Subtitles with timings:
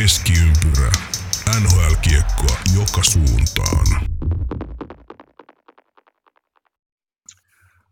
[0.00, 0.90] Keskiympyrä.
[1.60, 3.86] NHL-kiekkoa joka suuntaan.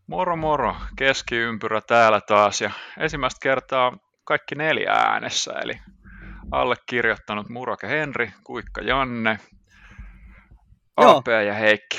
[0.07, 5.81] Moro moro, keskiympyrä täällä taas ja ensimmäistä kertaa kaikki neljä äänessä, eli
[6.51, 9.39] allekirjoittanut Murake Henri, Kuikka Janne,
[11.01, 11.17] Joo.
[11.17, 11.99] AP ja Heikki.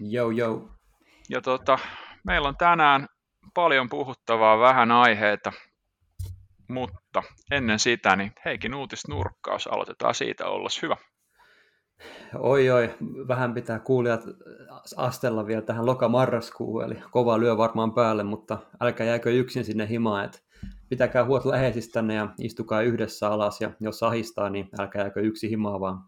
[0.00, 0.68] Jou jou.
[1.28, 1.78] Ja tota,
[2.24, 3.06] meillä on tänään
[3.54, 5.52] paljon puhuttavaa, vähän aiheita,
[6.72, 10.96] mutta ennen sitä, niin Heikin uutisnurkkaus, aloitetaan siitä, ollas hyvä.
[12.38, 12.94] Oi oi,
[13.28, 14.24] vähän pitää kuulijat
[14.96, 20.24] astella vielä tähän loka-marraskuuhun, eli kova lyö varmaan päälle, mutta älkää jääkö yksin sinne himaan,
[20.24, 20.38] että
[20.88, 25.80] pitäkää huolta läheisistänne ja istukaa yhdessä alas, ja jos ahistaa, niin älkää jääkö yksi himaa,
[25.80, 25.98] vaan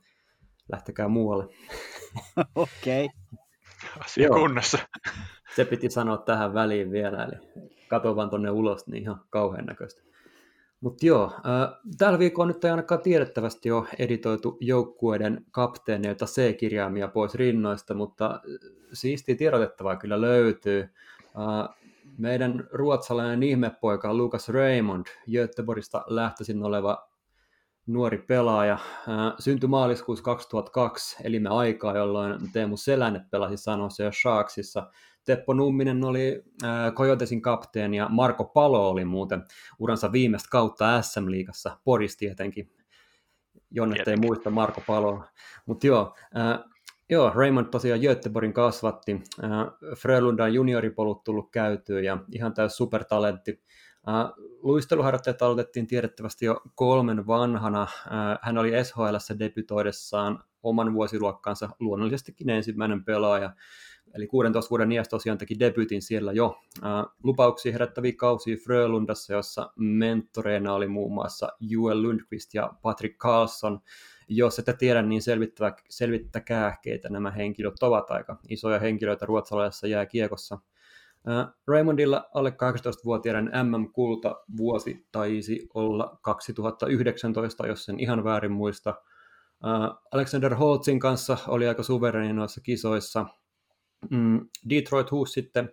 [0.72, 1.44] lähtekää muualle.
[2.54, 3.08] Okei.
[4.00, 4.36] Asia Joo.
[4.36, 4.78] kunnossa.
[5.56, 10.02] Se piti sanoa tähän väliin vielä, eli kato vaan tonne ulos, niin ihan kauhean näköistä.
[10.84, 17.34] Mutta joo, äh, tällä viikolla nyt ei ainakaan tiedettävästi ole editoitu joukkueiden kapteeneilta C-kirjaimia pois
[17.34, 18.40] rinnoista, mutta
[18.92, 20.80] siistiä tiedotettavaa kyllä löytyy.
[20.80, 21.76] Äh,
[22.18, 27.08] meidän ruotsalainen ihmepoika Lucas Raymond, Göteborgista lähtöisin oleva
[27.86, 28.78] nuori pelaaja,
[29.38, 34.90] syntyi maaliskuussa 2002, eli me aikaa, jolloin Teemu Selänne pelasi Sanossa ja Sharksissa.
[35.24, 39.44] Teppo Numminen oli äh, Coyotesin kapteeni ja Marko Palo oli muuten
[39.78, 42.70] uransa viimeistä kautta SM-liigassa, Poris tietenkin.
[43.70, 45.28] Jonnet ei muista Marko Paloa.
[45.66, 46.58] Mutta joo, äh,
[47.10, 49.22] joo, Raymond tosiaan Göteborgin kasvatti.
[49.44, 49.50] Äh,
[49.98, 53.62] Frölundan junioripolut tullut käytyä ja ihan täys supertalentti.
[54.08, 57.82] Äh, luisteluharjoitteet aloitettiin tiedettävästi jo kolmen vanhana.
[57.82, 63.50] Äh, hän oli SHLssä debytoidessaan oman vuosiluokkansa luonnollisestikin ensimmäinen pelaaja.
[64.14, 66.56] Eli 16 vuoden iästä tosiaan teki debytin siellä jo.
[67.22, 73.80] Lupauksia herättäviä kausia Frölundassa, jossa mentoreina oli muun muassa Joel Lundqvist ja Patrick Carlson.
[74.28, 75.22] Jos ette tiedä, niin
[75.88, 80.58] selvittäkää, keitä nämä henkilöt ovat aika isoja henkilöitä ruotsalaisessa jääkiekossa.
[81.66, 88.94] Raymondilla alle 18-vuotiaiden MM-kulta vuosi taisi olla 2019, jos sen ihan väärin muista.
[90.12, 93.26] Alexander Holtzin kanssa oli aika suvereni noissa kisoissa.
[94.10, 95.68] Mm, Detroit huusi sitten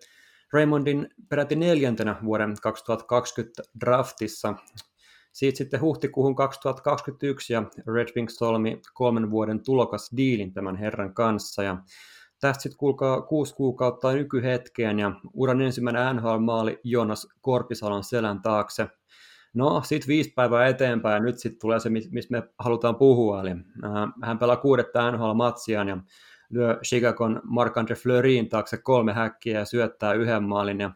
[0.53, 4.53] Raymondin peräti neljäntenä vuoden 2020 draftissa.
[5.33, 11.63] Siitä sitten huhtikuuhun 2021 ja Red Wings solmi kolmen vuoden tulokas diilin tämän herran kanssa.
[11.63, 11.77] Ja
[12.39, 18.87] tästä sitten kuulkaa kuusi kuukautta nykyhetkeen ja uran ensimmäinen NHL-maali Jonas Korpisalon selän taakse.
[19.53, 23.41] No, sitten viisi päivää eteenpäin ja nyt sitten tulee se, mis- mistä me halutaan puhua.
[23.41, 23.57] Eli äh,
[24.23, 25.97] hän pelaa kuudetta NHL-matsiaan ja
[26.51, 30.79] lyö Chicagon Marc-Andre Fleurin taakse kolme häkkiä ja syöttää yhden maalin.
[30.79, 30.91] Ja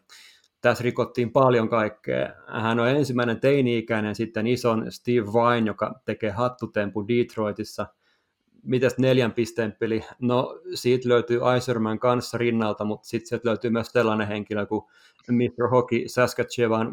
[0.62, 2.30] tässä rikottiin paljon kaikkea.
[2.48, 7.88] Hän on ensimmäinen teini-ikäinen, sitten ison Steve Vine, joka tekee hattutempu Detroitissa.
[8.64, 10.04] Mitäs neljän pisteen peli?
[10.20, 14.84] No, siitä löytyy Iserman kanssa rinnalta, mutta sitten sieltä löytyy myös tällainen henkilö kuin
[15.32, 15.70] Mr.
[15.70, 16.92] Hockey Saskatchewan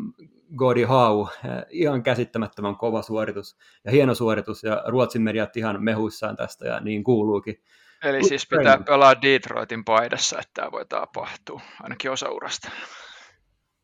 [0.57, 1.29] Gordie Howe.
[1.71, 7.05] Ihan käsittämättömän kova suoritus ja hieno suoritus, ja Ruotsin mediat ihan mehuissaan tästä, ja niin
[7.05, 7.57] kuuluukin.
[8.03, 12.71] Eli siis pitää pelaa Detroitin paidassa, että tämä voi tapahtua, ainakin osa urasta.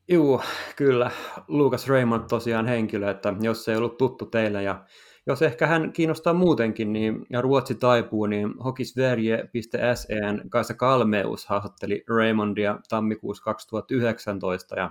[0.08, 0.42] Juu,
[0.76, 1.10] kyllä.
[1.48, 4.84] Lucas Raymond tosiaan henkilö, että jos se ei ollut tuttu teille ja
[5.26, 12.78] jos ehkä hän kiinnostaa muutenkin niin, ja Ruotsi taipuu, niin hokisverje.sen Kaisa Kalmeus haastatteli Raymondia
[12.88, 14.90] tammikuussa 2019 ja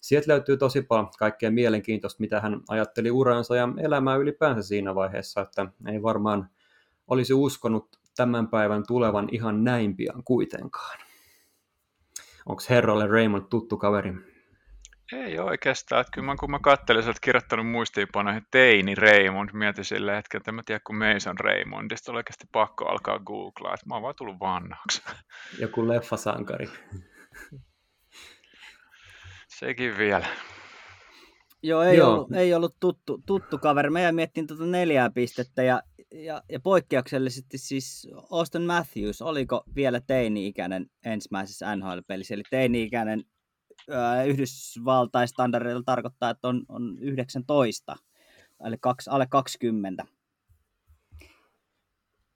[0.00, 5.40] sieltä löytyy tosi paljon kaikkea mielenkiintoista, mitä hän ajatteli uransa ja elämää ylipäänsä siinä vaiheessa,
[5.40, 6.48] että ei varmaan
[7.06, 10.98] olisi uskonut tämän päivän tulevan ihan näin pian kuitenkaan.
[12.46, 14.12] Onko herralle Raymond tuttu kaveri?
[15.12, 19.84] Ei oikeastaan, että kyllä mä, kun mä kattelin, sä oot kirjoittanut muistiinpanoihin teini Raymond, mietin
[19.84, 23.94] silleen hetken, että mä tiedä kun Mason Raymondista, oli oikeasti pakko alkaa googlaa, että mä
[23.94, 25.02] oon vaan tullut vanhaksi.
[25.58, 26.68] Joku leffasankari.
[29.48, 30.26] Sekin vielä.
[31.62, 32.12] Joo, ei, Joo.
[32.12, 33.90] Ollut, ei ollut tuttu, tuttu kaveri.
[33.90, 35.82] Mä miettin tuota neljää pistettä ja,
[36.12, 42.34] ja, ja poikkeuksellisesti siis Austin Matthews, oliko vielä teini-ikäinen ensimmäisessä NHL-pelissä?
[42.34, 43.24] Eli teini-ikäinen
[43.90, 44.22] ää,
[45.84, 47.96] tarkoittaa, että on, on 19,
[48.66, 50.04] eli kaksi, alle 20.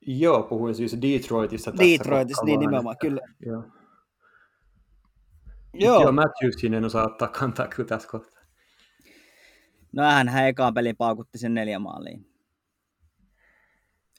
[0.07, 3.21] Joo, puhuin siis Detroitissa tässä Detroitissa, kohtaa niin nimenomaan, kyllä.
[3.47, 3.63] Joo.
[5.75, 8.43] Joo, Joo, Matthewsin en osaa ottaa kantaa kyllä tässä kohtaa.
[9.93, 12.36] no hän ekaan pelin paukutti sen neljä maaliin.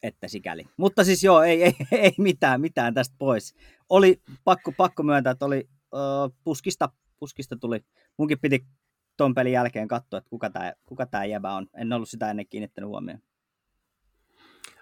[0.03, 0.65] Että sikäli.
[0.77, 3.55] Mutta siis joo, ei, ei, ei mitään, mitään tästä pois.
[3.89, 5.97] Oli pakko, pakko myöntää, että oli ö,
[6.43, 6.89] puskista,
[7.19, 7.85] puskista tuli.
[8.17, 8.65] Munkin piti
[9.17, 11.67] ton pelin jälkeen katsoa, että kuka tämä kuka tää jäbä on.
[11.73, 13.19] En ollut sitä ennen kiinnittänyt huomioon.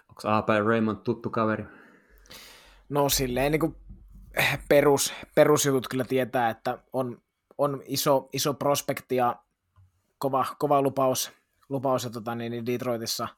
[0.08, 1.64] Onko AP Raymond tuttu kaveri?
[2.88, 3.76] No silleen niin kuin
[4.68, 7.22] perus, perusjutut kyllä tietää, että on,
[7.58, 9.36] on iso, iso prospekti ja
[10.18, 11.32] kova, kova lupaus,
[11.68, 13.28] lupaus ja tota, niin, niin Detroitissa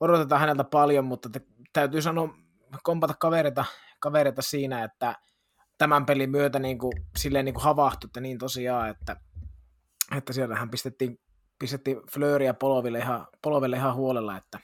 [0.00, 1.40] odotetaan häneltä paljon, mutta te,
[1.72, 2.34] täytyy sanoa,
[2.82, 3.64] kompata kavereita,
[4.00, 5.14] kavereita siinä, että
[5.78, 9.16] tämän pelin myötä niin kuin, silleen niin kuin havahtutte niin tosiaan, että,
[10.16, 11.20] että siellähän pistettiin,
[11.58, 14.60] pistettiin Fleuria poloville ihan, poloville ihan huolella, että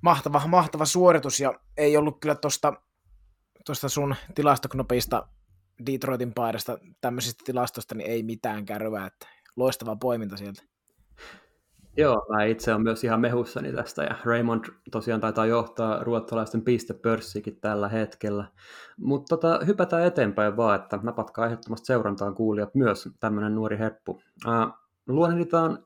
[0.00, 2.72] mahtava, mahtava suoritus ja ei ollut kyllä tuosta
[3.66, 5.28] tuosta sun tilastoknopeista
[5.86, 9.26] Detroitin paidasta tämmöisistä tilastosta, niin ei mitään kärryä, että
[9.56, 10.62] loistava poiminta sieltä.
[12.00, 17.60] Joo, mä itse olen myös ihan mehussani tästä, ja Raymond tosiaan taitaa johtaa ruotsalaisten pistepörssikin
[17.60, 18.44] tällä hetkellä.
[18.96, 24.22] Mutta tota, hypätään eteenpäin vaan, että napatkaa ehdottomasti seurantaan kuulijat myös tämmöinen nuori heppu.
[24.48, 24.72] Äh,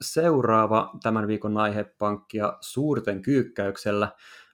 [0.01, 4.09] seuraava tämän viikon aihepankkia suurten kyykkäyksellä.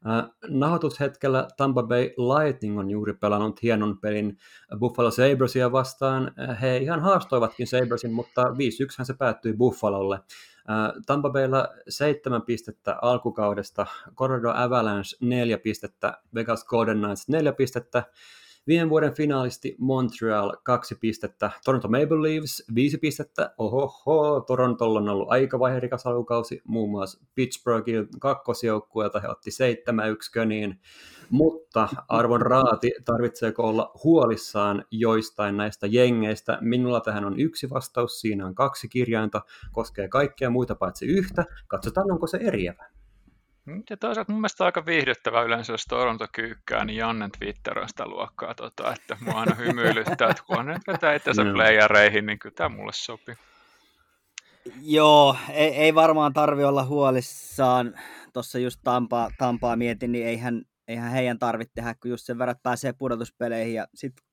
[0.07, 4.37] Äh, nahoitushetkellä Tampa Bay Lightning on juuri pelannut hienon pelin
[4.79, 6.33] Buffalo Sabresia vastaan.
[6.61, 10.21] He ihan haastoivatkin Sabresin, mutta 5-1 se päättyi Buffalolle.
[10.71, 18.03] Äh, Tampa Baylla seitsemän pistettä alkukaudesta, Colorado Avalanche neljä pistettä, Vegas Golden Knights neljä pistettä,
[18.67, 25.31] Viime vuoden finaalisti Montreal kaksi pistettä, Toronto Maple Leafs viisi pistettä, ohoho, Torontolla on ollut
[25.31, 29.53] aika vaiherikas alukausi, muun muassa Pittsburghin kakkosjoukkueelta he otti 7-1
[30.33, 30.81] köniin,
[31.31, 36.59] mutta arvon raati, tarvitseeko olla huolissaan joistain näistä jengeistä?
[36.61, 39.43] Minulla tähän on yksi vastaus, siinä on kaksi kirjainta,
[39.73, 43.00] koskee kaikkea muita paitsi yhtä, katsotaan onko se eriävä.
[43.91, 48.07] Ja toisaalta mun mielestä aika viihdyttävä yleensä, jos Toronto kyykkää, niin Jannen Twitter on sitä
[48.07, 51.53] luokkaa, tota, että mua aina hymyilyttää, että kun ne vetää itsensä no.
[51.53, 53.35] playareihin, niin kyllä tämä mulle sopii.
[54.83, 57.95] Joo, ei, ei varmaan tarvi olla huolissaan.
[58.33, 62.57] Tuossa just Tampaa, Tampaa mietin, niin eihän, eihän heidän tarvitse tehdä, kun just sen verran
[62.63, 63.75] pääsee pudotuspeleihin.
[63.75, 64.25] Ja sitten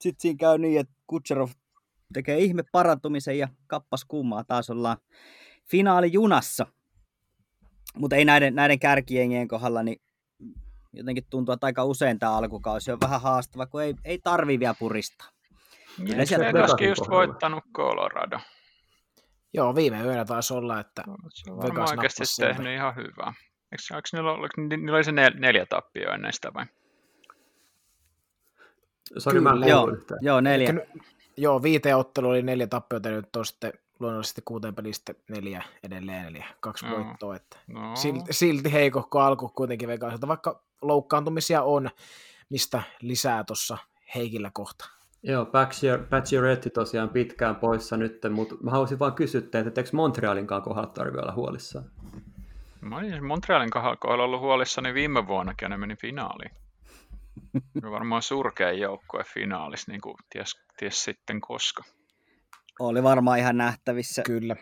[0.00, 1.50] sit siinä käy niin, että Kutserov
[2.12, 4.44] tekee ihme parantumisen ja kappas kummaa.
[4.44, 4.96] Taas ollaan
[5.70, 6.66] finaalijunassa.
[7.96, 10.00] Mutta ei näiden, näiden kärkijengien kohdalla, niin
[10.92, 14.74] jotenkin tuntuu, että aika usein tämä alkukausi on vähän haastava, kun ei, ei tarvi vielä
[14.78, 15.28] puristaa.
[16.06, 18.38] Kyllä sieltä myöskin just voittanut Colorado.
[19.52, 23.34] Joo, viime yönä taisi olla, että no, se on varmaan oikeasti tehnyt ihan hyvää.
[23.72, 26.66] Eikö, eikö niillä, ollut, niillä oli se nel, neljä tappioa ennen sitä vai?
[29.18, 29.88] Sori, mä joo,
[30.20, 30.68] joo, neljä.
[30.68, 30.86] Eikä,
[31.36, 36.44] joo, viiteen ottelu oli neljä tappiota, nyt on sitten luonnollisesti kuuteen pelistä neljä edelleen, eli
[36.60, 36.96] kaksi no.
[36.96, 37.36] voittoa.
[37.36, 37.96] Että no.
[37.96, 41.90] silti, silti heikohko alku kuitenkin Vegasilta, vaikka loukkaantumisia on,
[42.50, 43.78] mistä lisää tuossa
[44.14, 44.90] Heikillä kohta.
[45.22, 45.46] Joo,
[46.10, 50.90] Pacioretty tosiaan pitkään poissa nyt, mutta mä haluaisin vaan kysyä teiltä, että eikö Montrealinkaan kohdalla
[50.90, 51.84] tarvitse olla huolissaan?
[52.80, 56.50] Mä olin Montrealin kohdalla ollut huolissani viime vuonnakin ja ne meni finaaliin.
[57.90, 61.82] varmaan surkea joukkue finaalissa, niin kuin ties, ties sitten koska.
[62.78, 64.22] Oli varmaan ihan nähtävissä.
[64.26, 64.56] Kyllä.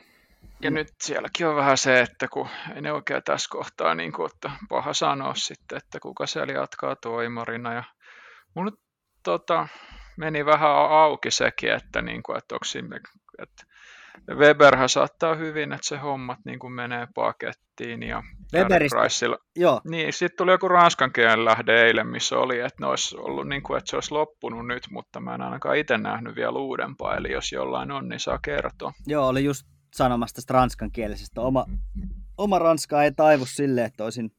[0.62, 4.30] Ja nyt sielläkin on vähän se, että kun ei ne oikein tässä kohtaa niin kuin,
[4.34, 7.74] että paha sanoa sitten, että kuka siellä jatkaa toimarina.
[7.74, 7.84] Ja
[8.54, 8.80] mulla nyt
[9.22, 9.68] tota,
[10.16, 13.00] meni vähän auki sekin, että, niin kuin, että onko siinä,
[13.38, 13.64] että
[14.34, 18.02] Weberhän saattaa hyvin, että se hommat niin kuin menee pakettiin.
[18.02, 18.22] Ja
[18.54, 19.80] Weberistä, joo.
[19.84, 23.62] Niin, sitten tuli joku ranskan kielen lähde eilen, missä oli, että ne olisi ollut niin
[23.62, 27.32] kuin, että se olisi loppunut nyt, mutta mä en ainakaan itse nähnyt vielä uudempaa, eli
[27.32, 28.92] jos jollain on, niin saa kertoa.
[29.06, 31.40] Joo, oli just sanomassa tästä ranskan kielisestä.
[31.40, 31.66] Oma,
[32.38, 34.30] oma ranska ei taivu sille, että olisin,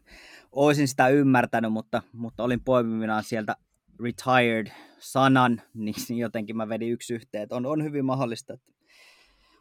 [0.51, 3.55] olisin sitä ymmärtänyt, mutta, mutta olin poimiminaan sieltä
[4.03, 8.76] retired-sanan, niin jotenkin mä vedin yksi yhteen, on, on hyvin mahdollista, että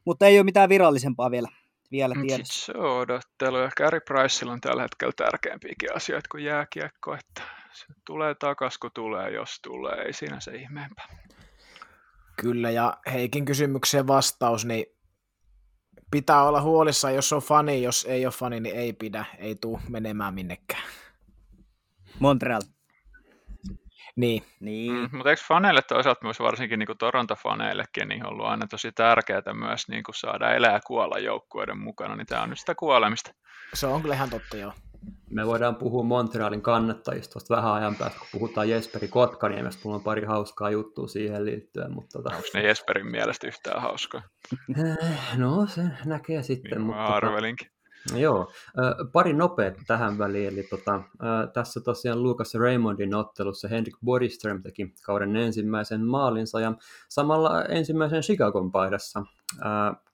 [0.06, 1.48] mutta ei ole mitään virallisempaa vielä,
[1.90, 2.72] vielä tiedossa.
[2.72, 3.58] Se on odottelu.
[3.58, 8.90] Ja Gary Priceilla on tällä hetkellä tärkeämpiäkin asioita kuin jääkiekko, että se tulee takas, kun
[8.94, 10.02] tulee, jos tulee.
[10.02, 11.08] Ei siinä se ihmeempää.
[12.40, 14.86] Kyllä, ja Heikin kysymykseen vastaus, niin
[16.10, 19.80] pitää olla huolissa, jos on fani, jos ei ole fani, niin ei pidä, ei tule
[19.88, 20.82] menemään minnekään.
[22.18, 22.62] Montreal.
[24.16, 24.42] Niin.
[24.60, 24.92] niin.
[24.92, 29.54] Mm, mutta eikö faneille toisaalta myös varsinkin niin Toronto-faneillekin niin on ollut aina tosi tärkeää
[29.54, 33.34] myös niin kuin saada elää ja kuolla joukkueiden mukana, niin tämä on nyt sitä kuolemista.
[33.74, 34.72] Se on kyllä ihan totta, joo.
[35.30, 39.80] Me voidaan puhua Montrealin kannattajista vähän ajan päästä, kun puhutaan Jesperi Kotkaniemestä.
[39.84, 41.92] Mulla on pari hauskaa juttua siihen liittyen.
[41.92, 42.36] Mutta tota...
[42.36, 44.22] Onko ne Jesperin mielestä yhtään hauskaa?
[45.36, 46.70] no, se näkee sitten.
[46.70, 47.75] Niin, mutta tota- arvelinkin.
[48.14, 48.50] Joo,
[49.12, 50.48] pari nopeat tähän väliin.
[50.48, 51.02] Eli tota,
[51.52, 56.74] tässä tosiaan Lucas Raymondin ottelussa Henrik Bodiström teki kauden ensimmäisen maalinsa ja
[57.08, 59.22] samalla ensimmäisen Chicagon paidassa.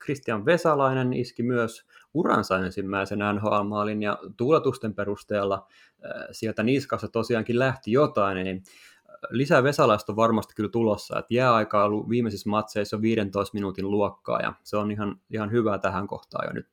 [0.05, 5.67] Christian Vesalainen iski myös uransa ensimmäisen NHL-maalin ja tuuletusten perusteella
[6.33, 8.63] sieltä niskassa tosiaankin lähti jotain, niin
[9.31, 14.41] lisää Vesalaista on varmasti kyllä tulossa, että jääaika on ollut viimeisissä matseissa 15 minuutin luokkaa
[14.41, 16.67] ja se on ihan, ihan hyvä tähän kohtaan jo nyt.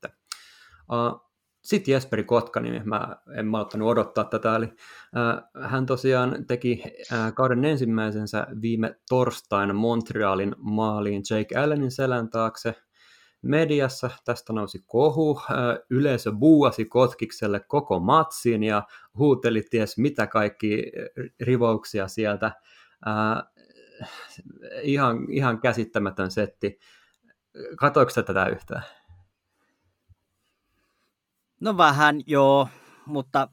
[0.92, 1.30] Uh,
[1.62, 7.34] sitten Jesperi Kotkaniemi, mä en mä ottanut odottaa tätä, eli uh, hän tosiaan teki uh,
[7.34, 12.76] kauden ensimmäisensä viime torstaina Montrealin maaliin Jake Allenin selän taakse.
[13.42, 15.42] Mediassa tästä nousi kohu,
[15.90, 18.84] yleisö buuasi Kotkikselle koko matsin ja
[19.18, 20.92] huuteli ties mitä kaikki
[21.42, 22.52] rivouksia sieltä.
[24.82, 26.80] ihan, ihan käsittämätön setti.
[27.78, 28.84] Katoiko tätä yhtään?
[31.60, 32.68] No vähän, joo,
[33.06, 33.48] mutta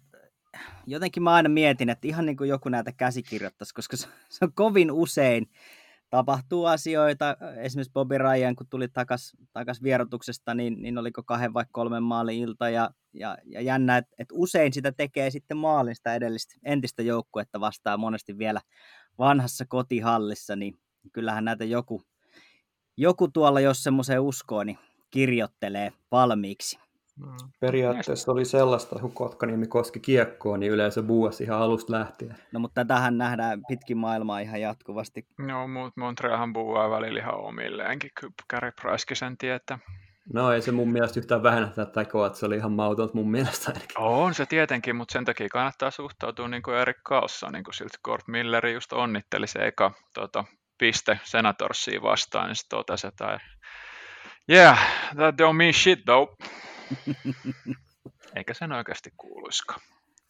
[0.87, 4.09] jotenkin mä aina mietin, että ihan niin kuin joku näitä käsikirjoittaisi, koska se
[4.43, 5.51] on kovin usein
[6.11, 7.37] tapahtuu asioita.
[7.57, 12.39] Esimerkiksi Bobby Ryan, kun tuli takas, takas vierotuksesta, niin, niin oliko kahden vai kolmen maalin
[12.39, 12.69] ilta.
[12.69, 18.01] Ja, ja, ja jännä, että, että usein sitä tekee sitten maalista edellistä entistä joukkuetta vastaan
[18.01, 18.61] monesti vielä
[19.19, 20.79] vanhassa kotihallissa, niin
[21.13, 22.03] kyllähän näitä joku,
[22.97, 24.79] joku tuolla, jos semmoiseen uskoo, niin
[25.11, 26.86] kirjoittelee valmiiksi.
[27.20, 27.50] Mm.
[27.61, 32.37] Periaatteessa oli sellaista, kun Kotkaniemi koski kiekkoa, niin yleensä buuasi ihan alusta lähtien.
[32.52, 35.26] No mutta tähän nähdään pitkin maailmaa ihan jatkuvasti.
[35.38, 39.78] No, mutta Montrealhan buuaa välillä ihan omilleenkin, kyllä Gary Pricekin sen tietää.
[40.32, 43.30] No ei se mun mielestä yhtään vähennä tätä tekoa, että se oli ihan mautonta mun
[43.30, 43.99] mielestä ainakin.
[43.99, 47.99] On se tietenkin, mutta sen takia kannattaa suhtautua niin kuin Erik Carlson, niin kuin siltä
[48.02, 50.44] Kurt Milleri just onnitteli se eka tota,
[50.78, 53.40] piste Senatorsia vastaan, niin se totesi, että
[54.50, 54.78] yeah,
[55.16, 56.37] that don't mean shit though.
[58.37, 59.81] Eikä sen oikeasti kuuluiskaan.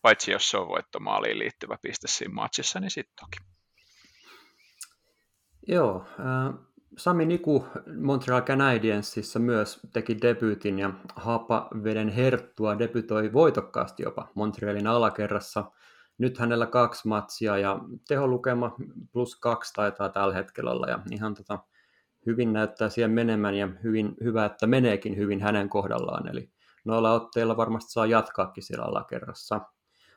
[0.02, 3.38] Paitsi jos se on voittomaaliin liittyvä piste siinä matsissa, niin sitten toki.
[5.68, 6.66] Joo, äh,
[6.98, 7.66] Sami Niku
[8.00, 15.70] Montreal Canadiensissa myös teki debyytin ja Hapaveden Herttua debytoi voitokkaasti jopa Montrealin alakerrassa.
[16.18, 18.76] Nyt hänellä kaksi matsia ja teholukema
[19.12, 21.58] plus kaksi taitaa tällä hetkellä olla ja ihan tota,
[22.26, 26.28] hyvin näyttää siihen menemään ja hyvin, hyvä, että meneekin hyvin hänen kohdallaan.
[26.28, 26.50] Eli
[26.85, 29.61] noilla otteilla varmasti saa jatkaakin siellä alakerrassa.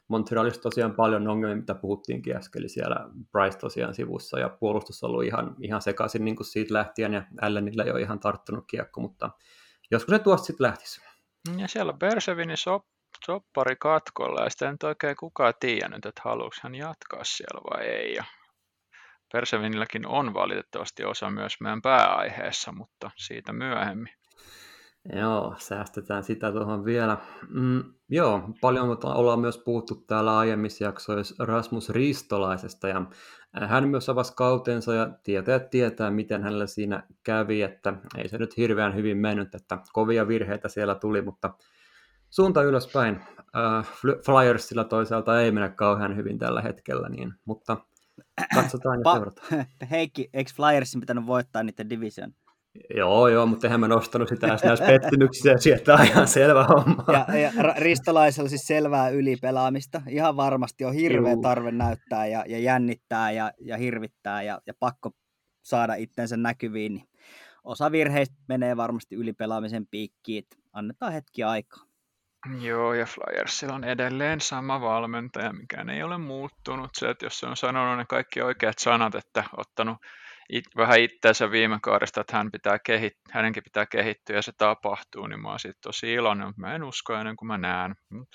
[0.07, 2.95] Montrealissa tosiaan paljon ongelmia, mitä puhuttiinkin äsken, eli siellä
[3.31, 7.23] Price tosiaan sivussa ja puolustus on ollut ihan, ihan sekaisin niin kuin siitä lähtien ja
[7.41, 9.29] Allenille ei ole ihan tarttunut kiekko, mutta
[9.91, 11.01] joskus se tuosta sitten lähtisi.
[11.57, 12.85] Ja siellä Bersevinin sop,
[13.25, 18.13] soppari katkolla ja sitten ei oikein kukaan tiennyt, että haluaisi hän jatkaa siellä vai ei.
[18.13, 18.23] Ja
[19.33, 24.13] Persevinilläkin on valitettavasti osa myös meidän pääaiheessa, mutta siitä myöhemmin.
[25.13, 27.17] Joo, säästetään sitä tuohon vielä.
[27.49, 33.05] Mm, joo, paljon ollaan myös puhuttu täällä aiemmissa jaksoissa Rasmus Ristolaisesta, ja
[33.67, 38.57] hän myös avasi kautensa, ja tietää tietää, miten hänellä siinä kävi, että ei se nyt
[38.57, 41.53] hirveän hyvin mennyt, että kovia virheitä siellä tuli, mutta
[42.29, 43.19] suunta ylöspäin.
[43.55, 43.87] Äh,
[44.25, 47.77] Flyersilla toisaalta ei mene kauhean hyvin tällä hetkellä, niin, mutta
[48.55, 49.65] katsotaan ja pa- seurataan.
[49.91, 52.33] Heikki, eikö Flyersin pitänyt voittaa niiden division?
[52.95, 57.05] Joo, joo, mutta eihän mä nostanut sitä näissä pettymyksissä, sieltä on ihan selvä homma.
[57.13, 60.01] Ja, ja Ristolaisella siis selvää ylipelaamista.
[60.09, 61.41] Ihan varmasti on hirveä Juu.
[61.41, 65.11] tarve näyttää ja, ja jännittää ja, ja hirvittää ja, ja pakko
[65.61, 66.93] saada itsensä näkyviin.
[66.93, 67.09] Niin
[67.63, 70.43] osa virheistä menee varmasti ylipelaamisen piikkiin.
[70.73, 71.88] Annetaan hetki aikaa.
[72.61, 76.89] Joo, ja Flyersilla on edelleen sama valmentaja, mikä ei ole muuttunut.
[76.93, 79.97] Se, että jos se on sanonut ne kaikki oikeat sanat, että ottanut
[80.49, 85.27] it, vähän itseänsä viime kaudesta, että hän pitää kehit, hänenkin pitää kehittyä ja se tapahtuu,
[85.27, 87.95] niin mä oon siitä tosi iloinen, mutta mä en usko ennen kuin mä näen.
[88.09, 88.29] Mut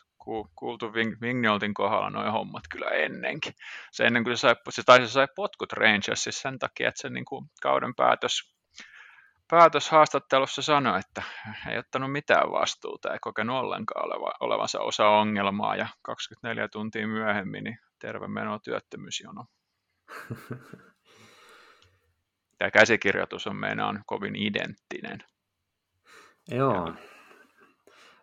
[0.57, 3.53] kuultu Vignoltin kohdalla noin hommat kyllä ennenkin.
[3.93, 7.11] Se ennen kuin se sai, se, tai se sai potkut Rangersissa sen takia, että se
[7.11, 8.55] niin kuin kauden päätös,
[9.55, 11.23] päätös haastattelussa sanoi, että
[11.71, 17.65] ei ottanut mitään vastuuta, ei kokenut ollenkaan oleva, olevansa osa ongelmaa ja 24 tuntia myöhemmin
[17.65, 19.45] niin terve meno työttömyysjono.
[22.59, 25.19] tämä käsikirjoitus on meinaan kovin identtinen.
[26.51, 26.87] Joo.
[26.87, 26.95] Ja.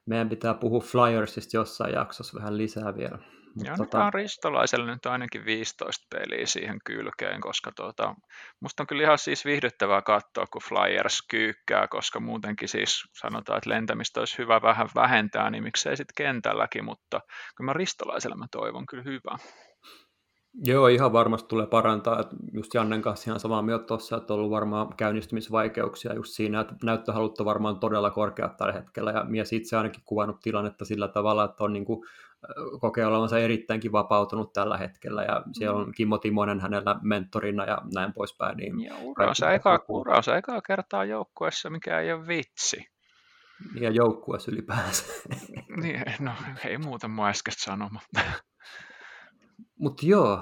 [0.05, 3.17] Meidän pitää puhua Flyersista jossain jaksossa vähän lisää vielä.
[3.63, 4.05] Ja tota...
[4.05, 8.15] on Ristolaiselle nyt ainakin 15 peliä siihen kylkeen, koska tuota,
[8.59, 13.69] musta on kyllä ihan siis viihdyttävää katsoa, kun Flyers kyykkää, koska muutenkin siis sanotaan, että
[13.69, 17.21] lentämistä olisi hyvä vähän vähentää, niin miksei sitten kentälläkin, mutta
[17.55, 19.37] kyllä mä Ristolaiselle mä toivon kyllä hyvää.
[20.53, 22.19] Joo, ihan varmasti tulee parantaa.
[22.19, 26.59] Että just Jannen kanssa ihan samaa mieltä tuossa, että on ollut varmaan käynnistymisvaikeuksia just siinä,
[26.59, 31.07] että näyttöhalut on varmaan todella korkeat tällä hetkellä, ja mies itse ainakin kuvannut tilannetta sillä
[31.07, 32.07] tavalla, että on niin kuin
[32.81, 38.13] kokee olevansa erittäinkin vapautunut tällä hetkellä, ja siellä on Kimmo Timonen hänellä mentorina ja näin
[38.13, 38.57] poispäin.
[38.57, 42.85] Niin ja uransa eka, uransa ekaa kertaa joukkueessa, mikä ei ole vitsi.
[43.79, 45.05] Ja joukkueessa ylipäänsä.
[45.81, 46.31] niin, no
[46.65, 48.19] ei muuta mua äsken sanomatta.
[49.79, 50.39] Mutta joo,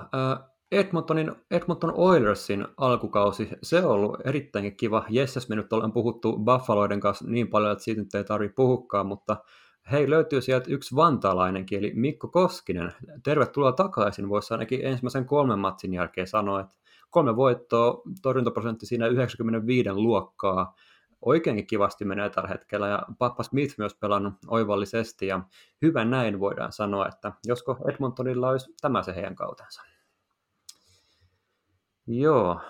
[0.71, 5.05] Edmontonin, Edmonton Oilersin alkukausi, se on ollut erittäin kiva.
[5.09, 9.03] Jesses me nyt ollaan puhuttu Buffaloiden kanssa niin paljon, että siitä nyt ei tarvitse puhukkaa,
[9.03, 9.37] mutta
[9.91, 12.93] hei, löytyy sieltä yksi vantaalainenkin, eli Mikko Koskinen.
[13.23, 16.75] Tervetuloa takaisin, voisi ainakin ensimmäisen kolmen matsin jälkeen sanoa, että
[17.09, 20.75] kolme voittoa, torjuntaprosentti siinä 95 luokkaa,
[21.21, 25.41] oikeinkin kivasti menee tällä hetkellä, ja Pappa Smith myös pelannut oivallisesti, ja
[25.81, 29.81] hyvä näin voidaan sanoa, että josko Edmontonilla olisi tämä se heidän kautensa.
[32.07, 32.61] Joo,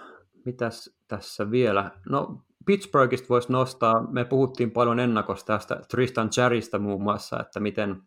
[0.45, 1.91] mitäs tässä vielä?
[2.09, 8.01] No, Pittsburghista voisi nostaa, me puhuttiin paljon ennakosta tästä Tristan Charista muun muassa, että miten,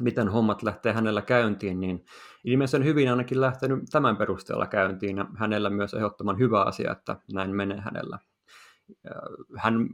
[0.00, 2.04] miten hommat lähtee hänellä käyntiin, niin
[2.44, 7.56] ilmeisen hyvin ainakin lähtenyt tämän perusteella käyntiin, ja hänellä myös ehdottoman hyvä asia, että näin
[7.56, 8.18] menee hänellä.
[9.56, 9.88] Hän,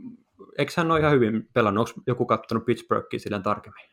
[0.59, 1.89] eikö hän ole ihan hyvin pelannut?
[1.89, 3.85] Onko joku katsonut Pittsburghia silleen tarkemmin?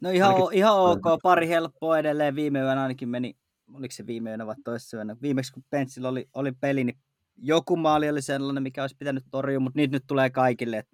[0.00, 0.58] No ihan, ainakin...
[0.58, 2.34] ihan ok, pari helppoa edelleen.
[2.36, 3.36] Viime yönä ainakin meni,
[3.74, 5.16] oliko se viime yönä vai toisessa yönä?
[5.22, 6.98] Viimeksi kun Penssillä oli, oli peli, niin
[7.38, 10.84] joku maali oli sellainen, mikä olisi pitänyt torjua, mutta niitä nyt tulee kaikille.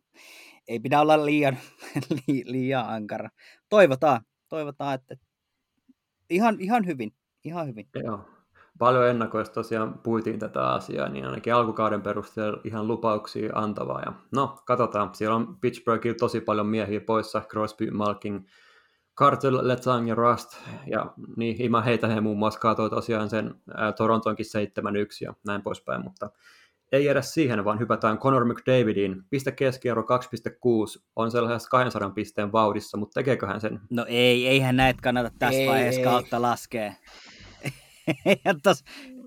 [0.68, 1.56] Ei pidä olla liian,
[2.28, 3.28] li, liian ankara.
[3.68, 5.16] Toivotaan, toivotaan, että
[6.30, 7.12] ihan, ihan hyvin,
[7.44, 7.86] ihan hyvin.
[8.04, 8.34] Joo
[8.78, 14.02] paljon ennakoista tosiaan puitiin tätä asiaa, niin ainakin alkukauden perusteella ihan lupauksia antavaa.
[14.06, 15.14] Ja no, katsotaan.
[15.14, 18.46] Siellä on Pittsburghilla tosi paljon miehiä poissa, Crosby, Malkin,
[19.16, 20.56] Carter, Letang ja Rust,
[20.86, 24.48] ja niin Ima heitä he muun muassa kaatoi tosiaan sen ää, Torontonkin 7-1
[25.20, 26.30] ja näin poispäin, mutta
[26.92, 29.22] ei edes siihen, vaan hypätään Conor McDavidin.
[29.30, 33.80] Piste keskiarvo 2,6 on sellaisessa 200 pisteen vauhdissa, mutta tekeekö hän sen?
[33.90, 36.04] No ei, eihän näitä kannata tässä ei, vaiheessa ei.
[36.04, 36.92] kautta laskea.
[38.62, 38.84] tos,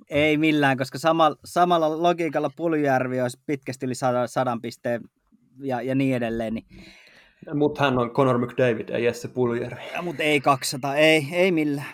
[0.09, 5.01] ei millään, koska sama, samalla logiikalla Puljärvi olisi pitkästi yli sadan, sadan pisteen
[5.59, 6.53] ja, ja niin edelleen.
[6.53, 6.65] Niin...
[7.53, 9.81] Mutta hän on Conor McDavid, ei Jesse Puljärvi.
[10.01, 11.87] Mutta ei 200, ei, ei millään.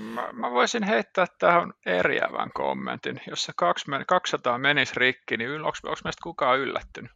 [0.00, 3.20] Mä, mä voisin heittää tähän eriävän kommentin.
[3.30, 3.52] Jos se
[4.06, 7.12] 200 menisi rikki, niin onko meistä kukaan yllättynyt?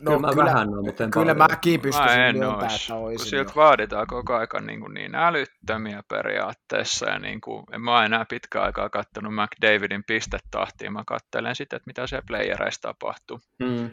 [0.00, 3.18] No, kyllä, kyllä, vähän on, mutta en kyllä mäkin pystyisin mä en myöntää, että olisin.
[3.18, 8.04] Kun sieltä vaaditaan koko ajan niin, kuin niin älyttömiä periaatteessa, ja niin kuin, en mä
[8.04, 13.40] enää pitkä aikaa katsonut McDavidin pistetahtia, mä katselen sitä, että mitä se playereissa tapahtuu.
[13.64, 13.90] Hmm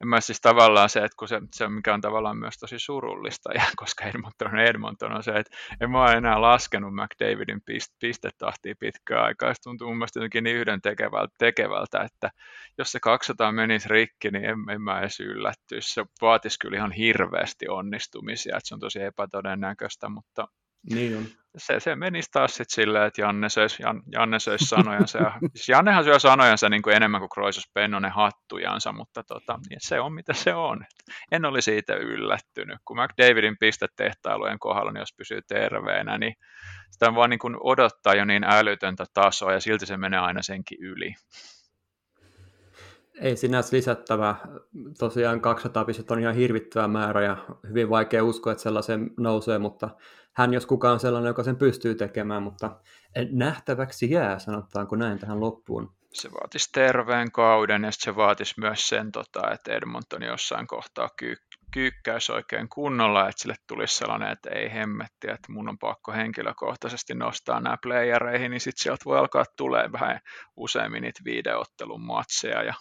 [0.00, 3.52] en mä siis tavallaan se, että kun se, se, mikä on tavallaan myös tosi surullista,
[3.54, 7.92] ja koska Edmonton on Edmonton, on se, että en mä ole enää laskenut McDavidin pist,
[7.98, 9.54] pistetahtia pitkään aikaa.
[9.54, 12.30] Se tuntuu mun mielestä jotenkin niin yhden tekevältä, tekevältä, että
[12.78, 15.94] jos se 200 menisi rikki, niin en, en mä edes yllättyisi.
[15.94, 20.48] Se vaatisi kyllä ihan hirveästi onnistumisia, että se on tosi epätodennäköistä, mutta
[20.90, 21.24] niin on.
[21.56, 25.18] Se, se menisi taas sitten silleen, että Janne söisi, Jan, Janne söisi sanojansa.
[25.18, 29.78] Ja, siis Jannehan syö sanojansa niin kuin enemmän kuin Kroisos Pennonen hattujansa, mutta tota, niin
[29.82, 30.84] se on mitä se on.
[31.32, 32.78] En oli siitä yllättynyt.
[32.84, 36.34] Kun McDavidin pistetehtailujen kohdalla, niin jos pysyy terveenä, niin
[36.90, 40.78] sitä vaan niin kuin odottaa jo niin älytöntä tasoa ja silti se menee aina senkin
[40.80, 41.14] yli.
[43.20, 44.36] Ei sinänsä lisättävä.
[44.98, 47.36] Tosiaan 200 pistettä on ihan hirvittävä määrä ja
[47.68, 49.90] hyvin vaikea uskoa, että sellaisen nousee, mutta
[50.32, 52.80] hän jos kukaan on sellainen, joka sen pystyy tekemään, mutta
[53.32, 55.92] nähtäväksi jää, sanotaanko näin tähän loppuun.
[56.12, 61.36] Se vaatisi terveen kauden ja se vaatisi myös sen, tota, että Edmonton jossain kohtaa kyy-
[61.72, 67.14] kyykkäisi oikein kunnolla, että sille tulisi sellainen, että ei hemmetti, että mun on pakko henkilökohtaisesti
[67.14, 70.20] nostaa nämä playereihin, niin sitten sieltä voi alkaa tulee vähän
[70.56, 72.74] useammin niitä viideottelun matseja ja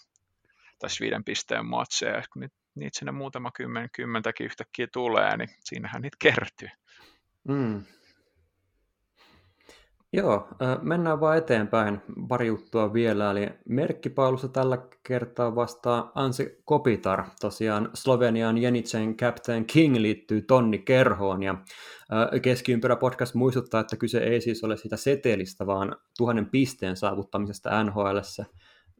[0.79, 5.49] tai siis viiden pisteen matseja, ja kun niitä, sinne muutama kymmen, kymmentäkin yhtäkkiä tulee, niin
[5.59, 6.69] siinähän niitä kertyy.
[7.47, 7.83] Mm.
[10.13, 10.47] Joo,
[10.81, 12.01] mennään vaan eteenpäin.
[12.27, 17.23] Pari juttua vielä, eli merkkipaulussa tällä kertaa vastaa Anse Kopitar.
[17.41, 21.55] Tosiaan Slovenian Jenicen Captain King liittyy tonni kerhoon, ja
[22.41, 28.45] Keskiympyrä podcast muistuttaa, että kyse ei siis ole sitä setelistä, vaan tuhannen pisteen saavuttamisesta NHLssä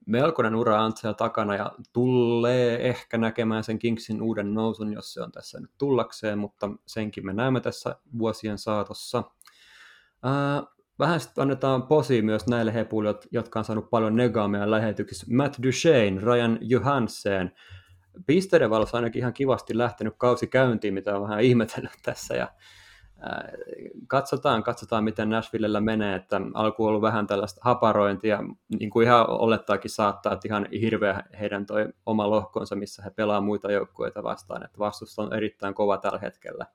[0.05, 5.31] melkoinen ura Antsel takana ja tulee ehkä näkemään sen Kingsin uuden nousun, jos se on
[5.31, 9.23] tässä nyt tullakseen, mutta senkin me näemme tässä vuosien saatossa.
[10.23, 10.63] Ää,
[10.99, 15.25] vähän sitten annetaan posi myös näille hepuille, jotka on saanut paljon negaamia lähetyksissä.
[15.29, 17.51] Matt Duchesne, Ryan Johansen,
[18.25, 22.35] pisteiden valossa ainakin ihan kivasti lähtenyt kausi käyntiin, mitä on vähän ihmetellyt tässä.
[22.35, 22.47] Ja,
[24.07, 28.39] katsotaan, katsotaan, miten Nashvillellä menee, että alku on ollut vähän tällaista haparointia,
[28.79, 33.41] niin kuin ihan olettaakin saattaa, että ihan hirveä heidän toi oma lohkonsa, missä he pelaa
[33.41, 36.65] muita joukkueita vastaan, että vastus on erittäin kova tällä hetkellä.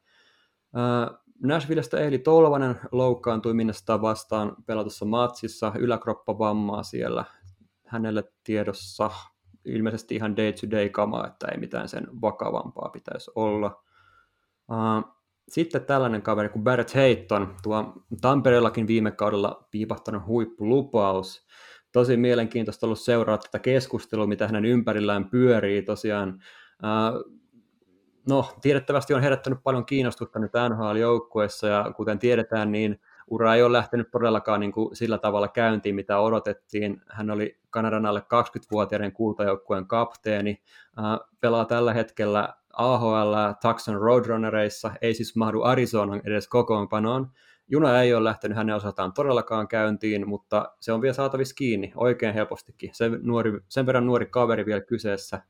[1.43, 7.25] Nashvillestä Ehli Tolvanen loukkaantui Minnesota vastaan pelatussa matsissa, yläkroppavammaa siellä
[7.87, 9.11] hänelle tiedossa,
[9.65, 13.83] ilmeisesti ihan day-to-day kama, että ei mitään sen vakavampaa pitäisi olla.
[15.49, 21.47] Sitten tällainen kaveri kuin Barrett Hayton, tuo Tampereellakin viime kaudella piipahtanut huippulupaus.
[21.93, 26.43] Tosi mielenkiintoista ollut seurata tätä keskustelua, mitä hänen ympärillään pyörii tosiaan.
[28.29, 33.73] No, tiedettävästi on herättänyt paljon kiinnostusta nyt NHL-joukkueessa, ja kuten tiedetään, niin ura ei ole
[33.73, 37.03] lähtenyt todellakaan niin kuin sillä tavalla käyntiin, mitä odotettiin.
[37.11, 40.63] Hän oli Kanadan alle 20-vuotiaiden kultajoukkueen kapteeni,
[41.41, 47.31] pelaa tällä hetkellä AHL Tucson Roadrunnereissa, ei siis mahdu Arizonan edes kokoonpanoon.
[47.69, 52.35] Juna ei ole lähtenyt hänen osaltaan todellakaan käyntiin, mutta se on vielä saatavissa kiinni oikein
[52.35, 52.91] helpostikin.
[52.93, 55.43] Sen, nuori, sen verran nuori kaveri vielä kyseessä.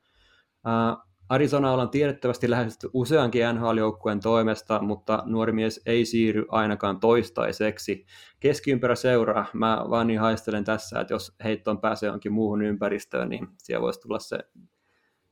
[1.29, 8.07] Arizona on tiedettävästi lähestytty useankin NHL-joukkueen toimesta, mutta nuori mies ei siirry ainakaan toistaiseksi.
[8.41, 9.47] Keskiympärä seuraa.
[9.53, 14.01] Mä vaan niin haistelen tässä, että jos heittoon pääsee jonkin muuhun ympäristöön, niin siellä voisi
[14.01, 14.39] tulla se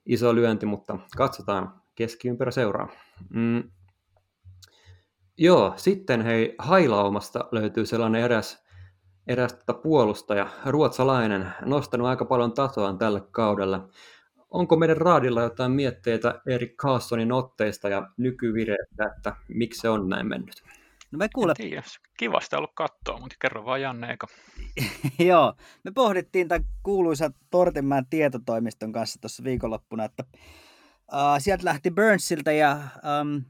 [0.06, 1.81] iso lyönti, mutta katsotaan.
[1.94, 2.88] Keskiympärä seuraa.
[3.30, 3.70] Mm.
[5.38, 8.64] Joo, sitten hei, Hailaumasta löytyy sellainen eräs,
[9.26, 13.88] eräs tota puolustaja, ruotsalainen, nostanut aika paljon tasoa tällä kaudella
[14.52, 20.26] onko meidän raadilla jotain mietteitä Erik Carlsonin otteista ja nykyvireestä, että miksi se on näin
[20.26, 20.62] mennyt?
[21.12, 21.54] No me kuule...
[21.54, 21.82] Tiedä.
[22.18, 24.26] Kivasta ollut katsoa, mutta kerro vaan Janne Eka.
[25.28, 30.24] Joo, me pohdittiin tämän kuuluisa Tortinmäen tietotoimiston kanssa tuossa viikonloppuna, että
[31.12, 32.78] uh, sieltä lähti Burnsilta ja
[33.20, 33.44] um,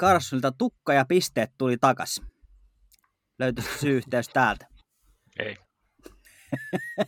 [0.00, 2.22] Carsonilta tukka ja pisteet tuli takas.
[3.38, 4.66] Löytyisi syy-yhteys täältä?
[5.38, 5.56] Ei.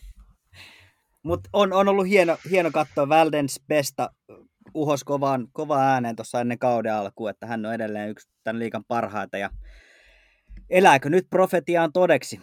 [1.23, 4.11] Mutta on, on ollut hieno, hieno katsoa Väldens Besta
[4.75, 8.85] uhos kovaan, kovaan ääneen tuossa ennen kauden alkuun, että hän on edelleen yksi tämän liikan
[8.89, 9.39] parhaita.
[9.39, 9.51] Ja
[10.71, 12.41] elääkö nyt profetiaan todeksi?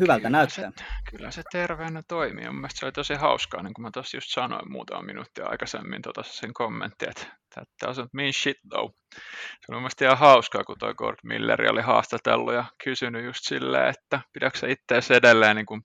[0.00, 0.72] Hyvältä kyllä näyttää.
[0.76, 2.46] Se, kyllä se terveenä toimii.
[2.46, 6.02] Mun mielestä se oli tosi hauskaa, niin kuin mä tuossa just sanoin muutama minuuttia aikaisemmin
[6.02, 8.94] tota sen kommentti, että that doesn't mean shit though.
[9.14, 13.40] Se oli mun mielestä ihan hauskaa, kun toi Gord Milleri oli haastatellut ja kysynyt just
[13.42, 15.82] silleen, että pidätkö itse edelleen niin kuin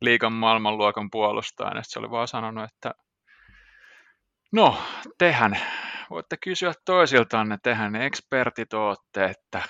[0.00, 1.80] liikan maailmanluokan puolustajana.
[1.82, 2.94] Se oli vaan sanonut, että
[4.52, 4.82] no,
[5.18, 5.60] tehän
[6.10, 9.62] voitte kysyä toisiltaan, tehän ne ekspertit ootte, että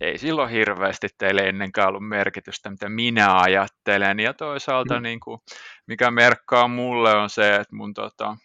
[0.00, 4.20] ei silloin hirveästi teille ennenkään ollut merkitystä, mitä minä ajattelen.
[4.20, 5.02] Ja toisaalta, mm.
[5.02, 5.40] niin kuin,
[5.86, 8.36] mikä merkkaa mulle, on se, että mun tota,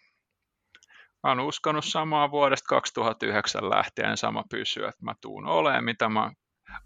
[1.23, 6.31] mä oon uskonut samaa vuodesta 2009 lähtien sama pysyä, että mä tuun olemaan, mitä mä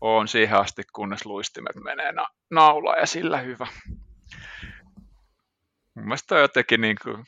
[0.01, 3.67] oon siihen asti, kunnes luistimet menee na- naula ja sillä hyvä
[5.95, 7.25] mun mielestä on jotenkin niin kuin,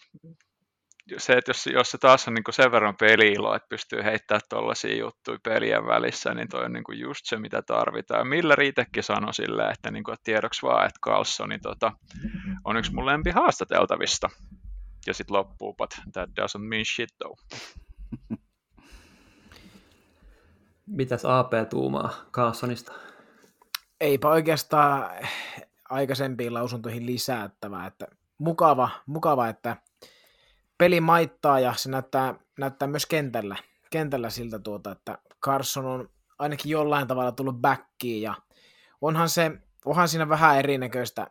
[1.17, 4.41] se, että jos, jos se taas on niin kuin sen verran peliilo, että pystyy heittämään
[4.49, 8.27] tuollaisia juttuja pelien välissä, niin toi on niin kuin just se, mitä tarvitaan.
[8.27, 11.91] Millä riitekin sanoi silleen, että, niin kuin, että tiedoksi vaan, että Carlsoni tota,
[12.65, 14.29] on yksi mun lempi haastateltavista.
[15.07, 17.39] Ja sitten loppuu, but that doesn't mean shit though.
[20.85, 22.91] Mitäs AP tuumaa Carlsonista?
[24.01, 25.11] Eipä oikeastaan
[25.89, 29.77] aikaisempiin lausuntoihin lisättävää, että mukava, mukava, että
[30.77, 33.55] peli maittaa ja se näyttää, näyttää myös kentällä,
[33.89, 36.09] kentällä siltä, tuota, että Carson on
[36.39, 38.35] ainakin jollain tavalla tullut backiin ja
[39.01, 39.51] onhan, se,
[39.85, 41.27] onhan siinä vähän erinäköistä,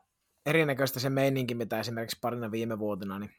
[0.46, 3.30] erinäköistä se meininki, mitä esimerkiksi parina viime vuotena, niin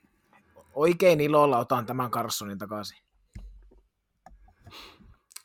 [0.74, 2.98] oikein ilolla otan tämän Carsonin takaisin.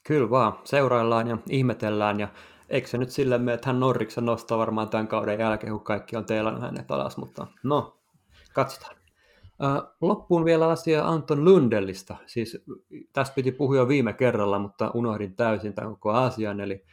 [0.06, 2.28] Kyllä vaan, seuraillaan ja ihmetellään ja
[2.68, 6.16] eikö se nyt sille mene, että hän Norriksen nostaa varmaan tämän kauden jälkeen, kun kaikki
[6.16, 8.00] on teilannut hänet alas, mutta no,
[8.52, 8.99] Katsotaan.
[10.00, 12.16] Loppuun vielä asia Anton Lundellista.
[12.26, 12.64] Siis
[13.12, 16.60] tästä piti puhua jo viime kerralla, mutta unohdin täysin tämän koko asian.
[16.60, 16.84] Eli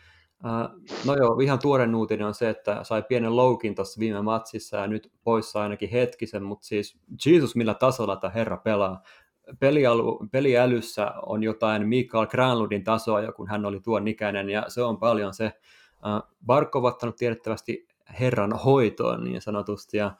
[1.05, 4.87] no joo, ihan tuore uutinen on se, että sai pienen loukin tuossa viime matsissa ja
[4.87, 9.01] nyt poissa ainakin hetkisen, mutta siis Jesus millä tasolla tämä herra pelaa.
[9.59, 14.97] Pelialu, peliälyssä on jotain Mikael Granlundin tasoa, kun hän oli tuon ikäinen, ja se on
[14.97, 15.51] paljon se.
[16.45, 17.87] Barkov ottanut tiedettävästi
[18.19, 20.11] herran hoitoon niin sanotusti, ja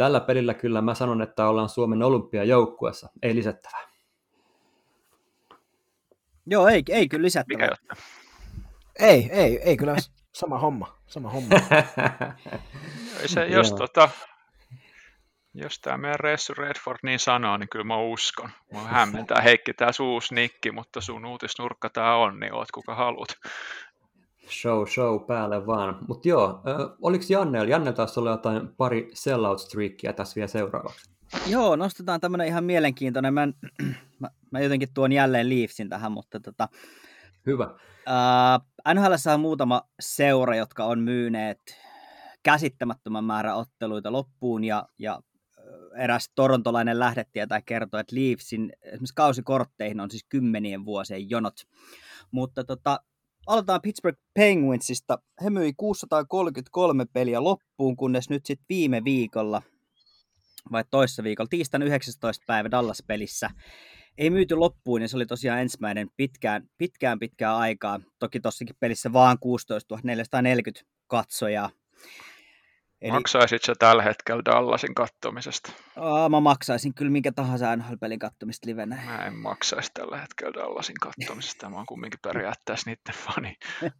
[0.00, 3.80] Tällä pelillä kyllä mä sanon, että ollaan Suomen olympiajoukkuessa, ei lisättävää.
[6.46, 7.68] Joo, ei, ei kyllä lisättävää.
[7.68, 8.02] Mikä
[8.98, 9.96] ei, ei, ei kyllä
[10.32, 10.98] sama homma.
[11.06, 11.56] Sama homma.
[13.26, 14.08] se, jos tota,
[15.54, 18.50] Jos tämä meidän Ressu Redford niin sanoo, niin kyllä mä uskon.
[18.72, 23.28] Mä hämmentää Heikki tää uusi nikki, mutta sun uutisnurkka tää on, niin oot kuka haluat.
[24.50, 25.98] Show, show päälle vaan.
[26.08, 31.10] Mutta joo, äh, oliko Janne, Janne taas olla jotain pari sellout streakia tässä vielä seuraavaksi?
[31.46, 33.34] Joo, nostetaan tämmöinen ihan mielenkiintoinen.
[33.34, 33.48] Mä,
[34.18, 36.68] mä, mä jotenkin tuon jälleen Leafsin tähän, mutta tota,
[37.46, 37.64] Hyvä.
[38.08, 41.60] äh, NHL on muutama seura, jotka on myyneet
[42.42, 45.20] käsittämättömän määrän otteluita loppuun ja, ja
[45.96, 51.54] eräs torontolainen lähdetietäjä kertoi, että Leafsin esimerkiksi kausikortteihin on siis kymmenien vuosien jonot.
[52.30, 53.00] Mutta tota,
[53.46, 55.18] aloitetaan Pittsburgh Penguinsista.
[55.44, 59.62] He myi 633 peliä loppuun, kunnes nyt sitten viime viikolla,
[60.72, 62.44] vai toissa viikolla, tiistaina 19.
[62.46, 63.50] päivä Dallas-pelissä,
[64.18, 68.00] ei myyty loppuun, ja se oli tosiaan ensimmäinen pitkään, pitkään pitkään aikaa.
[68.18, 71.70] Toki tossakin pelissä vaan 16 440 katsojaa.
[73.02, 75.72] Eli, Maksaisit sä tällä hetkellä Dallasin kattomisesta?
[75.96, 79.02] Aa, mä maksaisin kyllä minkä tahansa NHL-pelin kattomista livenä.
[79.04, 81.70] Mä en maksaisi tällä hetkellä Dallasin kattomisesta.
[81.70, 83.56] Mä oon kumminkin periaatteessa niiden fani.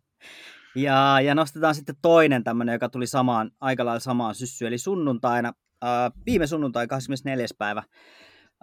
[0.75, 5.53] ja, ja nostetaan sitten toinen tämmöinen, joka tuli samaan, aika lailla samaan syssyyn, eli sunnuntaina,
[5.85, 7.47] äh, viime sunnuntai 24.
[7.59, 7.83] päivä,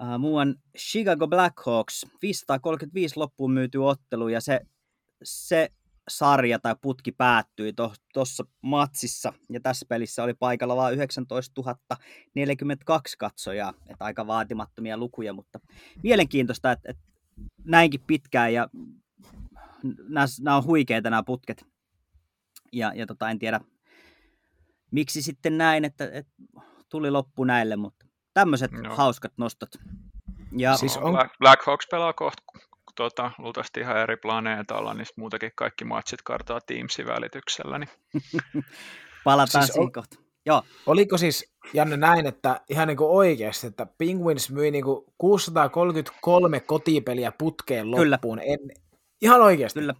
[0.02, 4.60] äh, muuan Chicago Blackhawks, 535 loppuun myyty ottelu, ja se,
[5.24, 5.70] se
[6.08, 7.74] sarja tai putki päättyi
[8.14, 11.76] tuossa to, matsissa, ja tässä pelissä oli paikalla vain 19
[12.36, 15.60] 042 katsojaa, että aika vaatimattomia lukuja, mutta
[16.04, 17.04] mielenkiintoista, että, että
[17.64, 18.70] näinkin pitkään, ja
[20.10, 21.66] nämä, nämä on huikeita nämä putket,
[22.74, 23.62] ja, ja tota, en tiedä,
[24.92, 26.34] miksi sitten näin, että, että
[26.90, 28.96] tuli loppu näille, mutta tämmöiset no.
[28.96, 29.70] hauskat nostot.
[30.58, 31.12] Ja, siis on...
[31.12, 32.44] Black, Black Hawks pelaa kohta
[32.98, 37.80] tota, luultavasti ihan eri planeetalla, niin muutenkin kaikki matsit kartaa Teamsin välityksellä.
[37.80, 37.90] Niin...
[39.24, 40.18] Palataan siis kohta.
[40.46, 40.64] Joo.
[40.86, 46.60] Oliko siis, Janne, näin, että ihan niin kuin oikeasti, että Penguins myi niin kuin 633
[46.60, 48.40] kotipeliä putkeen loppuun?
[48.40, 48.54] Kyllä.
[48.54, 48.60] En,
[49.22, 49.80] ihan oikeasti?
[49.80, 49.94] Kyllä.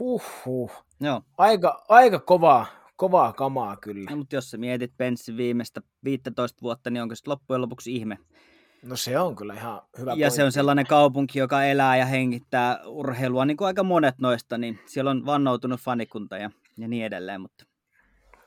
[0.00, 0.84] Huhhuh.
[1.00, 1.22] Joo.
[1.38, 4.10] Aika, aika kovaa, kovaa kamaa kyllä.
[4.10, 8.18] No, mutta jos sä mietit Penssin viimeistä 15 vuotta, niin onko se loppujen lopuksi ihme?
[8.84, 10.36] No se on kyllä ihan hyvä Ja pointti.
[10.36, 14.78] se on sellainen kaupunki, joka elää ja hengittää urheilua, niin kuin aika monet noista, niin
[14.86, 17.40] siellä on vannoutunut fanikunta ja, ja niin edelleen.
[17.40, 17.64] Mutta...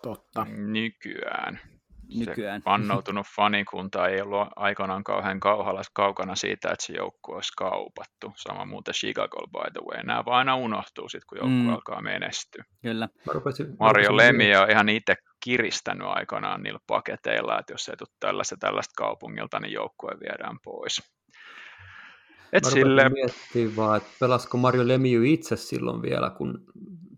[0.03, 0.45] Totta.
[0.49, 1.59] Nykyään.
[2.15, 2.61] Nykyään.
[2.61, 8.33] Se vannoutunut fanikunta ei ollut aikanaan kauhean kauhalla, kaukana siitä, että se joukkue olisi kaupattu.
[8.35, 10.03] Sama muuten Chicago, by the way.
[10.03, 11.69] Nämä vaan aina unohtuu sitten, kun joukkue mm.
[11.69, 12.63] alkaa menestyä.
[12.81, 13.09] Kyllä.
[13.79, 18.93] Mario Lemi on ihan itse kiristänyt aikanaan niillä paketeilla, että jos ei tule tällaista, tällaista
[18.97, 21.15] kaupungilta, niin joukkue viedään pois.
[22.53, 23.09] Et Mä sille...
[23.09, 26.63] miettiä vaan, että pelasiko Mario Lemieux itse silloin vielä, kun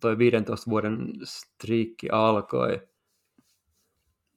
[0.02, 2.82] toi 15 vuoden striikki alkoi.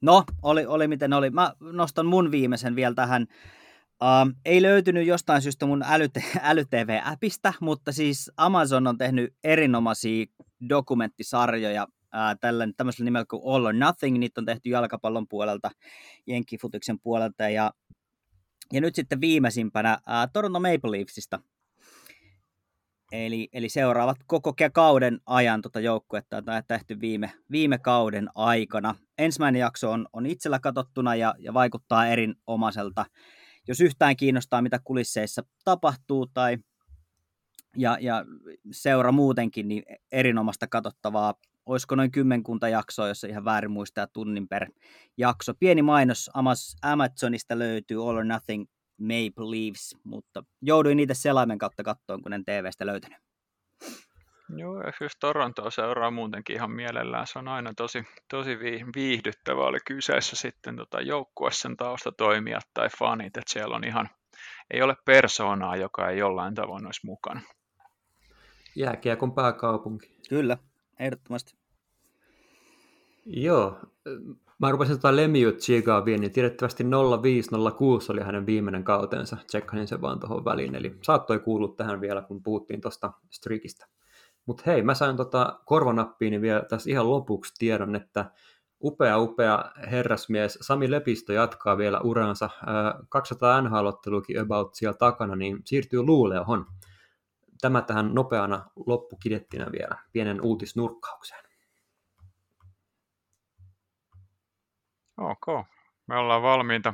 [0.01, 1.29] No, oli, oli miten oli.
[1.29, 3.27] Mä nostan mun viimeisen vielä tähän.
[4.01, 5.83] Uh, ei löytynyt jostain syystä mun
[6.41, 10.25] älytv-äpistä, mutta siis Amazon on tehnyt erinomaisia
[10.69, 11.87] dokumenttisarjoja
[12.39, 15.71] tällä, tämmöisellä nimellä kuin All or Nothing, niitä on tehty jalkapallon puolelta,
[16.27, 17.71] jenkkifutiksen puolelta, ja,
[18.73, 21.39] ja nyt sitten viimeisimpänä ää, Toronto Maple Leafsista.
[23.11, 28.95] Eli, eli seuraavat koko kauden ajan tuota joukkuetta, jota on tehty viime, viime kauden aikana.
[29.17, 33.05] Ensimmäinen jakso on, on itsellä katsottuna ja, ja vaikuttaa erinomaiselta.
[33.67, 36.57] Jos yhtään kiinnostaa, mitä kulisseissa tapahtuu tai
[37.77, 38.25] ja, ja
[38.71, 41.33] seura muutenkin, niin erinomaista katsottavaa
[41.65, 44.69] olisiko noin kymmenkunta jaksoa, jos ihan väärin muistaa tunnin per
[45.17, 45.53] jakso.
[45.53, 46.29] Pieni mainos
[46.81, 48.65] Amazonista löytyy All or Nothing
[49.01, 53.17] Maple Leaves, mutta jouduin niitä selaimen kautta kattoon, kun en TVstä löytänyt.
[54.57, 57.27] Joo, ja siis Torontoa seuraa muutenkin ihan mielellään.
[57.27, 58.59] Se on aina tosi, tosi
[58.95, 59.63] viihdyttävää.
[59.63, 64.09] Oli kyseessä sitten tota joukkueessa taustatoimijat tai fanit, että siellä on ihan,
[64.71, 67.41] ei ole persoonaa, joka ei jollain tavoin olisi mukana.
[68.75, 70.17] Jääkiekon pääkaupunki.
[70.29, 70.57] Kyllä,
[70.99, 71.55] ehdottomasti.
[73.25, 73.79] Joo,
[74.61, 79.37] mä rupesin tota Lemieux Chigaviin, niin tiedettävästi 0506 oli hänen viimeinen kautensa.
[79.47, 83.87] Tsekkasin sen vaan tuohon väliin, eli saattoi kuulua tähän vielä, kun puhuttiin tuosta streakista.
[84.45, 88.31] Mutta hei, mä sain tota korvanappiini vielä tässä ihan lopuksi tiedon, että
[88.83, 92.49] upea, upea herrasmies Sami Lepistö jatkaa vielä uransa.
[93.09, 96.65] 200 NHL-ottelukin about siellä takana, niin siirtyy Luuleohon.
[97.61, 101.50] Tämä tähän nopeana loppukidettinä vielä, pienen uutisnurkkaukseen.
[105.21, 105.65] Ok,
[106.07, 106.93] me ollaan valmiita,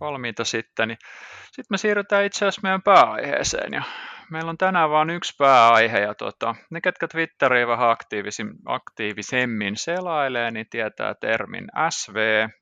[0.00, 0.88] valmiita sitten.
[0.88, 0.98] Niin
[1.46, 3.82] sitten me siirrytään itse asiassa meidän pääaiheeseen ja
[4.30, 7.96] meillä on tänään vain yksi pääaihe ja tota, ne, ketkä Twitteriä vähän
[8.66, 12.16] aktiivisemmin selailee, niin tietää termin SV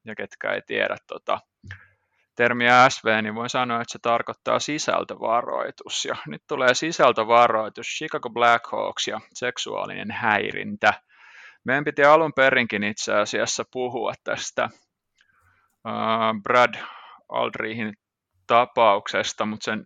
[0.05, 1.39] ja ketkä ei tiedä tota,
[2.37, 6.05] termiä SV, niin voin sanoa, että se tarkoittaa sisältövaroitus.
[6.05, 10.95] Ja nyt tulee sisältövaroitus Chicago Blackhawks ja seksuaalinen häirintä.
[11.65, 14.69] Meidän piti alun perinkin itse asiassa puhua tästä
[16.43, 16.75] Brad
[17.29, 17.95] Aldrihin
[18.47, 19.85] tapauksesta, mutta sen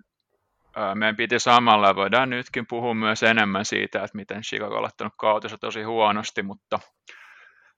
[0.95, 5.59] meidän piti samalla, voidaan nytkin puhua myös enemmän siitä, että miten Chicago on laittanut kautensa
[5.59, 6.81] tosi huonosti, mutta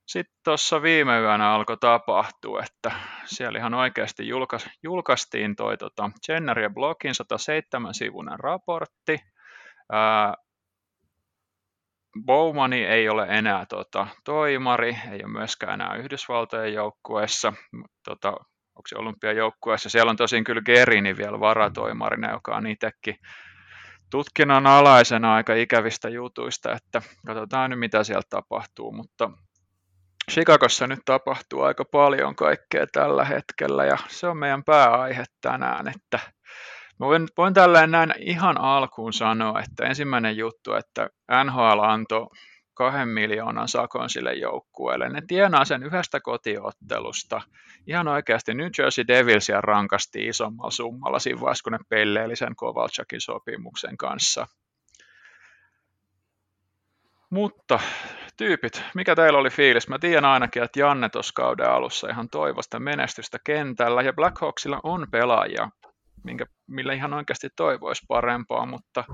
[0.06, 2.90] sitten tuossa viime yönä alkoi tapahtua, että
[3.24, 9.18] siellä ihan oikeasti julkais, julkaistiin toi tota, Jenner ja Blogin 107-sivuinen raportti.
[9.92, 10.34] Ää,
[12.26, 17.52] Bowmani ei ole enää tota, toimari, ei ole myöskään enää Yhdysvaltojen joukkueessa.
[18.04, 18.28] Tota,
[18.78, 19.88] onko se olympiajoukkueessa.
[19.88, 23.16] Siellä on tosin kyllä Gerini vielä varatoimarina, joka on itsekin
[24.10, 29.30] tutkinnan alaisena aika ikävistä jutuista, että katsotaan nyt mitä sieltä tapahtuu, mutta
[30.30, 36.18] Chicagossa nyt tapahtuu aika paljon kaikkea tällä hetkellä ja se on meidän pääaihe tänään, että
[36.98, 41.08] Mä voin, voin tälleen näin ihan alkuun sanoa, että ensimmäinen juttu, että
[41.44, 42.26] NHL antoi
[42.74, 45.08] kahden miljoonan sakon sille joukkueelle.
[45.08, 47.40] Ne tienaa sen yhdestä kotiottelusta.
[47.86, 53.20] Ihan oikeasti New Jersey Devilsia rankasti isommalla summalla siinä vaiheessa, kun ne pelleili sen Kovalchakin
[53.20, 54.46] sopimuksen kanssa.
[57.30, 57.80] Mutta
[58.36, 59.88] tyypit, mikä teillä oli fiilis?
[59.88, 65.06] Mä tiedän ainakin, että Janne tuossa kauden alussa ihan toivosta menestystä kentällä, ja Blackhawksilla on
[65.10, 65.68] pelaajia,
[66.24, 69.04] minkä, millä ihan oikeasti toivoisi parempaa, mutta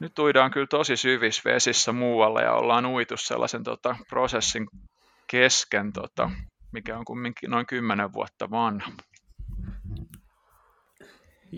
[0.00, 4.66] nyt uidaan kyllä tosi syvissä vesissä muualle ja ollaan uitu sellaisen tota, prosessin
[5.26, 6.30] kesken, tota,
[6.72, 8.90] mikä on kumminkin noin kymmenen vuotta vanha.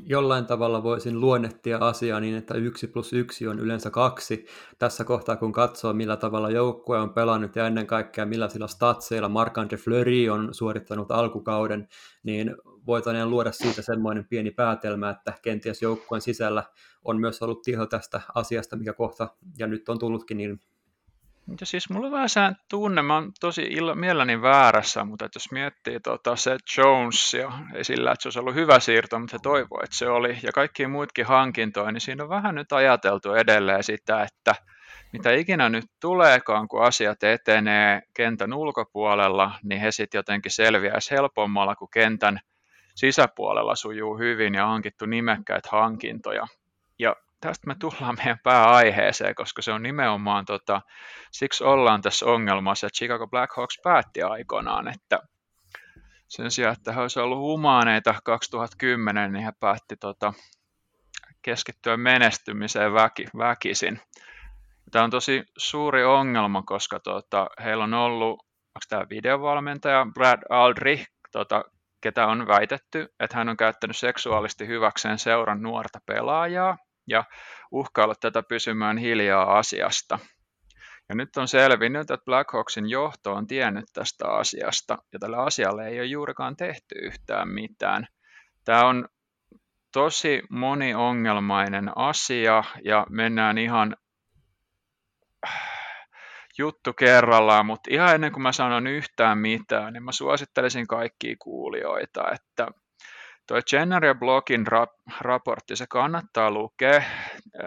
[0.05, 4.47] Jollain tavalla voisin luonnehtia asiaa niin, että yksi plus yksi on yleensä kaksi.
[4.79, 9.77] Tässä kohtaa, kun katsoo, millä tavalla joukkue on pelannut ja ennen kaikkea millaisilla statseilla Marc-Andre
[9.77, 11.89] Fleury on suorittanut alkukauden,
[12.23, 16.63] niin voitaneen luoda siitä semmoinen pieni päätelmä, että kenties joukkueen sisällä
[17.05, 20.61] on myös ollut tiho tästä asiasta, mikä kohta ja nyt on tullutkin niin
[21.61, 25.37] ja siis mulla on vähän se tunne, mä oon tosi illa, mielelläni väärässä, mutta että
[25.37, 26.57] jos miettii tota, se
[27.39, 30.39] ja ei sillä, että se olisi ollut hyvä siirto, mutta se toivoo, että se oli,
[30.43, 34.55] ja kaikki muutkin hankintoja, niin siinä on vähän nyt ajateltu edelleen sitä, että
[35.13, 41.77] mitä ikinä nyt tuleekaan, kun asiat etenee kentän ulkopuolella, niin he sitten jotenkin selviäisi helpommalla,
[41.77, 42.41] kun kentän
[42.97, 46.47] sisäpuolella sujuu hyvin ja hankittu nimekkäitä hankintoja.
[46.99, 50.83] Ja tästä me tullaan meidän pääaiheeseen, koska se on nimenomaan, tota,
[51.31, 55.19] siksi ollaan tässä ongelmassa, että Chicago Blackhawks päätti aikoinaan, että
[56.29, 60.33] sen sijaan, että he olisivat ollut humaaneita 2010, niin he päätti tota,
[61.43, 64.01] keskittyä menestymiseen väki, väkisin.
[64.91, 71.07] Tämä on tosi suuri ongelma, koska tota, heillä on ollut, onko tämä videovalmentaja Brad Aldrich,
[71.33, 71.65] tota,
[72.07, 77.25] ketä on väitetty, että hän on käyttänyt seksuaalisesti hyväkseen seuran nuorta pelaajaa ja
[77.73, 80.19] uhkaillut tätä pysymään hiljaa asiasta.
[81.09, 86.01] Ja nyt on selvinnyt, että Blackhawksin johto on tiennyt tästä asiasta ja tälle asialle ei
[86.01, 88.07] ole juurikaan tehty yhtään mitään.
[88.65, 89.09] Tämä on
[89.93, 93.97] tosi moniongelmainen asia ja mennään ihan
[96.59, 102.23] juttu kerrallaan, mutta ihan ennen kuin mä sanon yhtään mitään, niin mä suosittelisin kaikkia kuulijoita,
[102.33, 102.67] että
[103.47, 107.03] Tuo Jenner Blogin rap- raportti, se kannattaa lukea.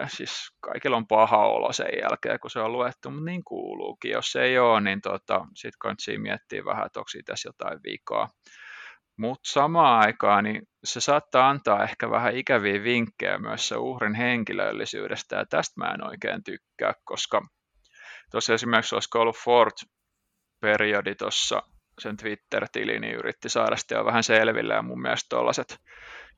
[0.06, 4.10] Siis kaikilla on paha olo sen jälkeen, kun se on luettu, mutta niin kuuluukin.
[4.10, 8.28] Jos ei ole, niin tota, sitten kannattaa miettiä vähän, että onko tässä jotain vikaa.
[9.18, 15.36] Mutta samaan aikaan niin se saattaa antaa ehkä vähän ikäviä vinkkejä myös se uhrin henkilöllisyydestä,
[15.36, 17.42] ja tästä mä en oikein tykkää, koska
[18.30, 21.62] tuossa esimerkiksi olisiko ollut Ford-periodi tuossa
[22.00, 25.78] sen Twitter-tili, niin yritti saada sitä jo vähän selville, ja mun mielestä tuollaiset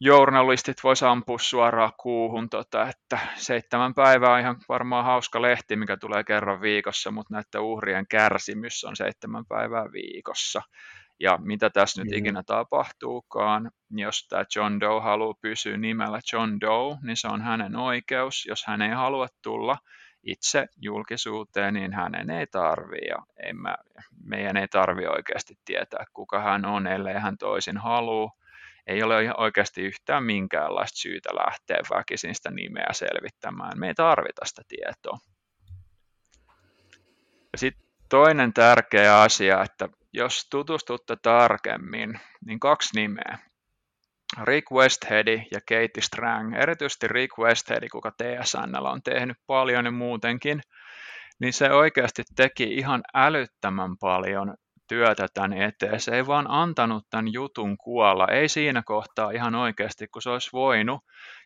[0.01, 5.97] journalistit vois ampua suoraan kuuhun, tota, että seitsemän päivää on ihan varmaan hauska lehti, mikä
[5.97, 10.63] tulee kerran viikossa, mutta näiden uhrien kärsimys on seitsemän päivää viikossa.
[11.21, 12.19] Ja mitä tässä nyt mm.
[12.19, 17.43] ikinä tapahtuukaan, niin jos tämä John Doe haluaa pysyä nimellä John Doe, niin se on
[17.43, 18.47] hänen oikeus.
[18.49, 19.77] Jos hän ei halua tulla
[20.23, 23.17] itse julkisuuteen, niin hänen ei tarvitse ja
[23.55, 23.77] mä,
[24.25, 28.31] meidän ei tarvitse oikeasti tietää, kuka hän on, ellei hän toisin halua.
[28.87, 33.79] Ei ole oikeasti yhtään minkäänlaista syytä lähteä väkisin sitä nimeä selvittämään.
[33.79, 35.19] Me ei tarvita sitä tietoa.
[37.53, 43.39] Ja sitten toinen tärkeä asia, että jos tutustutte tarkemmin, niin kaksi nimeä.
[44.45, 50.61] Rick Westhead ja Katie Strang, erityisesti Rick Westhead, kuka TSNL on tehnyt paljon ja muutenkin,
[51.41, 54.55] niin se oikeasti teki ihan älyttömän paljon
[54.89, 56.01] työtä tämän eteen.
[56.01, 60.51] Se ei vaan antanut tämän jutun kuolla, ei siinä kohtaa ihan oikeasti, kun se olisi
[60.53, 61.01] voinut.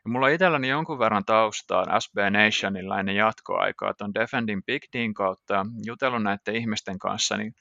[0.04, 5.66] Ja mulla itselläni jonkun verran taustaa SB Nationilla ennen jatkoaikaa tuon Defending Big Dean kautta
[5.84, 7.52] jutellut näiden ihmisten kanssa, niin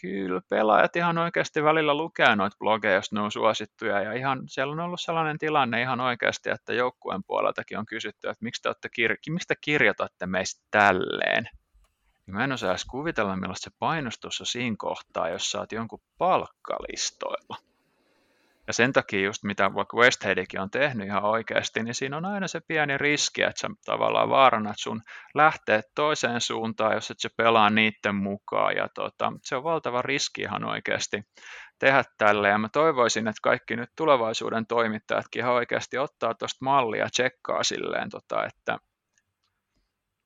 [0.00, 4.72] kyllä pelaajat ihan oikeasti välillä lukee noita blogeja, jos ne on suosittuja, ja ihan, siellä
[4.72, 8.88] on ollut sellainen tilanne ihan oikeasti, että joukkueen puoleltakin on kysytty, että miksi te, olette
[8.88, 11.44] kir- miksi te kirjoitatte meistä tälleen,
[12.26, 15.72] niin mä en osaa edes kuvitella, millaista se painostus on siinä kohtaa, jos sä oot
[15.72, 17.71] jonkun palkkalistoilla.
[18.66, 22.48] Ja sen takia just mitä vaikka Westheadikin on tehnyt ihan oikeasti, niin siinä on aina
[22.48, 25.02] se pieni riski, että sä tavallaan vaarannat sun
[25.34, 28.76] lähtee toiseen suuntaan, jos et se pelaa niiden mukaan.
[28.76, 31.22] Ja tota, se on valtava riski ihan oikeasti
[31.78, 32.48] tehdä tälle.
[32.48, 38.10] Ja mä toivoisin, että kaikki nyt tulevaisuuden toimittajatkin ihan oikeasti ottaa tuosta mallia tsekkaa silleen,
[38.10, 38.78] tota, että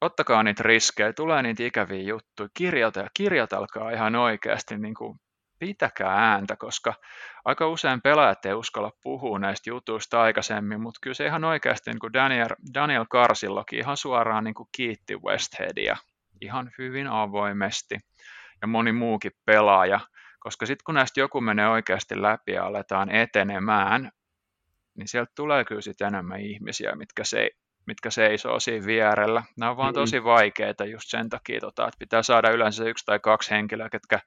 [0.01, 5.19] ottakaa niitä riskejä, tulee niitä ikäviä juttuja, kirjoita, kirjoitelkaa ihan oikeasti, niin kuin
[5.59, 6.95] pitäkää ääntä, koska
[7.45, 11.99] aika usein pelaajat ei uskalla puhua näistä jutuista aikaisemmin, mutta kyllä se ihan oikeasti niin
[11.99, 15.97] kuin Daniel, Daniel Karsillokin ihan suoraan niin kuin kiitti Westheadia
[16.41, 17.99] ihan hyvin avoimesti
[18.63, 20.01] ja moni muukin pelaaja,
[20.41, 24.11] koska sitten kun näistä joku menee oikeasti läpi ja aletaan etenemään,
[24.99, 27.51] niin sieltä tulee kyllä sitten enemmän ihmisiä, mitkä se,
[27.87, 29.43] mitkä seisoo siinä vierellä.
[29.59, 33.19] Nämä on vaan tosi vaikeita just sen takia, tota, että pitää saada yleensä yksi tai
[33.19, 34.21] kaksi henkilöä, ketkä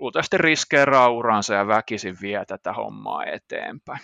[0.00, 4.00] luultavasti riskeeraa uransa ja väkisin vie tätä hommaa eteenpäin.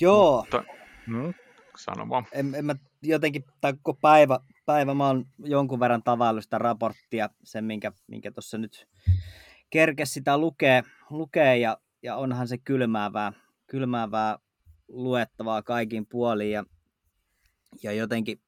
[0.00, 0.40] Joo.
[0.40, 0.64] Mutta,
[1.06, 1.34] mm,
[1.76, 2.26] sano vaan.
[2.32, 7.28] En, en mä jotenkin, tai koko päivä, päivä mä oon jonkun verran tavaillut sitä raporttia,
[7.44, 8.88] sen minkä, minkä tuossa nyt
[9.70, 13.32] kerkes sitä lukee, lukee ja, ja onhan se kylmäävää,
[13.66, 14.38] kylmäävää
[14.88, 16.64] luettavaa kaikin puolin ja,
[17.82, 18.40] ja jotenkin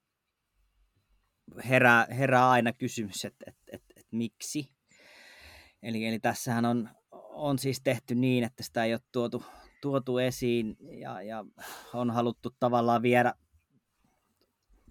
[1.68, 4.72] herää, herää aina kysymys, että, että, että, että miksi.
[5.82, 6.88] Eli, eli tässähän on,
[7.30, 9.44] on siis tehty niin, että sitä ei ole tuotu,
[9.82, 11.44] tuotu esiin ja, ja
[11.94, 13.34] on haluttu tavallaan viedä,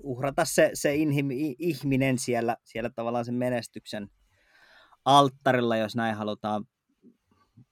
[0.03, 1.27] uhrata se, se inhim,
[1.59, 4.09] ihminen siellä, siellä tavallaan sen menestyksen
[5.05, 6.65] alttarilla, jos näin halutaan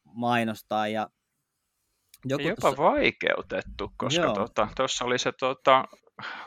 [0.03, 0.87] mainostaa.
[0.87, 1.09] Ja
[2.25, 2.83] joku jopa tuossa...
[2.83, 4.33] vaikeutettu, koska
[4.75, 5.85] tuossa tota, oli se tota,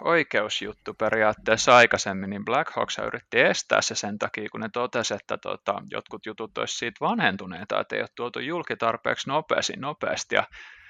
[0.01, 5.83] oikeusjuttu periaatteessa aikaisemmin, niin Blackhawks yritti estää se sen takia, kun ne totesi, että tota,
[5.91, 9.73] jotkut jutut olisivat siitä vanhentuneita, että ei ole tuotu julki tarpeeksi nopeasti.
[9.77, 10.35] nopeasti.
[10.35, 10.45] Ja,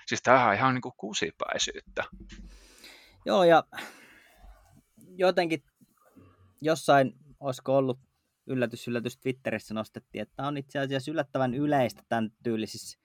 [0.06, 2.04] siis tämähän on ihan niin kuin kusipäisyyttä.
[3.26, 3.64] Joo, ja
[5.16, 5.62] jotenkin
[6.60, 7.98] jossain, olisiko ollut
[8.46, 12.98] yllätys, yllätys Twitterissä nostettiin, että on itse asiassa yllättävän yleistä tämän tyylisissä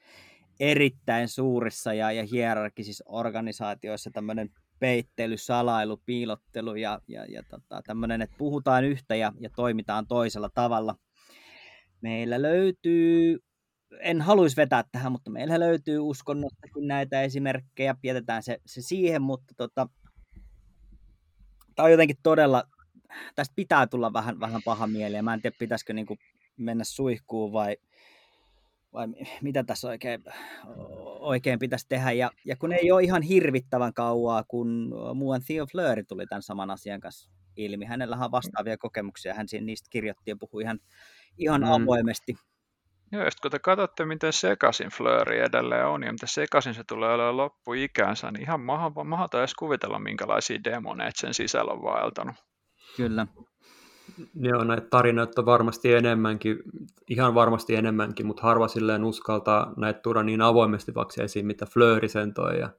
[0.60, 4.50] erittäin suurissa ja, ja hierarkisissa organisaatioissa tämmöinen
[4.82, 10.50] peittely, salailu, piilottelu ja, ja, ja tota, tämmöinen, että puhutaan yhtä ja, ja toimitaan toisella
[10.54, 10.96] tavalla.
[12.02, 13.40] Meillä löytyy,
[14.00, 19.54] en haluaisi vetää tähän, mutta meillä löytyy uskonnostakin näitä esimerkkejä, jätetään se, se siihen, mutta
[19.58, 19.90] tota,
[21.76, 22.64] tämä on jotenkin todella,
[23.36, 26.08] tästä pitää tulla vähän, vähän paha mieli ja mä en tiedä pitäisikö niin
[26.58, 27.78] mennä suihkuun vai,
[28.94, 29.08] vai
[29.42, 30.24] mitä tässä oikein,
[31.20, 32.12] oikein pitäisi tehdä.
[32.12, 36.72] Ja, ja kun ei ole ihan hirvittävän kauaa, kun muuan Theo Fleury tuli tämän saman
[36.72, 37.86] asian kanssa ilmi.
[37.86, 40.80] Hänellä on vastaavia kokemuksia, hän niistä kirjoitti ja puhui ihan,
[41.38, 41.72] ihan mm.
[41.72, 42.36] avoimesti.
[43.12, 47.14] Joo, ja kun te katsotte, miten sekaisin Fleury edelleen on ja miten sekaisin se tulee
[47.14, 48.62] olemaan loppuikänsä, niin ihan
[49.06, 52.36] mahdoton edes kuvitella, minkälaisia demoneita sen sisällä on vaeltanut.
[52.98, 53.28] Kyllä.
[54.36, 56.58] Joo, näitä tarinoita on varmasti enemmänkin,
[57.10, 62.10] ihan varmasti enemmänkin, mutta harva silleen uskaltaa näitä tuoda niin avoimesti vaikka esiin, mitä Flööri
[62.10, 62.60] sen toi.
[62.60, 62.70] Ja,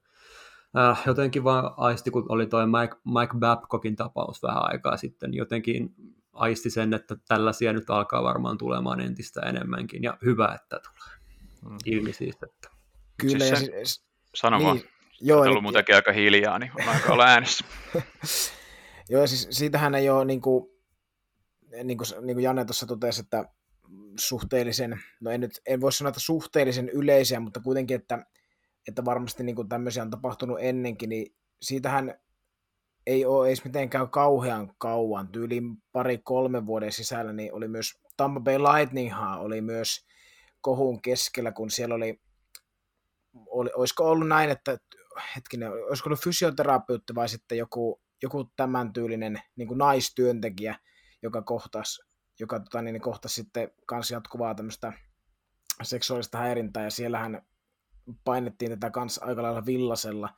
[0.78, 5.94] äh, jotenkin vaan aisti, kun oli toi Mike, Mike Babcockin tapaus vähän aikaa sitten, jotenkin
[6.32, 11.18] aisti sen, että tällaisia nyt alkaa varmaan tulemaan entistä enemmänkin, ja hyvä, että tulee
[11.70, 11.78] mm.
[11.84, 12.46] ilmi siitä.
[12.46, 12.68] Että...
[13.20, 14.04] Kyllä, siis sen, siis,
[14.34, 14.80] sano niin, vaan.
[15.20, 17.64] Joo, ollut muutenkin aika hiljaa, niin on aika olla äänessä.
[19.10, 20.71] Joo, siis siitähän ei ole niin kuin,
[21.84, 23.44] niin kuin, niin kuin Janne tuossa totesi, että
[24.18, 28.26] suhteellisen, no en nyt, en voi sanoa, että suhteellisen yleisiä, mutta kuitenkin, että,
[28.88, 32.14] että varmasti niin kuin tämmöisiä on tapahtunut ennenkin, niin siitähän
[33.06, 38.58] ei ole edes mitenkään kauhean kauan, tyyliin pari-kolme vuoden sisällä, niin oli myös Tampa Bay
[38.58, 40.06] Lightninghan oli myös
[40.60, 42.20] kohun keskellä, kun siellä oli,
[43.46, 44.78] oli olisiko ollut näin, että
[45.36, 50.78] hetkinen, olisiko ollut fysioterapeutti vai sitten joku, joku tämän tyylinen niin naistyöntekijä,
[51.22, 52.02] joka kohtasi,
[52.40, 54.92] joka tota, niin, kohtasi sitten kans jatkuvaa tämmöistä
[55.82, 57.42] seksuaalista häirintää, ja siellähän
[58.24, 60.28] painettiin tätä kanssa aika lailla villasella.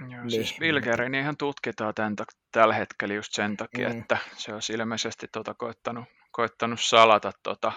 [0.00, 0.30] Joo, niin.
[0.30, 2.16] siis Vilgerinihän tutkitaan tämän,
[2.52, 4.00] tällä hetkellä just sen takia, mm.
[4.00, 7.72] että se olisi ilmeisesti tota koittanut, koittanut salata tota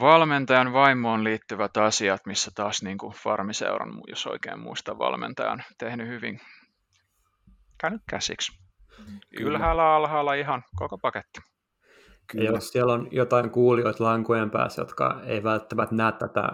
[0.00, 6.40] valmentajan vaimoon liittyvät asiat, missä taas niin kuin Farmiseuran, jos oikein muista, valmentajan tehnyt hyvin
[7.80, 8.52] käynyt käsiksi.
[9.36, 9.50] Kyllä.
[9.50, 11.40] Ylhäällä, alhaalla ihan koko paketti.
[12.30, 12.44] Kyllä.
[12.44, 16.48] Ja jos siellä on jotain kuulijoita lankojen päässä, jotka ei välttämättä näe tätä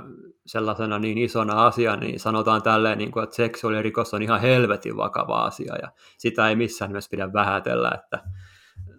[0.47, 5.45] sellaisena niin isona asiana, niin sanotaan tälleen, niin kuin, että seksuaalirikos on ihan helvetin vakava
[5.45, 5.89] asia, ja
[6.19, 8.19] sitä ei missään nimessä pidä vähätellä, että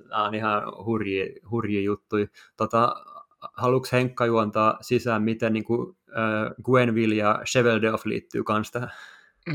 [0.10, 2.28] nämä on ihan hurjia, hurjia juttuja.
[2.58, 2.96] Tota,
[3.54, 8.92] haluatko Henkka juontaa sisään, miten niin kuin, äh, Gwenville ja Cheveldeoff liittyy kanssa tähän?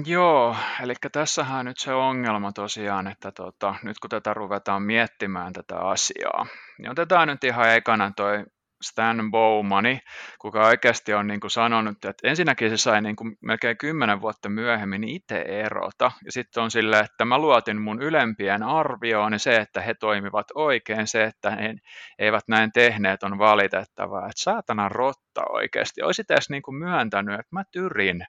[0.07, 5.79] Joo, eli tässähän nyt se ongelma tosiaan, että tota, nyt kun tätä ruvetaan miettimään tätä
[5.79, 6.47] asiaa,
[6.79, 8.45] niin otetaan nyt ihan ekana toi
[8.83, 10.01] Stan Bowmani,
[10.39, 14.49] kuka oikeasti on niin kuin sanonut, että ensinnäkin se sai niin kuin melkein kymmenen vuotta
[14.49, 16.13] myöhemmin itse erota.
[16.25, 20.47] Ja sitten on sille, että mä luotin mun ylempien arvioon, niin se, että he toimivat
[20.55, 21.75] oikein, se, että he
[22.19, 24.27] eivät näin tehneet, on valitettavaa.
[24.27, 26.03] Että saatana rotta oikeasti.
[26.03, 28.27] Olisit edes niin kuin myöntänyt, että mä tyrin.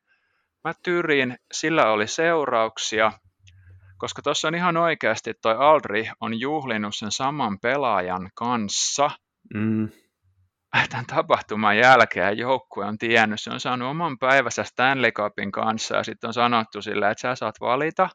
[0.63, 3.11] Mä tyrin, sillä oli seurauksia,
[3.97, 9.09] koska tuossa on ihan oikeasti toi Aldri on juhlinut sen saman pelaajan kanssa–
[9.55, 9.89] mm
[10.89, 16.03] tämän tapahtuman jälkeen joukkue on tiennyt, se on saanut oman päivässä Stanley Cupin kanssa ja
[16.03, 18.09] sitten on sanottu sille, että sä saat valita,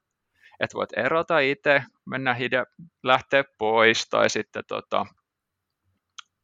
[0.61, 2.65] että voit erota itse, mennä hide,
[3.03, 5.07] lähteä pois tai sitten tota,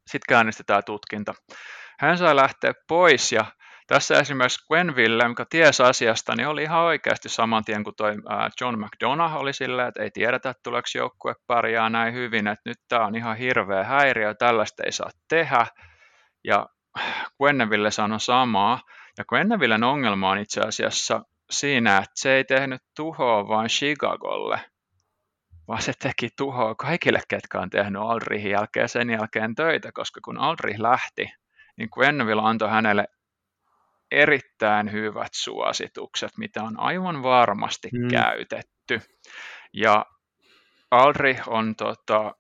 [0.07, 1.35] sit käynnistetään tutkinta.
[1.99, 3.45] Hän sai lähteä pois ja
[3.87, 8.15] tässä esimerkiksi Gwenville, joka tiesi asiasta, niin oli ihan oikeasti saman tien kuin toi
[8.61, 12.79] John McDonough oli silleen, että ei tiedetä, että tuleeko joukkue pärjää näin hyvin, että nyt
[12.89, 15.67] tämä on ihan hirveä häiriö, tällaista ei saa tehdä
[16.45, 16.67] ja
[17.43, 18.81] Quenneville sanoi samaa.
[19.19, 24.61] Ja Quennevillen ongelma on itse asiassa siinä, että se ei tehnyt tuhoa vain Chicagolle,
[25.69, 30.39] vaan se teki tuhoa kaikille, ketkä on tehnyt Aldrihin jälkeen sen jälkeen töitä, koska kun
[30.39, 31.33] Aldrich lähti,
[31.77, 33.07] niin Quenneville antoi hänelle
[34.15, 38.09] erittäin hyvät suositukset, mitä on aivan varmasti hmm.
[38.09, 39.01] käytetty.
[39.73, 40.07] Ja
[40.91, 42.35] Aldrich on tota,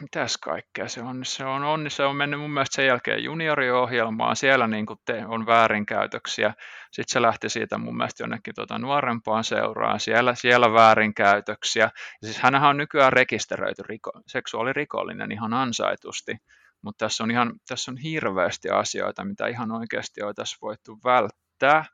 [0.00, 4.36] mitäs kaikkea se on, se on, on, se on mennyt mun mielestä sen jälkeen junioriohjelmaan,
[4.36, 6.54] siellä niin kuin te, on väärinkäytöksiä,
[6.92, 11.90] sitten se lähti siitä mun mielestä jonnekin tota nuorempaan seuraan, siellä, siellä väärinkäytöksiä,
[12.22, 16.36] ja siis hänhän on nykyään rekisteröity riko, seksuaalirikollinen ihan ansaitusti,
[16.82, 21.84] mutta tässä on, ihan, tässä on hirveästi asioita, mitä ihan oikeasti oltaisiin voitu välttää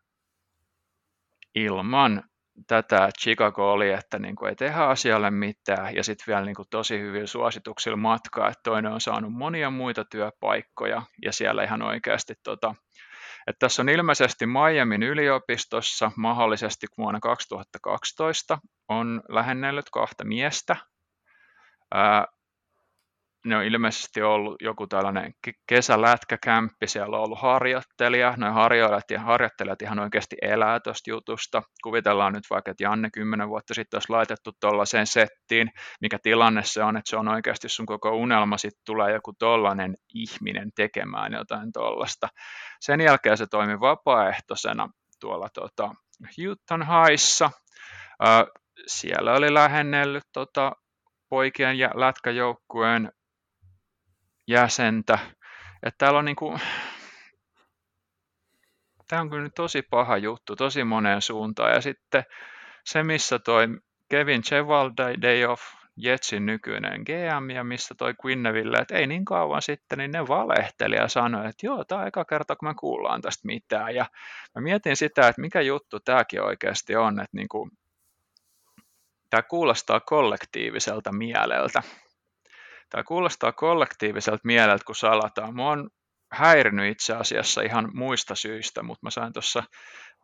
[1.55, 2.23] ilman
[2.67, 6.69] tätä Chicago oli, että niin kuin ei tehdä asialle mitään ja sitten vielä niin kuin
[6.71, 12.35] tosi hyvin suosituksilla matkaa, että toinen on saanut monia muita työpaikkoja ja siellä ihan oikeasti
[12.43, 12.75] tota,
[13.47, 18.59] että tässä on ilmeisesti Miamin yliopistossa mahdollisesti vuonna 2012
[18.89, 20.77] on lähennellyt kahta miestä.
[21.95, 22.27] Ää,
[23.45, 25.35] ne on ilmeisesti ollut joku tällainen
[25.67, 31.63] kesälätkäkämppi, siellä on ollut harjoittelija, noin harjoittelijat, ja harjoittelijat ihan oikeasti elää tuosta jutusta.
[31.83, 35.71] Kuvitellaan nyt vaikka, että Janne kymmenen vuotta sitten olisi laitettu tuollaiseen settiin,
[36.01, 39.95] mikä tilanne se on, että se on oikeasti sun koko unelma, sitten tulee joku tollainen
[40.15, 42.29] ihminen tekemään jotain tollasta.
[42.81, 44.89] Sen jälkeen se toimi vapaaehtoisena
[45.21, 45.91] tuolla tota,
[46.39, 47.51] Houston Highissa.
[48.87, 50.73] siellä oli lähennellyt tota,
[51.29, 53.13] poikien ja lätkäjoukkueen
[54.47, 55.19] jäsentä.
[55.83, 56.61] Että täällä on niin kuin,
[59.09, 61.73] tämä on kyllä tosi paha juttu, tosi moneen suuntaan.
[61.73, 62.25] Ja sitten
[62.85, 63.69] se, missä toi
[64.09, 65.63] Kevin Chevaldayoff,
[65.97, 70.97] Jetsin nykyinen GM, ja missä toi Quinneville, että ei niin kauan sitten, niin ne valehteli
[70.97, 73.95] ja sanoi, että joo, tämä on eka kerta, kun me kuullaan tästä mitään.
[73.95, 74.07] Ja
[74.55, 77.71] mä mietin sitä, että mikä juttu tämäkin oikeasti on, että niin kuin,
[79.31, 81.83] tämä kuulostaa kollektiiviselta mieleltä.
[82.95, 85.55] Tämä kuulostaa kollektiiviselta mieleltä, kun salataan.
[85.55, 85.91] Mua on
[86.33, 89.63] häirinyt itse asiassa ihan muista syistä, mutta mä sain tuossa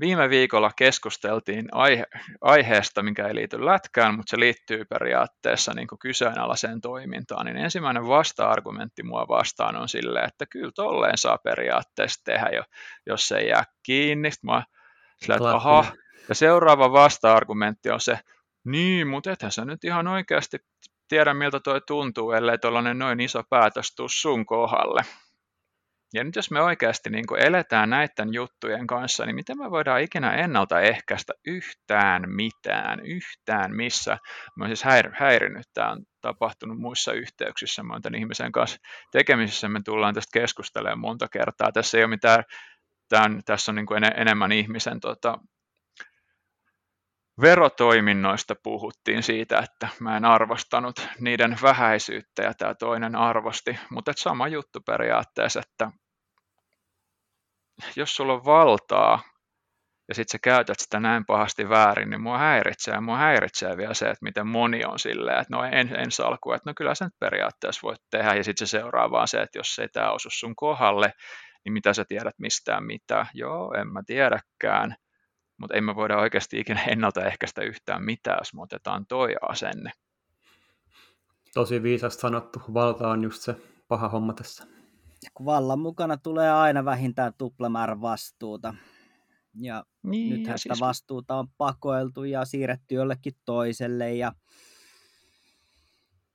[0.01, 2.05] viime viikolla keskusteltiin aihe,
[2.41, 8.07] aiheesta, mikä ei liity lätkään, mutta se liittyy periaatteessa niin kuin kyseenalaiseen toimintaan, niin ensimmäinen
[8.07, 12.63] vasta-argumentti mua vastaan on sille, että kyllä tolleen saa periaatteessa tehdä, jo,
[13.07, 14.31] jos se ei jää kiinni.
[14.43, 14.63] Mä
[15.23, 15.85] sillä, että aha,
[16.29, 18.19] ja seuraava vasta-argumentti on se,
[18.65, 20.59] niin, mutta ethän sä nyt ihan oikeasti
[21.11, 25.03] tiedä, miltä toi tuntuu, ellei tuollainen noin iso päätös tuu sun kohdalle.
[26.15, 30.35] Ja nyt jos me oikeasti niin eletään näiden juttujen kanssa, niin miten me voidaan ikinä
[30.35, 34.19] ennaltaehkäistä yhtään mitään, yhtään missä.
[34.57, 38.79] Mä siis häir- häirinyt, tämä on tapahtunut muissa yhteyksissä, mä tämän ihmisen kanssa
[39.13, 41.73] tekemisissä, me tullaan tästä keskustelemaan monta kertaa.
[41.73, 42.45] Tässä ei ole mitään,
[43.09, 45.39] tämän, tässä on niin kuin enemmän ihmisen tota,
[47.41, 54.49] verotoiminnoista puhuttiin siitä, että mä en arvostanut niiden vähäisyyttä ja tämä toinen arvosti, mutta sama
[54.49, 55.91] juttu periaatteessa, että
[57.97, 59.23] jos sulla on valtaa
[60.09, 63.01] ja sitten sä käytät sitä näin pahasti väärin, niin mua häiritsee.
[63.01, 66.71] Mua häiritsee vielä se, että miten moni on silleen, että no en, en salku, että
[66.71, 68.35] no kyllä nyt periaatteessa voit tehdä.
[68.35, 71.13] Ja sitten se seuraa vaan se, että jos ei tämä osu sun kohdalle,
[71.65, 73.27] niin mitä sä tiedät mistään mitä.
[73.35, 74.97] Joo, en mä tiedäkään
[75.61, 79.91] mutta ei me voida oikeasti ikinä ennaltaehkäistä yhtään mitään, jos me otetaan toi asenne.
[81.55, 82.63] Tosi viisasti sanottu.
[82.75, 83.57] Valta on just se
[83.89, 84.67] paha homma tässä.
[85.23, 88.75] Ja kun vallan mukana tulee aina vähintään tuplamäärä vastuuta.
[89.61, 90.81] Ja niin, nythän ja sitä siis...
[90.81, 94.15] vastuuta on pakoiltu ja siirretty jollekin toiselle.
[94.15, 94.33] Ja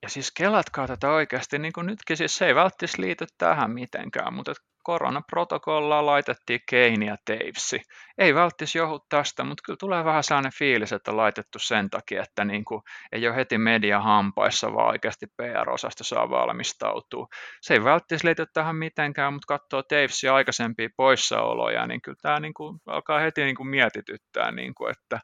[0.01, 4.34] ja siis kelatkaa tätä oikeasti, niin kuin nytkin, siis se ei välttämättä liity tähän mitenkään,
[4.34, 4.53] mutta
[4.86, 7.81] koronaprotokollaa laitettiin Keini ja Tavesi.
[8.17, 12.23] Ei välttis johu tästä, mutta kyllä tulee vähän sellainen fiilis, että on laitettu sen takia,
[12.23, 12.81] että niin kuin
[13.11, 17.27] ei ole heti media hampaissa, vaan oikeasti PR-osasta saa valmistautua.
[17.61, 22.53] Se ei välttis liity tähän mitenkään, mutta katsoo Tavesin aikaisempia poissaoloja, niin kyllä tämä niin
[22.53, 25.19] kuin alkaa heti niin kuin mietityttää, niin kuin, että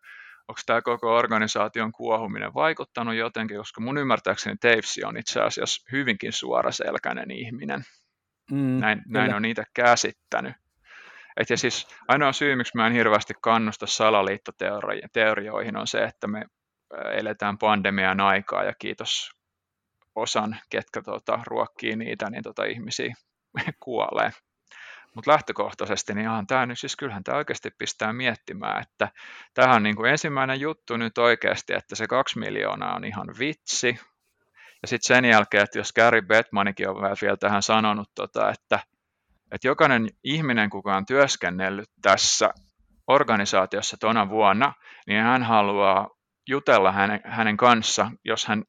[0.47, 6.34] onko tämä koko organisaation kuohuminen vaikuttanut jotenkin, koska mun ymmärtääkseni Tavesi on itse asiassa hyvinkin
[6.34, 7.84] suoraselkäinen ihminen.
[8.52, 10.54] Mm, näin, näin on niitä käsittänyt.
[11.38, 16.45] Et ja siis ainoa syy, miksi mä en hirveästi kannusta salaliittoteorioihin, on se, että me
[17.14, 19.32] eletään pandemian aikaa ja kiitos
[20.16, 23.14] osan, ketkä tota, ruokkii niitä, niin tota, ihmisiä
[23.84, 24.32] kuolee.
[25.16, 29.10] Mutta lähtökohtaisesti, niin ihan tämä nyt, siis kyllähän tämä oikeasti pistää miettimään, että
[29.54, 33.99] tähän on niin kuin ensimmäinen juttu nyt oikeasti, että se kaksi miljoonaa on ihan vitsi,
[34.82, 38.80] ja sitten sen jälkeen, että jos Gary Bettmanikin on vielä tähän sanonut, tota, että,
[39.52, 42.50] että jokainen ihminen, kuka on työskennellyt tässä
[43.08, 44.74] organisaatiossa tuona vuonna,
[45.08, 46.10] niin hän haluaa
[46.48, 48.64] jutella hänen, hänen kanssa, jos hän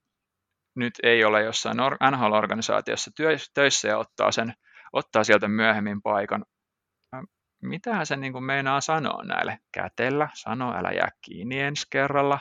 [0.77, 1.77] nyt ei ole jossain
[2.11, 3.11] NHL-organisaatiossa
[3.55, 4.55] töissä ja ottaa, sen,
[4.93, 6.45] ottaa sieltä myöhemmin paikan.
[7.63, 9.59] Mitähän se niin kuin meinaa sanoa näille?
[9.73, 12.41] Kätellä, sano älä jää kiinni ensi kerralla.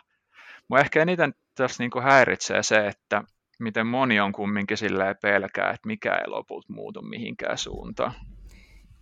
[0.67, 3.23] Mua ehkä eniten tässä niin kuin häiritsee se, että
[3.63, 8.13] miten moni on kumminkin silleen pelkää, että mikä ei lopulta muutu mihinkään suuntaan.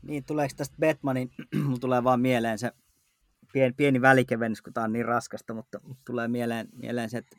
[0.01, 1.31] Niin, tuleeko tästä Batmanin,
[1.65, 2.71] mulla tulee vaan mieleen se
[3.53, 7.37] pieni, pieni välikevennys, kun tämä on niin raskasta, mutta, tulee mieleen, mieleen se, että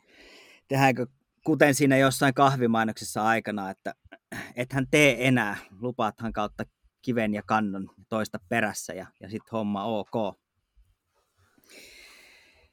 [0.67, 1.05] tehdäänkö
[1.45, 3.93] kuten siinä jossain kahvimainoksessa aikana, että
[4.55, 6.63] ethän tee enää, lupaathan kautta
[7.01, 10.37] kiven ja kannon toista perässä ja, ja sitten homma ok.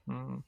[0.07, 0.43] Mm.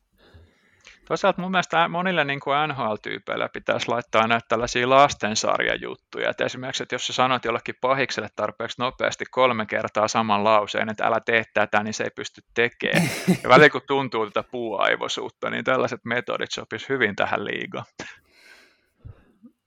[1.11, 6.31] Toisaalta mun mielestä monille niin kuin NHL-tyypeille pitäisi laittaa näitä tällaisia lastensarjajuttuja.
[6.31, 11.07] Et esimerkiksi, että jos sä sanot jollekin pahikselle tarpeeksi nopeasti kolme kertaa saman lauseen, että
[11.07, 13.09] älä tee tätä, niin se ei pysty tekemään.
[13.43, 17.87] Ja välillä kun tuntuu tätä puuaivoisuutta, niin tällaiset metodit sopis hyvin tähän liigaan.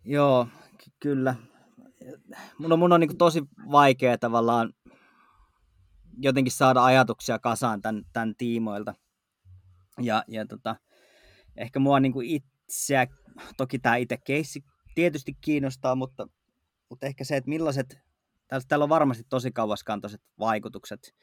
[0.06, 1.36] Joo, ky- kyllä.
[2.58, 4.74] Mun on, mun on niin tosi vaikea tavallaan
[6.18, 8.94] jotenkin saada ajatuksia kasaan tämän, tämän tiimoilta.
[10.02, 10.76] Ja, ja tota,
[11.58, 13.08] ehkä mua niin kuin itseä,
[13.58, 14.64] toki tämä itse keissi
[14.96, 16.28] tietysti kiinnostaa, mutta,
[16.90, 18.00] mutta ehkä se, että millaiset,
[18.68, 21.16] täällä on varmasti tosi kauaskantoiset vaikutukset,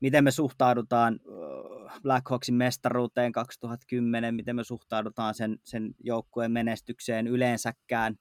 [0.00, 1.20] miten me suhtaudutaan
[2.02, 8.16] Black Hawksin mestaruuteen 2010, miten me suhtaudutaan sen, sen joukkueen menestykseen yleensäkään.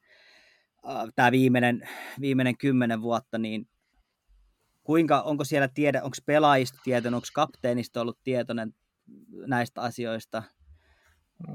[1.16, 1.90] Tämä viimeinen,
[2.22, 3.70] viimeinen kymmenen vuotta, niin
[4.84, 8.74] kuinka, onko siellä tiedä, onko pelaajista tietoinen, onko kapteenista ollut tietoinen
[9.48, 10.44] näistä asioista–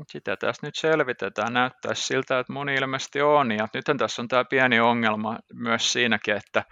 [0.08, 1.52] sitä tässä nyt selvitetään.
[1.52, 3.52] Näyttäisi siltä, että moni ilmeisesti on.
[3.52, 6.64] Ja nythän tässä on tämä pieni ongelma myös siinäkin, että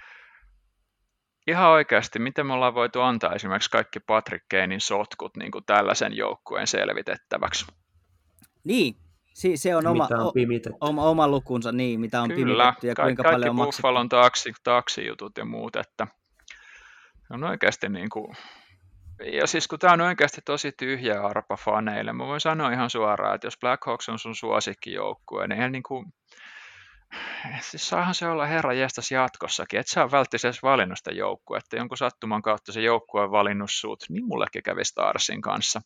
[1.47, 6.17] ihan oikeasti, miten me ollaan voitu antaa esimerkiksi kaikki Patrick Kanein sotkut niin kuin tällaisen
[6.17, 7.67] joukkueen selvitettäväksi.
[8.65, 8.95] Niin,
[9.35, 10.33] si- se on, oma, on
[10.81, 13.77] oma, oma lukunsa, niin, mitä on Kyllä, pimitetty ja kuinka kaikki paljon on maksettu.
[13.77, 16.07] Buffalon taksi, taksijutut ja muut, että
[17.31, 18.37] on oikeasti niin kuin,
[19.33, 23.35] ja siis kun tämä on oikeasti tosi tyhjä arpa faneille, mä voin sanoa ihan suoraan,
[23.35, 26.13] että jos Black Hawks on sun suosikkijoukkue, niin niin kuin,
[27.61, 31.11] siis saahan se olla herra jästäs jatkossakin, että sä välttämättä edes valinnut sitä
[31.59, 35.81] että jonkun sattuman kautta se joukkue on valinnut sut, niin mullekin kävi Starsin kanssa.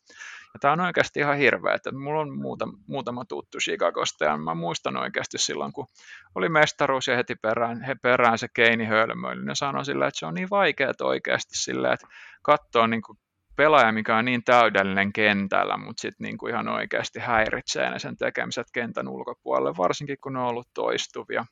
[0.54, 4.54] Ja tää on oikeasti ihan hirveä, että mulla on muuta, muutama tuttu Chicagosta, ja mä
[4.54, 5.86] muistan oikeasti silloin, kun
[6.34, 10.26] oli mestaruus ja heti perään, he perään se Keini hölmöili, niin sanoi sillä, että se
[10.26, 12.06] on niin vaikeaa oikeasti sillä, että
[12.42, 13.18] katsoo niin kuin
[13.56, 18.66] pelaaja, mikä on niin täydellinen kentällä, mutta sitten niinku ihan oikeasti häiritsee ne sen tekemiset
[18.72, 21.44] kentän ulkopuolelle, varsinkin kun ne on ollut toistuvia.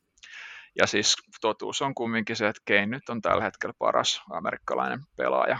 [0.78, 5.58] Ja siis totuus on kumminkin se, että Kane nyt on tällä hetkellä paras amerikkalainen pelaaja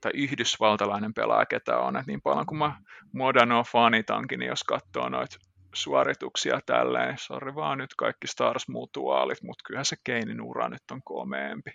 [0.00, 1.96] tai yhdysvaltalainen pelaaja, ketä on.
[1.96, 2.76] Et niin paljon kuin mä
[3.12, 5.36] Modano fanitankin, niin jos katsoo noita
[5.74, 11.00] suorituksia tälleen, sori vaan nyt kaikki Stars mutuaalit, mutta kyllähän se Keinin ura nyt on
[11.04, 11.70] komeempi.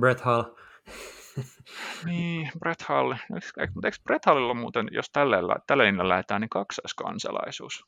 [0.00, 0.42] Brett Hall.
[2.04, 3.14] Niin, Brett Hall.
[3.74, 7.86] Mutta eikö Brett Hallilla muuten, jos tällä, tällä linjalla lähdetään, niin kaksoiskansalaisuus?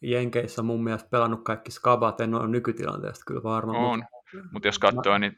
[0.00, 3.78] Jenkeissä on mun mielestä pelannut kaikki skabat, en ole nykytilanteesta kyllä varma.
[3.78, 5.36] On, mutta mut jos katsoo, niin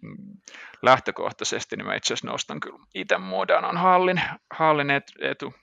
[0.82, 4.20] lähtökohtaisesti niin mä itse asiassa nostan kyllä itse Modanon hallin,
[4.54, 4.90] hallin
[5.20, 5.54] etu,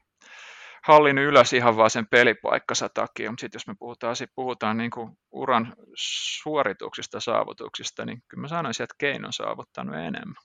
[0.83, 4.91] hallin ylös ihan vaan sen pelipaikkansa takia, mutta sitten jos me puhutaan, sit puhutaan niin
[4.91, 10.35] kuin uran suorituksista, saavutuksista, niin kyllä mä sanoisin, että Keino on saavuttanut enemmän.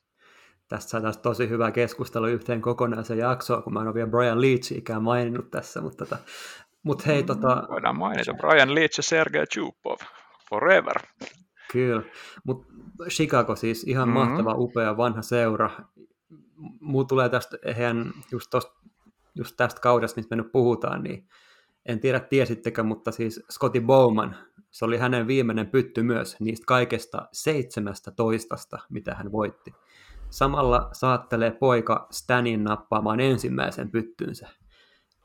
[0.70, 4.38] Tästä saataisiin tosi hyvä keskustelu yhteen kokonaisen jaksoon, kun mä en ole vielä Brian
[4.74, 6.22] ikään maininnut tässä, mutta tota,
[6.82, 7.66] mut hei, tota...
[7.70, 9.98] Voidaan mainita Brian Leach ja Sergei Chupov,
[10.50, 10.96] forever.
[11.72, 12.02] Kyllä,
[12.44, 12.72] mutta
[13.08, 14.28] Chicago siis ihan mm-hmm.
[14.28, 15.70] mahtava, upea, vanha seura.
[16.80, 18.72] Muu tulee tästä, eihän just, tosta,
[19.34, 21.28] just tästä kaudesta, mistä me nyt puhutaan, niin
[21.86, 24.36] en tiedä tiesittekö, mutta siis Scotty Bowman,
[24.70, 29.74] se oli hänen viimeinen pytty myös niistä kaikesta seitsemästä toistasta, mitä hän voitti.
[30.30, 34.48] Samalla saattelee poika Stanin nappaamaan ensimmäisen pyttynsä.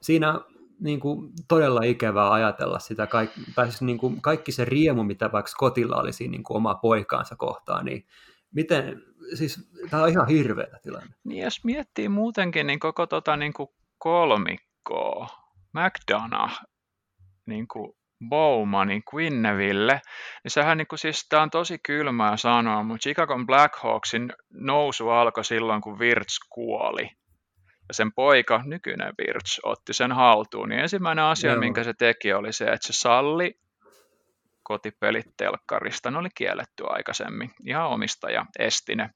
[0.01, 0.39] Siinä
[0.79, 5.31] niin kuin, todella ikävää ajatella sitä, kaik, tai siis, niin kuin, kaikki se riemu, mitä
[5.31, 8.05] vaikka Skotilla oli siinä niin kuin, omaa poikaansa kohtaan, niin
[8.51, 9.03] miten,
[9.33, 11.15] siis tämä on ihan hirveä tilanne.
[11.23, 15.27] Niin jos miettii muutenkin niin koko tota, niin kuin kolmikkoa,
[15.73, 16.53] McDonough,
[17.45, 17.93] niin kuin
[18.29, 20.01] Bowmanin Quinneville,
[20.43, 25.45] niin sehän niin kuin, siis, tämä on tosi kylmää sanoa, mutta Chicago Blackhawksin nousu alkoi
[25.45, 27.09] silloin, kun Virts kuoli.
[27.87, 30.69] Ja sen poika, nykyinen Virts, otti sen haltuun.
[30.69, 31.59] Niin ensimmäinen asia, Joo.
[31.59, 33.59] minkä se teki, oli se, että se salli
[34.63, 36.11] kotipelit telkkarista.
[36.11, 37.51] Ne oli kielletty aikaisemmin.
[37.67, 39.09] Ihan omistaja esti ne.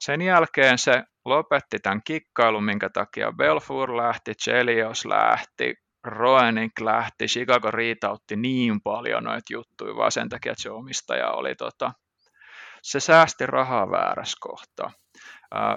[0.00, 5.74] Sen jälkeen se lopetti tämän kikkailun, minkä takia Belfour lähti, Chelios lähti,
[6.04, 11.54] Roenik lähti, Chicago riitautti niin paljon noita juttuja, vaan sen takia, että se omistaja oli
[11.54, 11.92] tota,
[12.82, 14.90] se säästi rahaa väärässä kohtaa.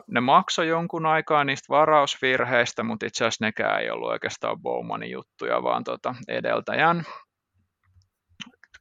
[0.07, 5.63] Ne maksoi jonkun aikaa niistä varausvirheistä, mutta itse asiassa nekään ei ollut oikeastaan Bowmanin juttuja,
[5.63, 7.05] vaan tota edeltäjän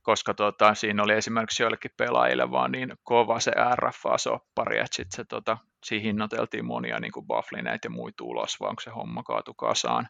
[0.02, 5.24] koska tota, siinä oli esimerkiksi joillekin pelaajille vaan niin kova se RFA-soppari, että sitten se,
[5.28, 10.08] tota, siihen hinnoiteltiin monia niin kuin bufflineita ja muita ulos, vaan se homma kaatui kasaan.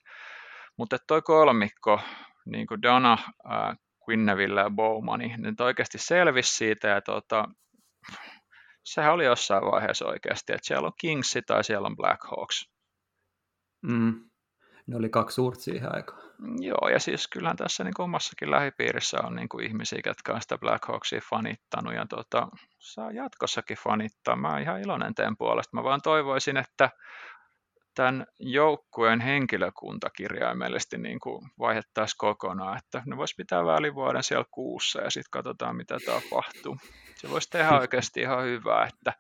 [0.78, 2.00] Mutta toi kolmikko,
[2.46, 3.12] niin kuin Dana,
[3.52, 3.76] äh,
[4.08, 7.44] Quinneville ja Bowmani, niin ne oikeasti selvisi siitä ja tota,
[8.84, 12.72] sehän oli jossain vaiheessa oikeasti, että siellä on Kingsi tai siellä on Blackhawks.
[13.82, 14.30] Mm.
[14.86, 16.22] Ne oli kaksi suurta siihen aikaan.
[16.60, 20.58] Joo, ja siis kyllähän tässä niin omassakin lähipiirissä on niin kuin ihmisiä, jotka on sitä
[20.58, 22.48] Blackhawksia fanittanut, ja tota,
[22.78, 24.36] saa jatkossakin fanittaa.
[24.36, 25.76] Mä oon ihan iloinen teen puolesta.
[25.76, 26.90] Mä vaan toivoisin, että
[27.94, 35.00] tämän joukkueen henkilökunta kirjaimellisesti niin kuin vaihettaisiin kokonaan, että ne voisi pitää välivuoden siellä kuussa
[35.00, 36.78] ja sitten katsotaan, mitä tapahtuu.
[37.14, 39.12] Se voisi tehdä oikeasti ihan hyvää, että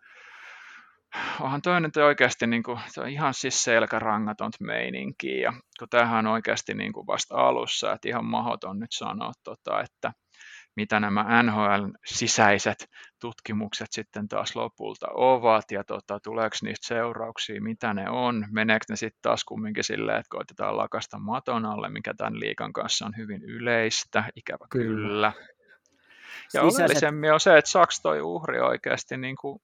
[1.40, 6.32] onhan toi nyt oikeasti niin kuin, on ihan siis selkärangatonta meininkiä, ja kun tämähän on
[6.32, 10.12] oikeasti niin kuin vasta alussa, että ihan mahdoton nyt sanoa, tota, että
[10.76, 18.10] mitä nämä NHL-sisäiset tutkimukset sitten taas lopulta ovat ja tota, tuleeko niistä seurauksia, mitä ne
[18.10, 22.72] on, meneekö ne sitten taas kumminkin silleen, että koitetaan lakasta maton alle, mikä tämän liikan
[22.72, 25.08] kanssa on hyvin yleistä, ikävä kyllä.
[25.08, 25.32] kyllä.
[26.54, 26.78] Ja Sisäiset...
[26.78, 29.62] oleellisemmin on se, että saako toi uhri oikeasti niin kuin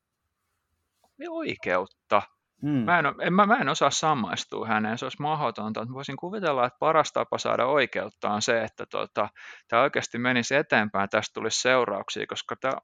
[1.29, 2.23] oikeutta
[2.63, 2.71] Hmm.
[2.71, 5.87] Mä, en, en, mä, mä en osaa samaistua häneen, se olisi mahdotonta.
[5.93, 9.29] Voisin kuvitella, että paras tapa saada oikeutta on se, että tota,
[9.69, 12.75] tämä oikeasti menisi eteenpäin, tästä tulisi seurauksia, koska tämä,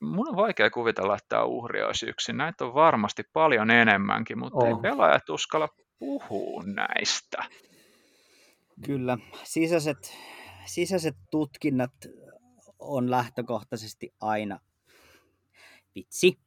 [0.00, 2.36] mun on vaikea kuvitella, että tämä uhri olisi yksin.
[2.36, 4.68] Näitä on varmasti paljon enemmänkin, mutta oh.
[4.68, 5.68] ei pelaajat uskalla
[5.98, 7.38] puhua näistä.
[8.86, 10.18] Kyllä, sisäiset,
[10.64, 11.92] sisäiset tutkinnat
[12.78, 14.58] on lähtökohtaisesti aina
[15.94, 16.38] vitsi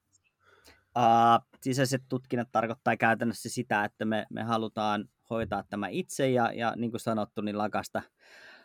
[0.98, 6.74] Uh, sisäiset tutkinnat tarkoittaa käytännössä sitä, että me, me halutaan hoitaa tämä itse ja, ja
[6.76, 8.02] niin kuin sanottu, niin lakasta,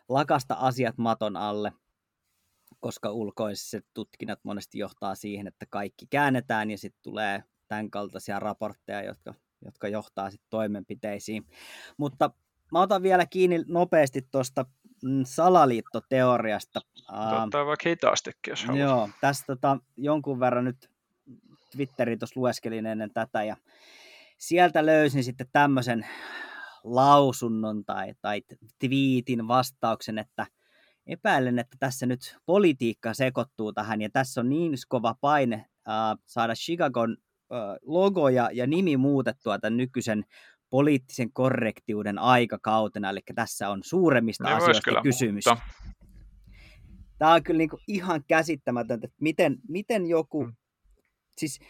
[0.08, 1.72] lakasta asiat maton alle.
[2.80, 9.02] koska ulkoiset tutkinnat monesti johtaa siihen, että kaikki käännetään ja sitten tulee tämän kaltaisia raportteja,
[9.02, 9.34] jotka,
[9.64, 11.46] jotka johtaa sitten toimenpiteisiin.
[11.96, 12.30] Mutta
[12.72, 14.64] mä otan vielä kiinni nopeasti tuosta
[15.02, 16.80] mm, salaliittoteoriasta.
[17.44, 18.82] Ottaa vaikka hitaastikin, jos haluaa.
[18.82, 20.90] Joo, tästä tota, jonkun verran nyt
[21.76, 23.56] Twitterin tuossa lueskelin ennen tätä ja
[24.38, 26.06] sieltä löysin sitten tämmöisen
[26.84, 28.42] lausunnon tai, tai
[28.78, 30.46] twiitin vastauksen, että
[31.06, 36.54] epäilen, että tässä nyt politiikka sekoittuu tähän ja tässä on niin kova paine äh, saada
[36.54, 37.16] Chicagon
[37.52, 40.24] äh, logo ja, ja nimi muutettua tämän nykyisen
[40.70, 45.46] poliittisen korrektiuden aikakautena, eli tässä on suuremmista niin asioista kysymys.
[45.46, 45.66] Muuttaa.
[47.18, 50.54] Tämä on kyllä niin ihan käsittämätöntä, että miten, miten joku, hmm.
[51.38, 51.60] Siis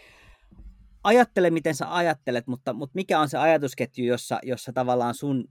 [1.05, 5.45] ajattele miten sä ajattelet, mutta, mutta mikä on se ajatusketju, jossa, jossa tavallaan sun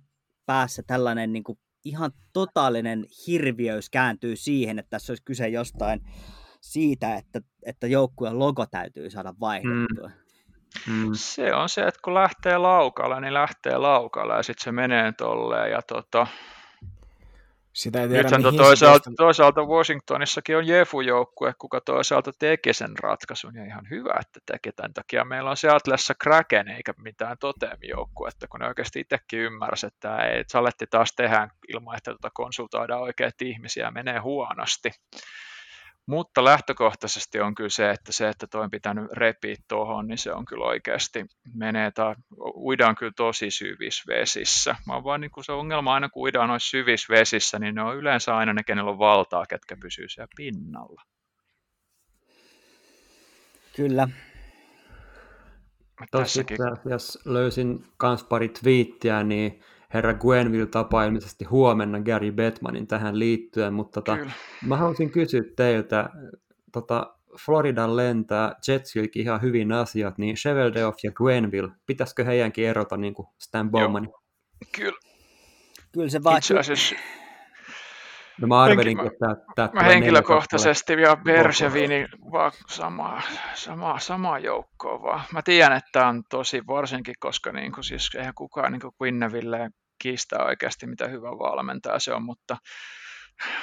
[0.46, 6.02] päässä tällainen niin kuin ihan totaalinen hirviöys kääntyy siihen, että tässä olisi kyse jostain
[6.62, 10.08] siitä, että, että joukkueen logo täytyy saada vaihdettua.
[10.08, 10.24] Mm.
[10.88, 11.10] Mm.
[11.14, 15.72] Se on se, että kun lähtee laukalla, niin lähtee laukalla ja sitten se menee tolleen.
[15.72, 16.28] Ja tota,
[17.74, 23.66] sitä ei tiedä, Nythän toisaalta, toisaalta Washingtonissakin on Jefu-joukkue, kuka toisaalta teki sen ratkaisun, ja
[23.66, 25.26] ihan hyvä, että teki tämän takia.
[25.26, 30.86] Meillä on Seatlessa Kraken eikä mitään toteamijoukkuetta, kun ne oikeasti itsekin ymmärsi, että ei, saletti
[30.90, 34.92] taas tehdä ilman, että tuota konsultoidaan oikeat ihmisiä, menee huonosti.
[36.06, 40.34] Mutta lähtökohtaisesti on kyllä se, että se, että toi on pitänyt repiä tuohon, niin se
[40.34, 42.16] on kyllä oikeasti menee, tai
[42.56, 44.76] uidaan kyllä tosi syvissä vesissä.
[44.88, 47.98] Mä vaan niin kuin se ongelma aina, kun uidaan noissa syvissä vesissä, niin ne on
[47.98, 51.02] yleensä aina ne, kenellä on valtaa, ketkä pysyy siellä pinnalla.
[53.76, 54.08] Kyllä.
[56.12, 56.58] Tässäkin.
[56.86, 63.74] Jos löysin kans pari twiittiä, niin herra Gwenville tapaa ilmeisesti huomenna Gary Bettmanin tähän liittyen,
[63.74, 64.18] mutta tota,
[64.66, 66.10] mä haluaisin kysyä teiltä,
[66.72, 67.16] tota,
[67.46, 73.28] Floridan lentää Jetsilläkin ihan hyvin asiat, niin Sheveldeoff ja Gwenville, pitäisikö heidänkin erota niin kuin
[73.42, 74.10] Stan Bowmanin?
[74.76, 75.00] Kyllä.
[75.92, 76.38] Kyllä se vaan...
[76.38, 76.96] Itse asiassa
[78.42, 83.22] No mä arvelin, Henki, että tämä Mä henkilökohtaisesti ja Bersevini vaan sama,
[83.54, 85.22] sama, sama joukkoa vaan.
[85.34, 88.94] Mä tiedän, että tämä on tosi varsinkin, koska niin kuin, siis eihän kukaan niin kuin
[89.02, 89.70] Quinneville
[90.04, 92.58] kiistää oikeasti, mitä hyvä valmentaja se on, mutta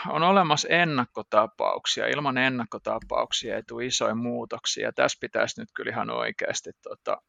[0.09, 2.07] on olemassa ennakkotapauksia.
[2.07, 4.93] Ilman ennakkotapauksia ei tule isoja muutoksia.
[4.93, 7.23] Tässä pitäisi nyt kyllä ihan oikeasti tota,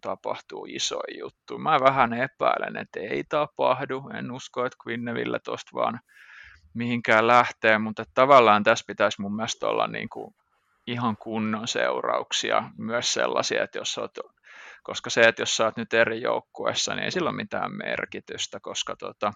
[0.00, 1.58] tapahtuu isoja juttu.
[1.58, 4.10] Mä vähän epäilen, että ei tapahdu.
[4.14, 6.00] En usko, että Quinneville tuosta vaan
[6.74, 10.34] mihinkään lähtee, mutta tavallaan tässä pitäisi mun mielestä olla niin kuin
[10.86, 14.18] ihan kunnon seurauksia, myös sellaisia, että jos olet
[14.82, 18.60] koska se, että jos sä oot nyt eri joukkueessa, niin ei sillä ole mitään merkitystä,
[18.60, 19.32] koska tota,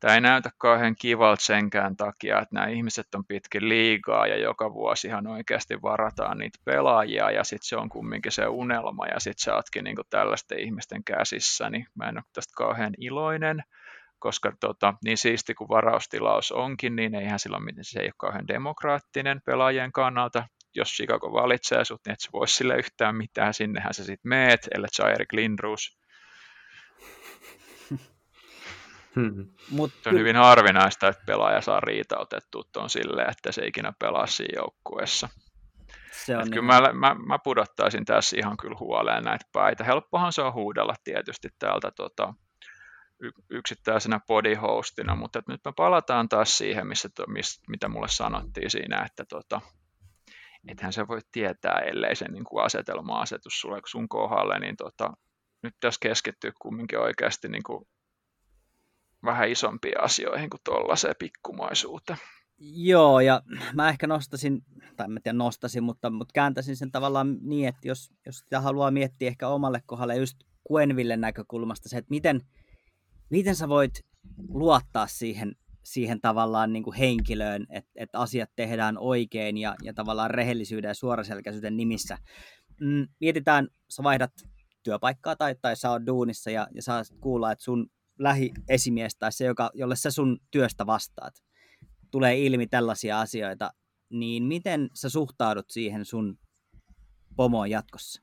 [0.00, 4.72] tämä ei näytä kauhean kivalta senkään takia, että nämä ihmiset on pitkin liigaa ja joka
[4.72, 9.44] vuosi ihan oikeasti varataan niitä pelaajia ja sitten se on kumminkin se unelma ja sitten
[9.44, 13.62] sä ootkin niin tällaisten ihmisten käsissä, niin mä en ole tästä kauhean iloinen,
[14.18, 19.40] koska tota, niin siisti kuin varaustilaus onkin, niin eihän silloin se ei ole kauhean demokraattinen
[19.46, 20.44] pelaajien kannalta
[20.74, 24.68] jos Chicago valitsee sut, niin et sä vois sille yhtään mitään, sinnehän sä sit meet,
[24.74, 26.00] ellei sä Erik Lindroos.
[29.14, 29.48] Hmm.
[29.70, 34.26] Mut se on hyvin harvinaista, että pelaaja saa riitautettua tuon silleen, että se ikinä pelaa
[34.26, 35.28] siinä joukkueessa.
[36.12, 36.50] Se on niin.
[36.50, 39.84] kyllä mä, mä, mä, pudottaisin tässä ihan kyllä huoleen näitä päitä.
[39.84, 42.34] Helppohan se on huudella tietysti täältä tota,
[43.50, 49.24] yksittäisenä bodyhostina, mutta nyt me palataan taas siihen, missä, missä, mitä mulle sanottiin siinä, että
[49.24, 49.60] tota,
[50.68, 55.12] ethän sä voi tietää, ellei se niin kuin asetelma-asetus sulle sun kohdalle, niin tota,
[55.62, 57.84] nyt tässä keskittyy kumminkin oikeasti niin kuin
[59.24, 62.18] vähän isompiin asioihin kuin tuollaiseen pikkumaisuuteen.
[62.62, 63.42] Joo, ja
[63.74, 64.64] mä ehkä nostasin,
[64.96, 68.90] tai en tiedä nostasin, mutta, mutta kääntäisin sen tavallaan niin, että jos, jos sitä haluaa
[68.90, 70.36] miettiä ehkä omalle kohdalle just
[70.72, 72.40] Quenville näkökulmasta se, että miten,
[73.30, 73.92] miten sä voit
[74.48, 75.52] luottaa siihen
[75.82, 80.94] siihen tavallaan niin kuin henkilöön, että, että asiat tehdään oikein ja, ja tavallaan rehellisyyden ja
[80.94, 82.18] suoraselkäisyyden nimissä.
[82.80, 84.32] Mm, mietitään, sä vaihdat
[84.82, 89.44] työpaikkaa tai, tai sä oot duunissa ja, ja saa kuulla, että sun lähiesimies tai se,
[89.44, 91.34] joka, jolle sä sun työstä vastaat,
[92.10, 93.70] tulee ilmi tällaisia asioita,
[94.10, 96.38] niin miten sä suhtaudut siihen sun
[97.36, 98.22] pomoon jatkossa?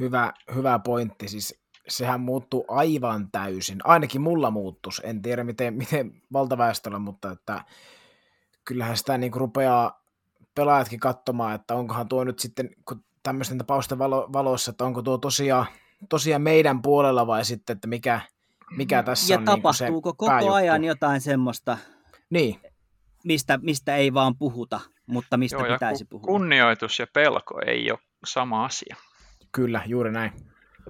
[0.00, 1.28] Hyvä, hyvä pointti.
[1.28, 3.78] Siis sehän muuttuu aivan täysin.
[3.84, 5.00] Ainakin mulla muuttus.
[5.04, 7.64] En tiedä miten, miten valtaväestöllä, mutta että
[8.64, 10.02] kyllähän sitä niin rupeaa
[10.54, 15.18] pelaajatkin katsomaan, että onkohan tuo nyt sitten kun tämmöisten tapausten valo, valossa, että onko tuo
[15.18, 15.66] tosiaan,
[16.08, 18.20] tosiaan meidän puolella vai sitten, että mikä,
[18.76, 20.52] mikä tässä ja on tapahtuuko niin koko pääjuttu.
[20.52, 21.78] ajan jotain semmoista,
[22.30, 22.60] niin.
[23.24, 26.26] mistä, mistä ei vaan puhuta, mutta mistä Joo, pitäisi puhua.
[26.26, 28.96] kunnioitus ja pelko ei ole sama asia.
[29.52, 30.32] Kyllä, juuri näin.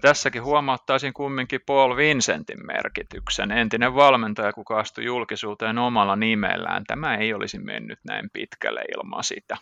[0.00, 3.52] Tässäkin huomauttaisin kumminkin Paul Vincentin merkityksen.
[3.52, 6.84] Entinen valmentaja, kuka astui julkisuuteen omalla nimellään.
[6.84, 9.56] Tämä ei olisi mennyt näin pitkälle ilman sitä.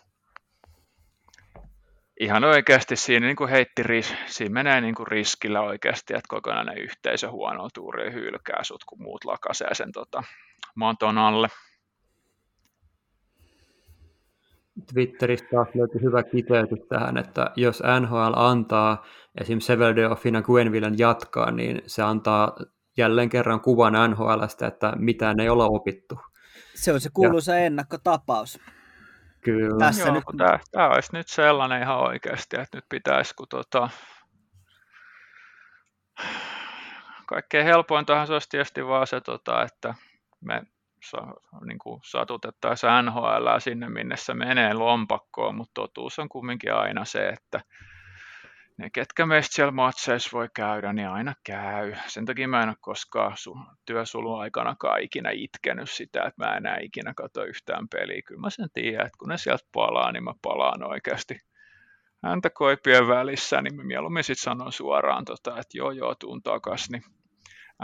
[2.20, 3.82] Ihan oikeasti siinä niin kuin heitti,
[4.26, 9.24] siinä menee niin kuin riskillä oikeasti, että kokonainen yhteisö huono tuuri hylkää sut, kun muut
[9.24, 10.22] lakasee sen tota,
[10.74, 11.48] maton alle.
[14.92, 19.04] Twitteristä taas löytyi hyvä kiteytys tähän, että jos NHL antaa
[19.40, 19.60] esim.
[19.60, 22.56] Seveldorfin ja Gwenvillen jatkaa, niin se antaa
[22.96, 26.20] jälleen kerran kuvan NHLstä, että mitään ei ole opittu.
[26.74, 28.60] Se on se kuuluisa ennakkotapaus.
[29.40, 29.86] Kyllä.
[29.86, 33.46] Tässä Joo, nyt- kun tämä, tämä olisi nyt sellainen ihan oikeasti, että nyt pitäisi, kun
[33.48, 33.88] tota,
[37.26, 39.94] kaikkein helpointahan se olisi tietysti vaan se, tota, että
[40.40, 40.62] me
[41.04, 41.18] sa,
[41.66, 47.28] niin kuin satutettaisiin NHL sinne, minne se menee lompakkoon, mutta totuus on kumminkin aina se,
[47.28, 47.60] että
[48.80, 51.94] ne, ketkä meistä siellä matseissa voi käydä, niin aina käy.
[52.06, 56.56] Sen takia mä en ole koskaan su- työsulun aikana ikinä itkenyt sitä, että mä en
[56.56, 58.22] enää ikinä katso yhtään peliä.
[58.22, 61.38] Kyllä mä sen tiedän, että kun ne sieltä palaa, niin mä palaan oikeasti
[62.24, 66.90] häntä koipien välissä, niin mä mieluummin sitten sanon suoraan, tota, että joo joo, tuun takas,
[66.90, 67.02] niin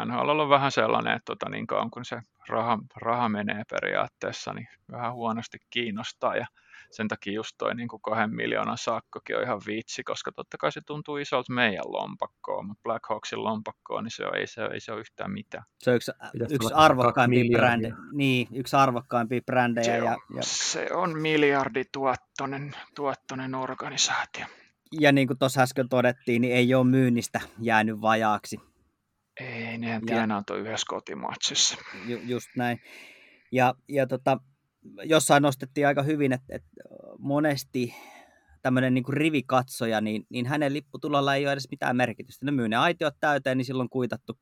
[0.05, 4.69] NHL on vähän sellainen, että tota, niin kauan kun se raha, raha menee periaatteessa, niin
[4.91, 6.47] vähän huonosti kiinnostaa ja
[6.91, 10.73] sen takia just toi niin kuin kahden miljoonan sakkokin on ihan vitsi, koska totta kai
[10.73, 14.81] se tuntuu isolta meidän lompakkoon, mutta Black Hawksin lompakkoon, niin se on, ei, se, ei
[14.81, 15.65] se ole yhtään mitään.
[15.79, 17.95] Se on yksi, Pitäisi yksi arvokkaimpia brändejä.
[17.95, 18.13] miljardia.
[18.13, 19.85] Niin, yksi arvokkaimpia brändejä.
[19.85, 24.47] Se Ja, on, ja, se on miljardituottoinen tuottoinen organisaatio.
[25.01, 28.61] ja niin kuin tuossa äsken todettiin, niin ei ole myynnistä jäänyt vajaaksi.
[29.41, 31.77] Ei, nehän Ja- tienaa toi yhdessä kotimatsissa.
[32.07, 32.81] Ju, just näin.
[33.53, 34.39] Ja, ja tota,
[35.05, 36.71] jossain nostettiin aika hyvin, että, että
[37.19, 37.95] monesti
[38.63, 42.47] tämmöinen niin rivikatsoja, niin, niin hänen lipputulolla ei ole edes mitään merkitystä.
[42.47, 44.39] Ne myy ne aitiot täyteen, niin silloin kuitattu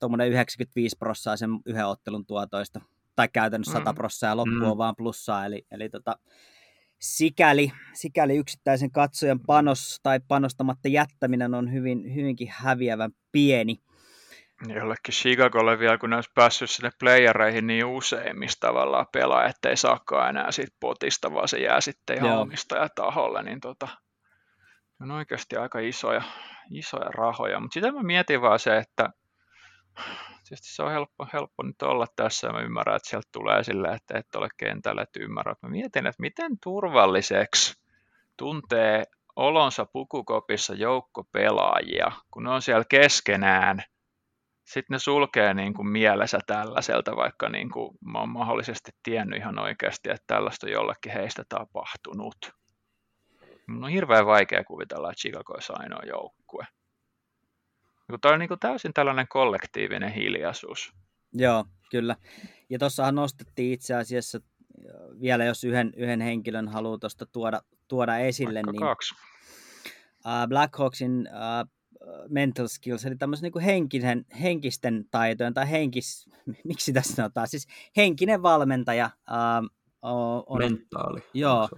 [0.00, 2.80] tuommoinen 95 prossaa sen yhden ottelun tuotoista.
[3.16, 3.96] Tai käytännössä 100 Mm.
[3.96, 4.62] prossaa ja loppu Mm.
[4.62, 5.46] on vaan plussaa.
[5.46, 6.18] Eli, eli tota,
[7.00, 13.76] sikäli, sikäli yksittäisen katsojan panos tai panostamatta jättäminen on hyvin, hyvinkin häviävän pieni.
[14.68, 19.76] Jollekin Chicagolle vielä, kun ne olisi päässyt sinne playereihin niin usein, mistä tavallaan pelaa, ettei
[19.76, 22.40] saakaan enää siitä potista, vaan se jää sitten ihan Joo.
[22.40, 23.88] omistajataholle, niin tota,
[25.00, 26.22] on oikeasti aika isoja,
[26.70, 27.60] isoja rahoja.
[27.60, 29.10] Mutta sitä mä mietin vaan se, että
[30.48, 33.88] tietysti se on helppo, helppo nyt olla tässä ja mä ymmärrän, että sieltä tulee sille,
[33.88, 35.58] että et ole kentällä, että ymmärrät.
[35.62, 37.74] Mä mietin, että miten turvalliseksi
[38.36, 39.04] tuntee
[39.36, 43.82] olonsa pukukopissa joukko pelaajia, kun ne on siellä keskenään.
[44.64, 49.58] Sitten ne sulkee niin kuin mielessä tällaiselta, vaikka niin kuin mä oon mahdollisesti tiennyt ihan
[49.58, 52.36] oikeasti, että tällaista on jollekin heistä tapahtunut.
[53.66, 56.66] Mun on hirveän vaikea kuvitella, että Chicago olisi ainoa joukkue.
[58.20, 60.92] Tämä on niin kuin täysin tällainen kollektiivinen hiljaisuus.
[61.32, 62.16] Joo, kyllä.
[62.70, 68.18] Ja tuossahan nostettiin itse asiassa äh, vielä, jos yhden, yhden henkilön haluaa tuosta tuoda, tuoda
[68.18, 69.14] esille, Vaikka niin kaksi.
[70.26, 71.68] äh, Black Hawksin äh,
[72.28, 76.28] mental skills, eli tämmöisen niin henkisen, henkisten taitojen, tai henkis,
[76.64, 79.70] miksi tässä sanotaan, siis henkinen valmentaja äh,
[80.02, 81.20] on, Mentaali.
[81.34, 81.68] Joo.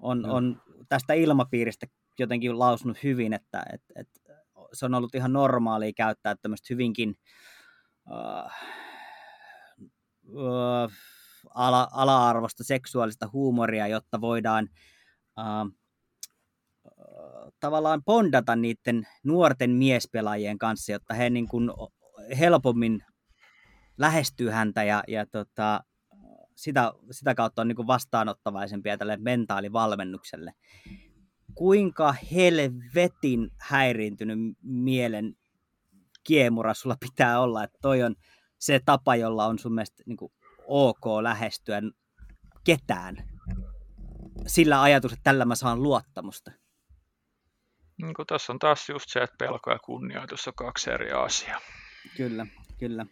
[0.00, 0.34] On, Joo.
[0.36, 1.86] on tästä ilmapiiristä
[2.18, 4.20] jotenkin lausunut hyvin, että, että, että
[4.72, 7.18] se on ollut ihan normaalia käyttää tämmöistä hyvinkin
[8.10, 8.52] uh,
[10.28, 10.92] uh,
[11.54, 14.68] ala, ala-arvosta seksuaalista huumoria, jotta voidaan
[15.38, 15.79] uh,
[17.60, 21.70] tavallaan bondata niiden nuorten miespelaajien kanssa, jotta he niin kuin
[22.38, 23.04] helpommin
[23.98, 25.84] lähestyy häntä ja, ja tota,
[26.56, 30.52] sitä, sitä kautta on niin kuin vastaanottavaisempia tälle mentaalivalmennukselle.
[31.54, 35.34] Kuinka helvetin häiriintynyt mielen
[36.24, 38.14] kiemura sulla pitää olla, että toi on
[38.58, 40.32] se tapa, jolla on sun mielestä niin kuin
[40.66, 41.82] ok lähestyä
[42.64, 43.16] ketään
[44.46, 46.50] sillä ajatus, että tällä mä saan luottamusta.
[48.02, 51.60] Niin kuin tässä on taas just se, että pelko ja kunnioitus on kaksi eri asiaa.
[52.16, 52.46] Kyllä,
[52.78, 53.06] kyllä.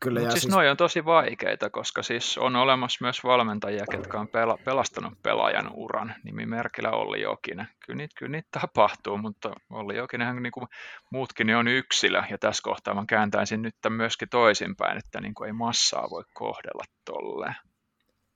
[0.00, 3.84] Kyllä, Mut ja siis, siis, noi on tosi vaikeita, koska siis on olemassa myös valmentajia,
[3.90, 7.68] ketkä on pela- pelastanut pelaajan uran, nimimerkillä Olli Jokinen.
[7.86, 10.66] Kyllä niitä, kyllä niitä tapahtuu, mutta Olli Jokinenhan niin kuin
[11.10, 15.34] muutkin niin on yksilö, ja tässä kohtaa mä kääntäisin nyt tämän myöskin toisinpäin, että niin
[15.34, 17.54] kuin ei massaa voi kohdella tolleen.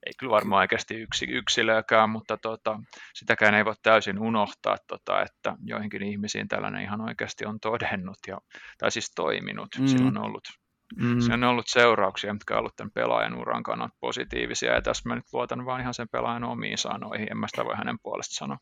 [0.08, 2.80] Ei kyllä varmaan oikeasti yksi, yksilöäkään, mutta tota,
[3.14, 8.38] sitäkään ei voi täysin unohtaa, tota, että joihinkin ihmisiin tällainen ihan oikeasti on todennut, ja,
[8.78, 9.68] tai siis toiminut.
[9.78, 9.86] Mm.
[9.86, 10.48] Sillä on ollut
[10.96, 11.20] mm.
[11.20, 15.14] se on ollut seurauksia, mitkä on ollut tämän pelaajan uran kannalta positiivisia, ja tässä mä
[15.14, 18.58] nyt luotan vaan ihan sen pelaajan omiin sanoihin, en mä sitä voi hänen puolesta sanoa.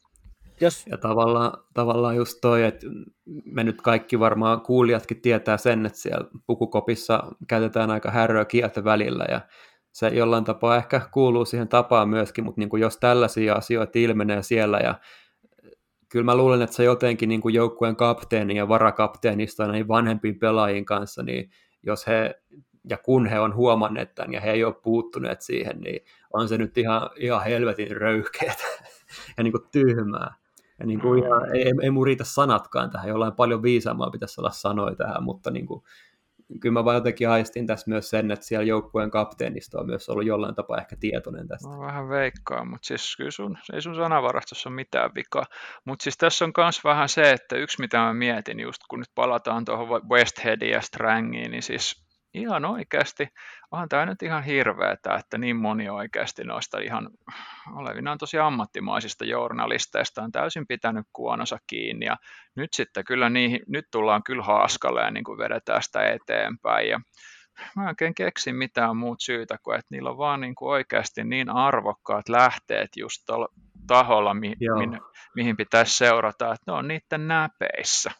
[0.60, 0.86] Jos...
[0.86, 2.86] Ja tavallaan, tavallaan just toi, että
[3.44, 9.24] me nyt kaikki varmaan kuulijatkin tietää sen, että siellä pukukopissa käytetään aika häröä kieltä välillä,
[9.30, 9.40] ja
[9.96, 14.42] se jollain tapaa ehkä kuuluu siihen tapaan myöskin, mutta niin kuin jos tällaisia asioita ilmenee
[14.42, 14.94] siellä, ja
[16.08, 20.84] kyllä mä luulen, että se jotenkin niin kuin joukkueen kapteeni ja varakapteenista näihin vanhempiin pelaajiin
[20.84, 21.50] kanssa, niin
[21.82, 22.42] jos he
[22.90, 26.58] ja kun he on huomanneet tämän ja he ei ole puuttuneet siihen, niin on se
[26.58, 28.58] nyt ihan, ihan helvetin röyhkeät
[29.36, 30.34] ja niin kuin tyhmää.
[30.78, 34.50] Ja niin kuin ihan, ei, ei mun riitä sanatkaan tähän, jollain paljon viisaamaa pitäisi olla
[34.50, 35.82] sanoja tähän, mutta niin kuin,
[36.60, 40.26] kyllä mä vaan jotenkin aistin tässä myös sen, että siellä joukkueen kapteenista on myös ollut
[40.26, 41.68] jollain tapaa ehkä tietoinen tästä.
[41.68, 45.44] No, vähän veikkaa, mutta siis kyllä sun, ei sun sanavarastossa ole mitään vikaa.
[45.84, 49.10] Mutta siis tässä on myös vähän se, että yksi mitä mä mietin just kun nyt
[49.14, 52.05] palataan tuohon West Headiin ja Strangiin, niin siis
[52.36, 53.28] ihan oikeasti,
[53.70, 57.10] onhan tämä nyt ihan hirveetä, että niin moni oikeasti noista ihan
[57.74, 62.06] olevinaan tosi ammattimaisista journalisteista on täysin pitänyt kuononsa kiinni.
[62.06, 62.16] Ja
[62.54, 66.88] nyt sitten kyllä niihin, nyt tullaan kyllä haaskaleen niin kuin vedetään sitä eteenpäin.
[66.88, 67.00] Ja
[67.76, 71.24] mä en oikein keksi mitään muut syytä kuin, että niillä on vaan niin kuin oikeasti
[71.24, 73.48] niin arvokkaat lähteet just tuolla
[73.86, 74.98] taholla, mi- mi-
[75.34, 78.10] mihin pitäisi seurata, että ne on niiden näpeissä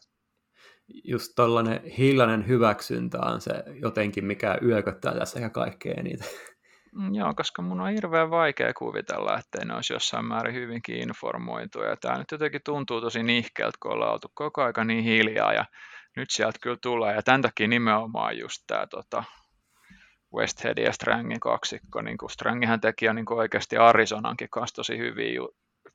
[0.87, 6.25] just tällainen hiljainen hyväksyntä on se jotenkin, mikä yököttää tässä ja kaikkea niitä.
[6.95, 11.97] Mm, joo, koska mun on hirveän vaikea kuvitella, ettei ne olisi jossain määrin hyvinkin informoituja.
[11.97, 15.65] Tämä nyt jotenkin tuntuu tosi nihkeältä, kun ollaan oltu koko aika niin hiljaa ja
[16.15, 17.15] nyt sieltä kyllä tulee.
[17.15, 19.23] Ja tämän takia nimenomaan just tämä tota,
[20.35, 22.01] Westhead ja Strangin kaksikko.
[22.01, 25.39] Niin kuin Strangihän teki niin kuin oikeasti Arizonankin kanssa tosi hyviä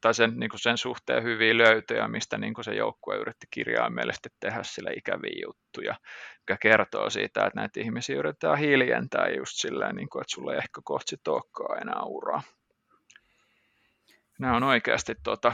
[0.02, 4.28] tai sen, niin kuin sen suhteen hyviä löytöjä, mistä niin kuin se joukkue yritti kirjaimellisesti
[4.40, 5.94] tehdä sille ikäviä juttuja,
[6.38, 10.58] mikä kertoo siitä, että näitä ihmisiä yritetään hiljentää just silleen, niin kuin, että sulle ei
[10.58, 12.42] ehkä kohti tokkaa enää uraa.
[14.38, 15.52] Nämä on oikeasti, tota,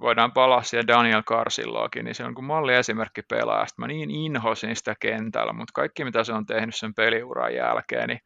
[0.00, 3.82] voidaan palaa siihen Daniel Karsilloakin, niin se on kuin malliesimerkki pelaajasta.
[3.82, 8.20] Mä niin inhosin sitä kentällä, mutta kaikki mitä se on tehnyt sen peliuran jälkeen, niin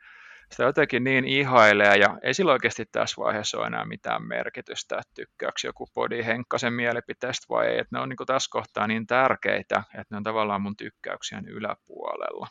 [0.50, 5.12] sitä jotenkin niin ihailee ja ei sillä oikeasti tässä vaiheessa ole enää mitään merkitystä, että
[5.14, 9.82] tykkääkö joku podi Henkkasen mielipiteestä vai ei, että ne on niin tässä kohtaa niin tärkeitä,
[9.94, 12.48] että ne on tavallaan mun tykkäyksien yläpuolella.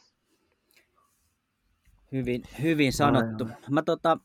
[2.12, 3.48] Hyvin, hyvin sanottu.
[3.70, 4.18] Mä tota,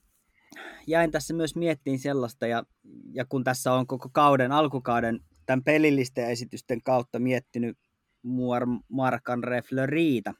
[0.86, 2.64] jäin tässä myös miettiin sellaista, ja,
[3.12, 7.78] ja kun tässä on koko kauden, alkukauden, tämän pelillisten esitysten kautta miettinyt
[8.22, 10.34] Muar, Markan Refleriitä,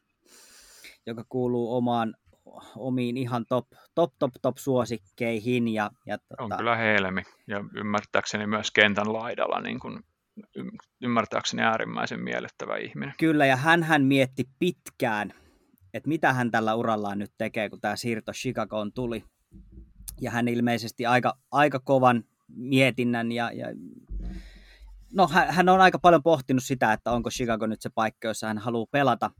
[1.07, 2.15] joka kuuluu omaan
[2.77, 5.69] omiin ihan top, top, top, top suosikkeihin.
[5.69, 6.43] Ja, ja tota...
[6.45, 10.01] On kyllä helmi ja ymmärtääkseni myös kentän laidalla niin kuin
[11.03, 13.15] ymmärtääkseni äärimmäisen miellyttävä ihminen.
[13.19, 15.33] Kyllä, ja hän hän mietti pitkään,
[15.95, 19.25] että mitä hän tällä urallaan nyt tekee, kun tämä siirto Chicagoon tuli.
[20.21, 23.67] Ja hän ilmeisesti aika, aika kovan mietinnän ja, ja
[25.13, 28.47] no, hän, hän on aika paljon pohtinut sitä, että onko Chicago nyt se paikka, jossa
[28.47, 29.31] hän haluaa pelata.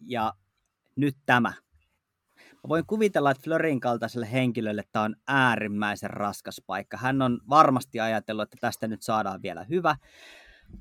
[0.00, 0.32] Ja
[0.96, 1.52] nyt tämä.
[2.68, 6.96] Voin kuvitella, että Flörin kaltaiselle henkilölle tämä on äärimmäisen raskas paikka.
[6.96, 9.96] Hän on varmasti ajatellut, että tästä nyt saadaan vielä hyvä.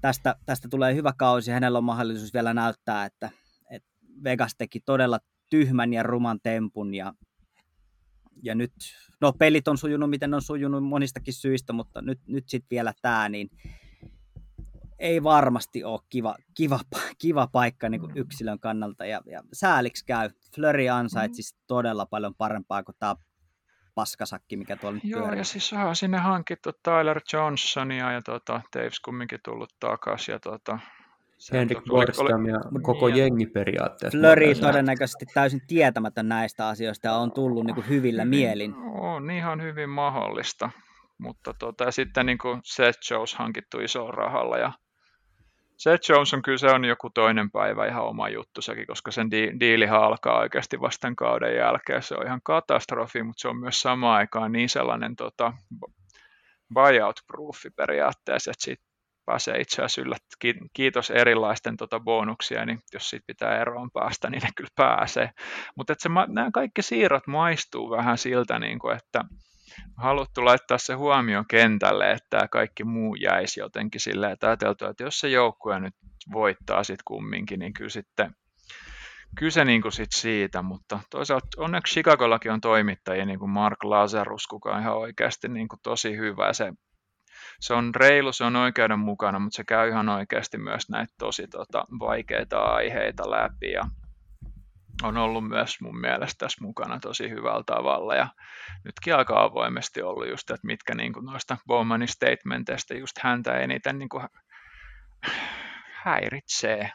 [0.02, 1.52] Tästä, tästä tulee hyvä kausi.
[1.52, 3.30] Hänellä on mahdollisuus vielä näyttää, että,
[3.72, 3.90] että
[4.24, 5.20] Vegas teki todella
[5.50, 7.14] tyhmän ja ruman tempun ja,
[8.44, 8.74] ja nyt,
[9.22, 13.30] no pelit on sujunut miten on sujunut monistakin syistä, mutta nyt, nyt sitten vielä tämä,
[13.30, 13.50] niin
[15.00, 16.80] ei varmasti ole kiva, kiva,
[17.22, 18.18] kiva paikka niin kuin mm.
[18.22, 19.06] yksilön kannalta.
[19.06, 20.30] Ja, ja sääliksi käy.
[20.56, 21.62] Flurry ansaitsisi mm.
[21.68, 23.16] todella paljon parempaa kuin tämä
[23.96, 25.40] paskasakki, mikä tuolla nyt Joo, pyörii.
[25.40, 30.34] ja siis on sinne hankittu Tyler Johnsonia ja tota, Daves kumminkin tullut takaisin.
[30.34, 30.80] Ja tota,
[31.52, 34.18] Henrik Borstam ja koko niin, jengi periaatteessa.
[34.18, 38.76] Flurry todennäköisesti täysin tietämätön näistä asioista ja on tullut niin kuin hyvillä hyvin, mielin.
[38.94, 40.70] On ihan hyvin mahdollista.
[41.18, 44.72] Mutta tota, ja sitten niin kuin Seth Jones hankittu isolla rahalla ja
[45.78, 49.32] Seth Jones on kyllä se on joku toinen päivä ihan oma juttu sekin, koska sen
[49.32, 52.04] di- diilihan alkaa oikeasti vasta kauden jälkeen.
[52.04, 55.54] Se on ihan katastrofi, mutta se on myös samaan aikaan niin sellainen tota,
[56.74, 58.84] buyout-proofi periaatteessa, että siitä
[59.26, 60.22] pääsee itse asiassa yllät,
[60.74, 65.30] kiitos erilaisten tota bonuksia, niin jos siitä pitää eroon päästä, niin ne kyllä pääsee.
[65.76, 65.94] Mutta
[66.28, 69.24] nämä kaikki siirrot maistuu vähän siltä, niin kuin, että
[69.98, 75.20] haluttu laittaa se huomio kentälle, että kaikki muu jäisi jotenkin silleen, että ajateltu, että jos
[75.20, 75.96] se joukkue nyt
[76.32, 78.36] voittaa sitten kumminkin, niin kyllä sitten
[79.36, 84.48] kyse niin kuin sit siitä, mutta toisaalta onneksi Chicagollakin on toimittajia, niin kuin Mark Lazarus,
[84.48, 86.54] kuka on ihan oikeasti niin kuin tosi hyvä.
[86.54, 86.74] Se,
[87.60, 91.86] se on reilu, se on oikeudenmukainen, mutta se käy ihan oikeasti myös näitä tosi tota,
[92.00, 93.72] vaikeita aiheita läpi.
[93.72, 93.84] Ja
[95.04, 98.28] on ollut myös mun mielestä tässä mukana tosi hyvällä tavalla ja
[98.84, 104.00] nytkin aika avoimesti ollut just, että mitkä niin kuin noista Bowmanin statementeista just häntä eniten
[104.00, 104.28] niin kuin
[106.04, 106.92] häiritsee.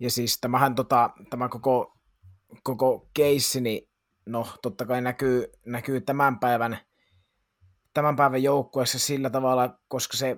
[0.00, 1.98] Ja siis tämähän tota, tämä koko,
[2.62, 3.88] koko keissi, niin
[4.26, 6.78] no totta kai näkyy, näkyy tämän päivän,
[7.94, 10.36] tämän päivän joukkueessa sillä tavalla, koska se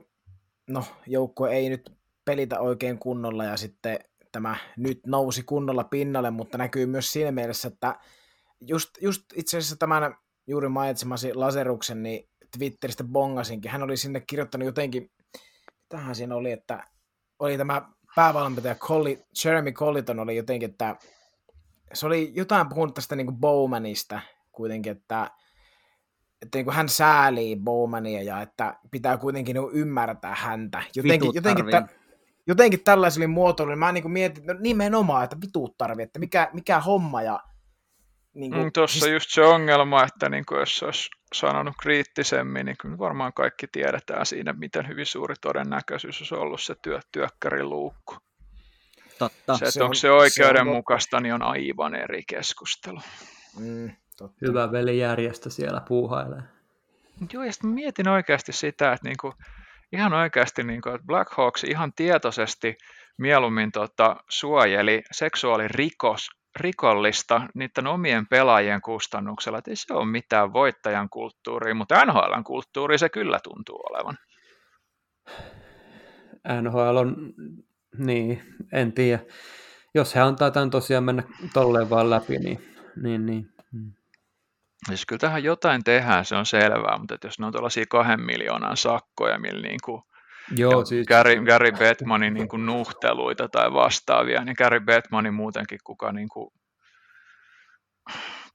[0.66, 3.98] no, joukkue ei nyt pelitä oikein kunnolla ja sitten
[4.36, 7.94] tämä nyt nousi kunnolla pinnalle, mutta näkyy myös siinä mielessä, että
[8.60, 13.70] just, just itse asiassa tämän juuri mainitsemasi Laseruksen, niin Twitteristä bongasinkin.
[13.70, 15.10] Hän oli sinne kirjoittanut jotenkin,
[15.88, 16.84] tähän siinä oli, että
[17.38, 20.96] oli tämä päävalmentaja Colli, Jeremy Colliton oli jotenkin, että
[21.94, 24.20] se oli jotain puhunut tästä niin kuin Bowmanista
[24.52, 25.30] kuitenkin, että,
[26.42, 30.82] että niin kuin hän säälii Bowmania ja että pitää kuitenkin niin ymmärtää häntä.
[30.94, 31.66] Jotenkin, jotenkin,
[32.46, 37.22] jotenkin tällaisella muotoilulla mä niin mietin, no nimenomaan, että vituut tarvii, että mikä, mikä homma
[37.22, 37.40] ja
[38.34, 39.12] niin kuin, mm, Tuossa siis...
[39.12, 44.26] just se ongelma, että niin kuin jos olisi sanonut kriittisemmin, niin kyllä varmaan kaikki tiedetään
[44.26, 48.16] siinä, miten hyvin suuri todennäköisyys olisi ollut se työ, työkkäriluukku.
[49.18, 49.56] Totta.
[49.56, 51.22] Se, että se onko on, se oikeudenmukaista, se on...
[51.22, 53.00] niin on aivan eri keskustelu.
[53.58, 54.36] Mm, totta.
[54.46, 56.42] Hyvä velijärjestö siellä puuhailee.
[57.32, 59.34] Joo, ja sitten mietin oikeasti sitä, että niinku,
[59.92, 62.76] ihan oikeasti niinku, että Black Hawks ihan tietoisesti
[63.18, 71.08] mieluummin tota, suojeli seksuaalirikos rikollista niiden omien pelaajien kustannuksella, että ei se ole mitään voittajan
[71.08, 74.18] kulttuuria, mutta NHLn kulttuuri se kyllä tuntuu olevan.
[76.62, 77.16] NHL on,
[77.98, 78.42] niin,
[78.72, 79.22] en tiedä.
[79.94, 81.22] Jos he antaa tämän tosiaan mennä
[81.52, 83.55] tolleen vaan läpi, niin, niin, niin.
[84.86, 88.76] Siis kyllä tähän jotain tehdään, se on selvää, mutta jos ne on tuollaisia kahden miljoonan
[88.76, 90.02] sakkoja, millä niin kuin
[90.56, 91.06] Joo, siis...
[91.06, 96.50] Gary, Gary Bettmanin niin kuin nuhteluita tai vastaavia, niin Gary Bettmanin muutenkin kuka niin kuin...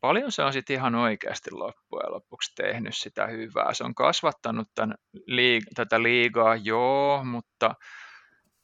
[0.02, 3.74] paljon se on sitten ihan oikeasti loppujen lopuksi tehnyt sitä hyvää.
[3.74, 7.76] Se on kasvattanut tämän liig- tätä liigaa, joo, mutta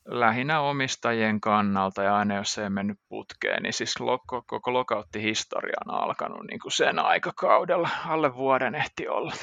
[0.07, 5.77] lähinnä omistajien kannalta ja aina jos se ei mennyt putkeen, niin siis koko, koko lokautti-historia
[5.85, 7.89] on alkanut niin kuin sen aikakaudella.
[8.07, 9.33] Alle vuoden ehti olla.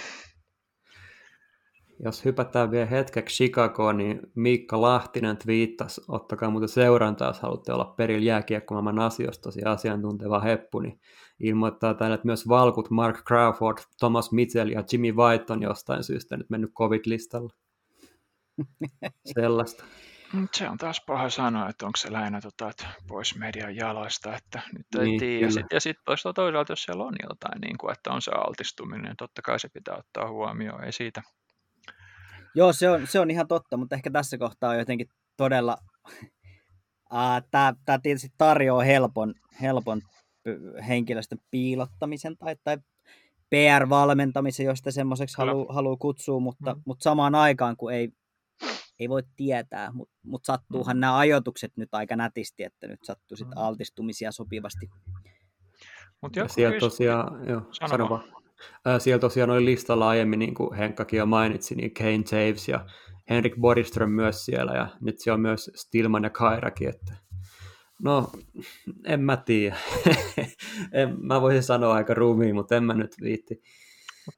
[2.05, 7.95] Jos hypätään vielä hetkeksi Chicagoon, niin Miikka Lahtinen twiittasi, ottakaa muuten seurantaa, jos haluatte olla
[7.97, 11.01] perillä jääkiekkomaailman asioista, tosi asiantunteva heppu, niin
[11.41, 16.37] ilmoittaa täällä, että myös valkut Mark Crawford, Thomas Mitchell ja Jimmy White on jostain syystä
[16.37, 17.51] nyt mennyt covid-listalla.
[19.35, 19.85] Sellaista.
[20.53, 24.63] Se on taas paha sanoa, että onko se lähinnä tota, että pois median jaloista, että
[24.73, 25.51] nyt ei niin, tiedä.
[25.51, 29.17] Sit, ja sitten toisaalta, jos siellä on jotain, niin kuin, että on se altistuminen, niin
[29.17, 31.23] totta kai se pitää ottaa huomioon, ei siitä
[32.55, 35.77] Joo, se on, se on ihan totta, mutta ehkä tässä kohtaa on jotenkin todella...
[37.51, 40.01] Tämä tietysti tarjoaa helpon, helpon
[40.89, 42.79] henkilöstön piilottamisen tai, tai
[43.51, 46.83] PR-valmentamisen, jos sitä semmoiseksi haluaa halu kutsua, mutta, mm.
[46.87, 48.09] mutta samaan aikaan, kun ei,
[48.99, 51.01] ei voi tietää, mutta, mutta sattuuhan mm.
[51.01, 53.53] nämä ajoitukset nyt aika nätisti, että nyt sattuu sit mm.
[53.57, 54.91] altistumisia sopivasti.
[56.23, 58.25] Mut ja siellä tosiaan, joo, sano, vaan.
[58.99, 62.87] Siellä tosiaan oli listalla aiemmin, niin kuin Henkkakin jo mainitsi, niin Kane Taves ja
[63.31, 67.17] Henrik Boriström myös siellä, ja nyt siellä on myös Stilman ja Kairakin, että
[68.03, 68.31] no,
[69.05, 69.77] en mä tiedä.
[70.93, 73.63] en, mä voisin sanoa aika ruumiin, mutta en mä nyt viitti.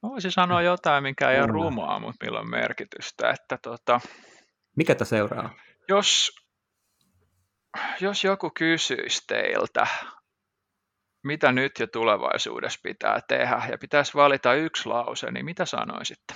[0.03, 3.31] Mä voisin sanoa jotain, mikä ei ole rumaa, mutta millä on merkitystä.
[3.31, 4.01] Että tota,
[4.77, 5.55] mikä tämä seuraa?
[5.89, 6.31] Jos,
[8.01, 9.87] jos joku kysyisi teiltä,
[11.25, 16.35] mitä nyt ja tulevaisuudessa pitää tehdä ja pitäisi valita yksi lause, niin mitä sanoisitte?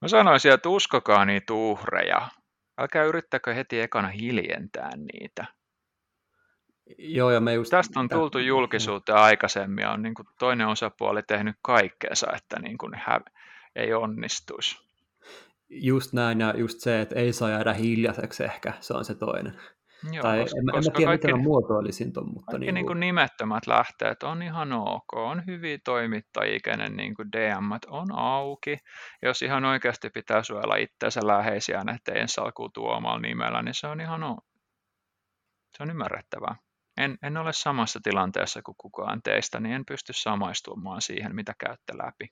[0.00, 2.28] Mä sanoisin, että uskokaa niitä uhreja.
[2.78, 5.44] Älkää yrittäkö heti ekana hiljentää niitä.
[6.98, 7.70] Joo, ja me just...
[7.70, 12.94] Tästä on tultu julkisuuteen aikaisemmin, on niin kuin toinen osapuoli tehnyt kaikkeensa, että niin kuin
[12.94, 13.20] hä-
[13.76, 14.84] ei onnistuisi.
[15.68, 19.60] Just näin, ja just se, että ei saa jäädä hiljaiseksi ehkä, se on se toinen.
[20.12, 22.52] Joo, tai koska, en, koska en tiedä, kaikki, miten mä muotoilisin ton, mutta...
[22.52, 23.00] Kaikki niin kuin...
[23.00, 28.78] nimettömät lähteet on ihan ok, on hyviä toimittajia, kenen niin kuin DM on auki.
[29.22, 34.00] Jos ihan oikeasti pitää suojella itseänsä läheisiä, ettei ensi alkuun tuomalla nimellä, niin se on
[34.00, 34.38] ihan o...
[35.76, 36.56] se on ymmärrettävää.
[36.96, 41.92] En, en ole samassa tilanteessa kuin kukaan teistä, niin en pysty samaistumaan siihen, mitä käytte
[41.96, 42.28] läpi.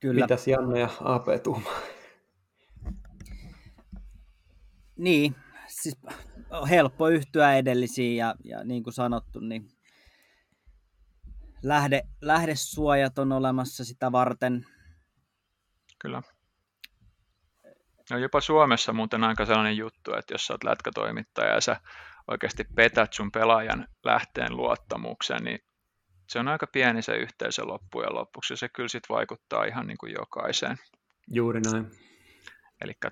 [0.00, 0.20] Kyllä.
[0.20, 1.80] Mitäs Janne ja AP tuumaa?
[4.96, 5.34] Niin,
[5.66, 5.98] siis
[6.50, 9.68] on helppo yhtyä edellisiin ja, ja niin kuin sanottu, niin
[11.62, 14.66] lähde, lähdesuojat on olemassa sitä varten.
[15.98, 16.22] Kyllä.
[18.10, 21.80] No jopa Suomessa muuten aika sellainen juttu, että jos sä oot lätkätoimittaja ja sä
[22.28, 25.58] oikeasti petät sun pelaajan lähteen luottamuksen, niin
[26.28, 30.12] se on aika pieni se yhteisö loppujen lopuksi, se kyllä sitten vaikuttaa ihan niin kuin
[30.12, 30.76] jokaiseen.
[31.30, 31.90] Juuri näin.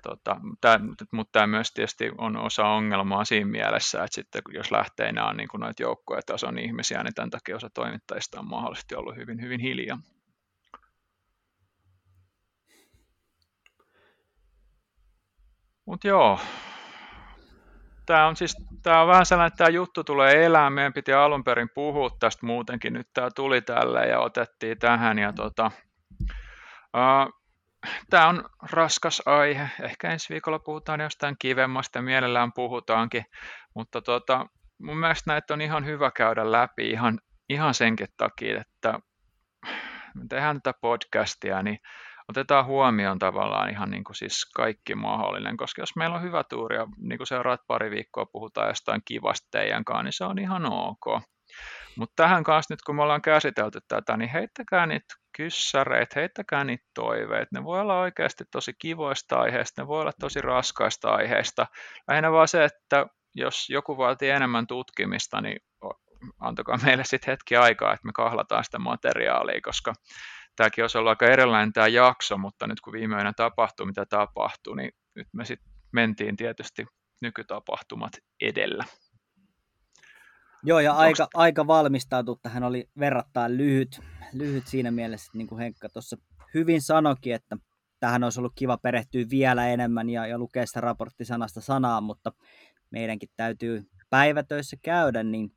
[0.03, 0.79] Tota, tämä,
[1.11, 5.47] mutta tämä myös tietysti on osa ongelmaa siinä mielessä, että sitten jos lähteinä on niin
[5.47, 9.97] kuin noita joukkuetason ihmisiä, niin tämän takia osa toimittajista on mahdollisesti ollut hyvin, hyvin hiljaa.
[15.85, 16.39] Mutta joo,
[18.05, 20.69] tämä on siis tämä on vähän sellainen, että tämä juttu tulee elää.
[20.69, 22.93] Meidän piti alun perin puhua tästä muutenkin.
[22.93, 25.19] Nyt tämä tuli tälle ja otettiin tähän.
[25.19, 25.71] Ja tota,
[26.97, 27.33] uh,
[28.09, 29.69] tämä on raskas aihe.
[29.81, 33.25] Ehkä ensi viikolla puhutaan jostain kivemmasta mielellään puhutaankin.
[33.73, 34.45] Mutta tota,
[34.81, 38.99] mun mielestä näitä on ihan hyvä käydä läpi ihan, ihan senkin takia, että
[40.15, 41.79] me tehdään tätä podcastia, niin
[42.29, 46.75] otetaan huomioon tavallaan ihan niin kuin siis kaikki mahdollinen, koska jos meillä on hyvä tuuri
[46.75, 50.65] ja niin kuin seuraat pari viikkoa puhutaan jostain kivasta teidän kanssa, niin se on ihan
[50.65, 51.21] ok.
[51.97, 56.85] Mutta tähän kanssa nyt kun me ollaan käsitelty tätä, niin heittäkää niitä kyssäreitä, heittäkää niitä
[56.93, 57.49] toiveita.
[57.53, 61.67] Ne voi olla oikeasti tosi kivoista aiheista, ne voi olla tosi raskaista aiheista.
[62.07, 65.59] Lähinnä vaan se, että jos joku vaatii enemmän tutkimista, niin
[66.39, 69.93] antakaa meille sitten hetki aikaa, että me kahlataan sitä materiaalia, koska
[70.55, 74.75] tämäkin olisi ollut aika erilainen tämä jakso, mutta nyt kun viime yönä tapahtui, mitä tapahtui,
[74.75, 76.85] niin nyt me sitten mentiin tietysti
[77.21, 78.85] nykytapahtumat edellä.
[80.63, 84.01] Joo, ja aika, aika valmistautu tähän oli verrattain lyhyt,
[84.33, 86.17] lyhyt siinä mielessä, että niin kuin Henkka tuossa
[86.53, 87.57] hyvin sanokin, että
[87.99, 92.31] tähän olisi ollut kiva perehtyä vielä enemmän ja, ja lukea sitä raporttisanasta sanaa, mutta
[92.89, 95.54] meidänkin täytyy päivätöissä käydä, niin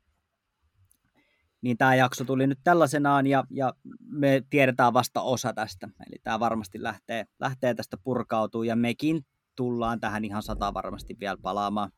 [1.61, 3.73] niin tämä jakso tuli nyt tällaisenaan ja, ja
[4.11, 5.89] me tiedetään vasta osa tästä.
[6.07, 9.21] Eli tämä varmasti lähtee, lähtee tästä purkautuu ja mekin
[9.55, 11.91] tullaan tähän ihan sata varmasti vielä palaamaan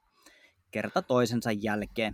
[0.71, 2.13] kerta toisensa jälkeen.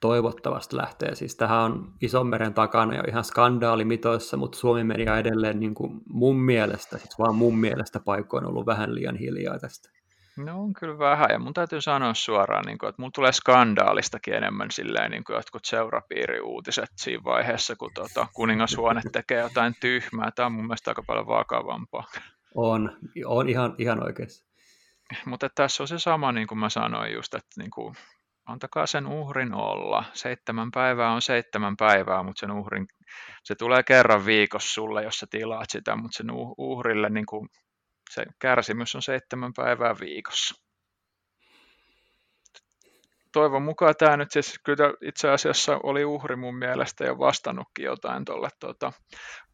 [0.00, 1.14] Toivottavasti lähtee.
[1.14, 6.00] Siis tähän on ison meren takana jo ihan skandaalimitoissa, mutta Suomi media edelleen niin kuin
[6.08, 9.99] mun mielestä, siis vaan mun mielestä paikoin ollut vähän liian hiljaa tästä.
[10.44, 14.34] No on kyllä vähän, ja mun täytyy sanoa suoraan, niin kuin, että mulla tulee skandaalistakin
[14.34, 20.30] enemmän silleen, niin kuin jotkut seurapiiriuutiset siinä vaiheessa, kun tota, kuningashuone tekee jotain tyhmää.
[20.30, 22.04] Tämä on mun mielestä aika paljon vakavampaa.
[22.54, 24.44] On, on ihan, ihan oikeassa.
[25.26, 27.94] Mutta tässä on se sama, niin kuin mä sanoin just, että niin kuin,
[28.46, 30.04] antakaa sen uhrin olla.
[30.12, 32.86] Seitsemän päivää on seitsemän päivää, mutta sen uhrin,
[33.42, 37.48] se tulee kerran viikossa sulle, jos sä tilaat sitä, mutta sen uhrille niin kuin,
[38.10, 40.54] se kärsimys on seitsemän päivää viikossa.
[43.32, 48.24] Toivon mukaan tämä nyt siis kyllä itse asiassa oli uhri mun mielestä jo vastannutkin jotain
[48.24, 48.92] tuolle tuota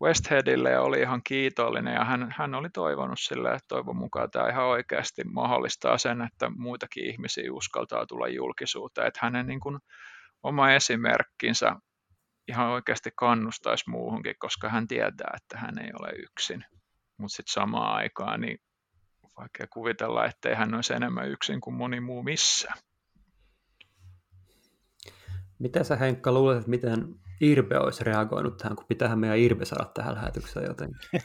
[0.02, 4.48] Westheadille ja oli ihan kiitollinen ja hän, hän oli toivonut sille, että toivon mukaan tämä
[4.48, 9.78] ihan oikeasti mahdollistaa sen, että muitakin ihmisiä uskaltaa tulla julkisuuteen, että hänen niin kuin
[10.42, 11.76] oma esimerkkinsä
[12.48, 16.64] ihan oikeasti kannustaisi muuhunkin, koska hän tietää, että hän ei ole yksin
[17.18, 18.58] mutta sitten samaan aikaan niin
[19.36, 22.78] vaikea kuvitella, ettei hän olisi enemmän yksin kuin moni muu missään.
[25.58, 29.90] Mitä sä Henkka luulet, että miten Irbe olisi reagoinut tähän, kun pitäähän meidän Irbe saada
[29.94, 31.10] tähän lähetykseen jotenkin?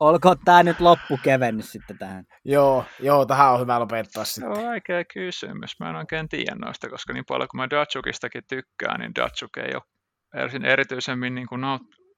[0.00, 2.24] Olkoon tämä nyt loppukevennys sitten tähän.
[2.44, 4.54] Joo, joo, tähän on hyvä lopettaa sitten.
[4.54, 5.80] Se on vaikea kysymys.
[5.80, 9.74] Mä en oikein tiedä noista, koska niin paljon kuin mä Datsukistakin tykkään, niin Datsuk ei
[9.74, 11.60] ole erityisemmin niin kuin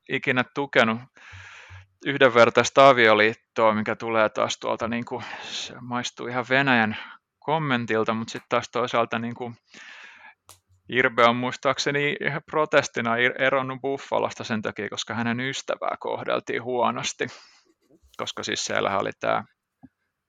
[0.09, 1.01] ikinä tukenut
[2.07, 6.97] yhdenvertaista avioliittoa, mikä tulee taas tuolta, niin kuin, se maistuu ihan Venäjän
[7.39, 9.57] kommentilta, mutta sitten taas toisaalta niin kuin,
[10.89, 12.17] Irbe on muistaakseni
[12.51, 17.27] protestina eronnut Buffalosta sen takia, koska hänen ystävää kohdeltiin huonosti.
[18.17, 19.45] Koska siis siellä oli tämä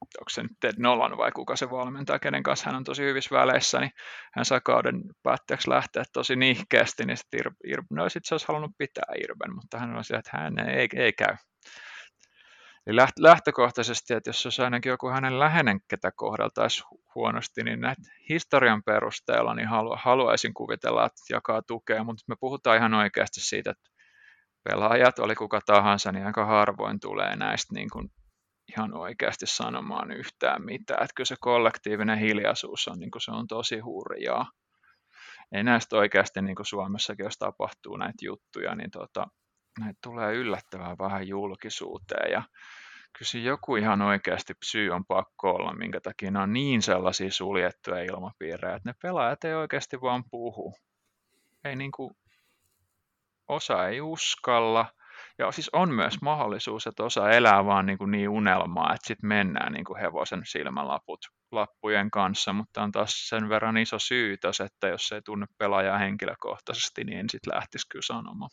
[0.01, 3.35] onko se nyt Ted Nolan vai kuka se valmentaa, kenen kanssa hän on tosi hyvissä
[3.35, 3.91] väleissä, niin
[4.33, 8.47] hän saa kauden päätteeksi lähteä tosi nihkeästi, niin sitten Ir- Ir- no sit se olisi
[8.47, 11.35] halunnut pitää Irben, mutta hän on sillä, että hän ei, ei käy.
[12.87, 16.83] Eli lähtökohtaisesti, että jos olisi ainakin joku hänen läheinen, ketä kohdeltaisi
[17.15, 22.77] huonosti, niin näitä historian perusteella niin halu, haluaisin kuvitella, että jakaa tukea, mutta me puhutaan
[22.77, 23.89] ihan oikeasti siitä, että
[24.63, 28.09] pelaajat, oli kuka tahansa, niin aika harvoin tulee näistä niin kuin
[28.69, 31.03] ihan oikeasti sanomaan yhtään mitään.
[31.03, 34.51] Että kyllä se kollektiivinen hiljaisuus on, niin kuin se on tosi hurjaa.
[35.51, 39.27] Ei näistä oikeasti, niin kuin Suomessakin, jos tapahtuu näitä juttuja, niin tota,
[39.79, 42.31] näitä tulee yllättävän vähän julkisuuteen.
[42.31, 42.43] Ja
[43.17, 48.03] kyllä joku ihan oikeasti syy on pakko olla, minkä takia ne on niin sellaisia suljettuja
[48.03, 50.73] ilmapiirejä, että ne pelaajat ei oikeasti vaan puhu.
[51.63, 52.17] Ei niin kuin,
[53.47, 54.85] osa ei uskalla,
[55.37, 59.27] Ja siis on myös mahdollisuus, että osa elää vaan niin, kuin niin unelmaa, että sitten
[59.27, 61.19] mennään niin kuin hevosen silmälaput
[61.51, 67.03] lappujen kanssa, mutta on taas sen verran iso syytös, että jos ei tunne pelaajaa henkilökohtaisesti,
[67.03, 68.49] niin en sitten lähtisi kyllä sanomaan.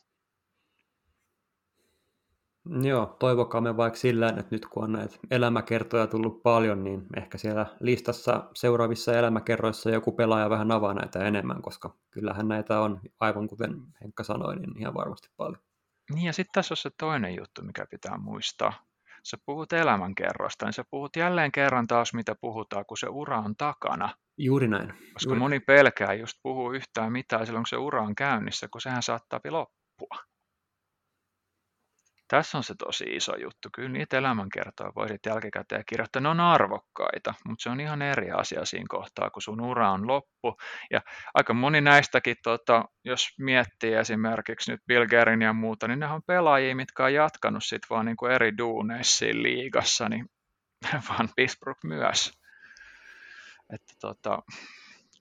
[2.82, 7.66] Joo, toivokaamme vaikka sillä, että nyt kun on näitä elämäkertoja tullut paljon, niin ehkä siellä
[7.80, 13.76] listassa seuraavissa elämäkerroissa joku pelaaja vähän avaa näitä enemmän, koska kyllähän näitä on, aivan kuten
[14.00, 15.62] Henkka sanoi, niin ihan varmasti paljon.
[16.14, 18.72] Niin ja sitten tässä on se toinen juttu, mikä pitää muistaa.
[19.24, 23.56] Sä puhut elämänkerrosta, niin sä puhut jälleen kerran taas, mitä puhutaan, kun se ura on
[23.56, 24.16] takana.
[24.38, 24.88] Juuri näin.
[24.88, 25.38] Koska Juuri.
[25.38, 29.40] moni pelkää just puhuu yhtään mitään silloin, kun se ura on käynnissä, kun sehän saattaa
[29.50, 30.31] loppua.
[32.32, 33.68] Tässä on se tosi iso juttu.
[33.74, 36.22] Kyllä niitä elämänkertoja voi sitten jälkikäteen kirjoittaa.
[36.22, 40.06] Ne on arvokkaita, mutta se on ihan eri asia siinä kohtaa, kun sun ura on
[40.06, 40.56] loppu.
[40.90, 41.00] Ja
[41.34, 46.22] aika moni näistäkin, tota, jos miettii esimerkiksi nyt Bill Gerin ja muuta, niin ne on
[46.26, 50.26] pelaajia, mitkä on jatkanut sit vaan niin kuin eri duuneissa liigassa, niin
[51.08, 52.32] vaan Pittsburgh myös.
[53.74, 54.42] Että tota,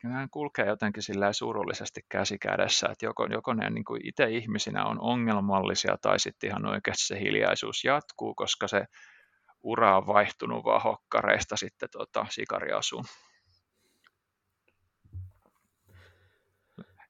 [0.09, 4.85] nämä kulkee jotenkin sillä surullisesti käsi kädessä, että joko, joko ne niin kuin itse ihmisinä
[4.85, 8.85] on ongelmallisia tai sitten ihan oikeasti se hiljaisuus jatkuu, koska se
[9.63, 13.05] ura on vaihtunut vaan hokkareista sitten tota, sikariasuun.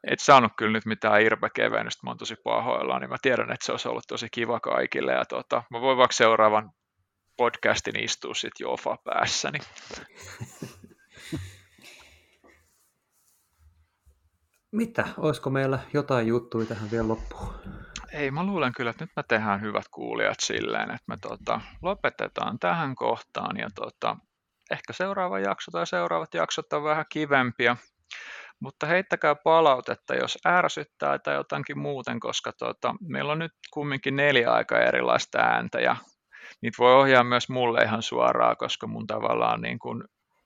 [0.04, 3.72] Et saanut kyllä nyt mitään irpekevennystä, mä oon tosi pahoillaan, niin mä tiedän, että se
[3.72, 5.14] olisi ollut tosi kiva kaikille.
[5.14, 6.72] Ja tota, mä voin vaikka seuraavan
[7.38, 9.60] podcastin istua sitten Jofa päässäni.
[14.72, 15.08] Mitä?
[15.18, 17.54] Olisiko meillä jotain juttuja tähän vielä loppuun?
[18.14, 22.60] Ei, mä luulen kyllä, että nyt me tehdään hyvät kuulijat silleen, että me tota, lopetetaan
[22.60, 24.18] tähän kohtaan ja tota,
[24.72, 27.78] ehkä seuraava jakso tai seuraavat jaksot on vähän kivempiä,
[28.60, 34.52] mutta heittäkää palautetta, jos ärsyttää tai jotakin muuten, koska tota, meillä on nyt kumminkin neljä
[34.52, 35.96] aika erilaista ääntä ja
[36.62, 40.04] niitä voi ohjaa myös mulle ihan suoraan, koska mun tavallaan niin kuin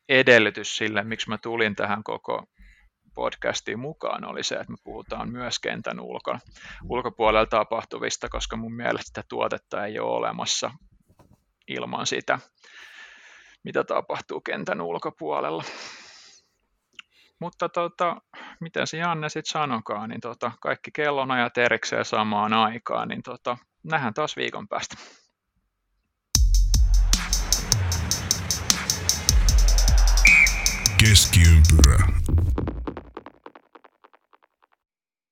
[0.10, 2.44] edellytys sille, miksi mä tulin tähän koko
[3.16, 6.38] podcastiin mukaan oli se, että me puhutaan myös kentän ulko,
[6.90, 10.72] ulkopuolella tapahtuvista, koska mun mielestä sitä tuotetta ei ole olemassa
[11.68, 12.40] ilman sitä,
[13.64, 15.64] mitä tapahtuu kentän ulkopuolella.
[17.40, 18.22] Mutta tota,
[18.62, 24.14] miten se Janne sitten sanokaa, niin tota, kaikki kellonajat erikseen samaan aikaan, niin tota, nähdään
[24.14, 24.96] taas viikon päästä.
[30.98, 32.08] Keskiympyrä.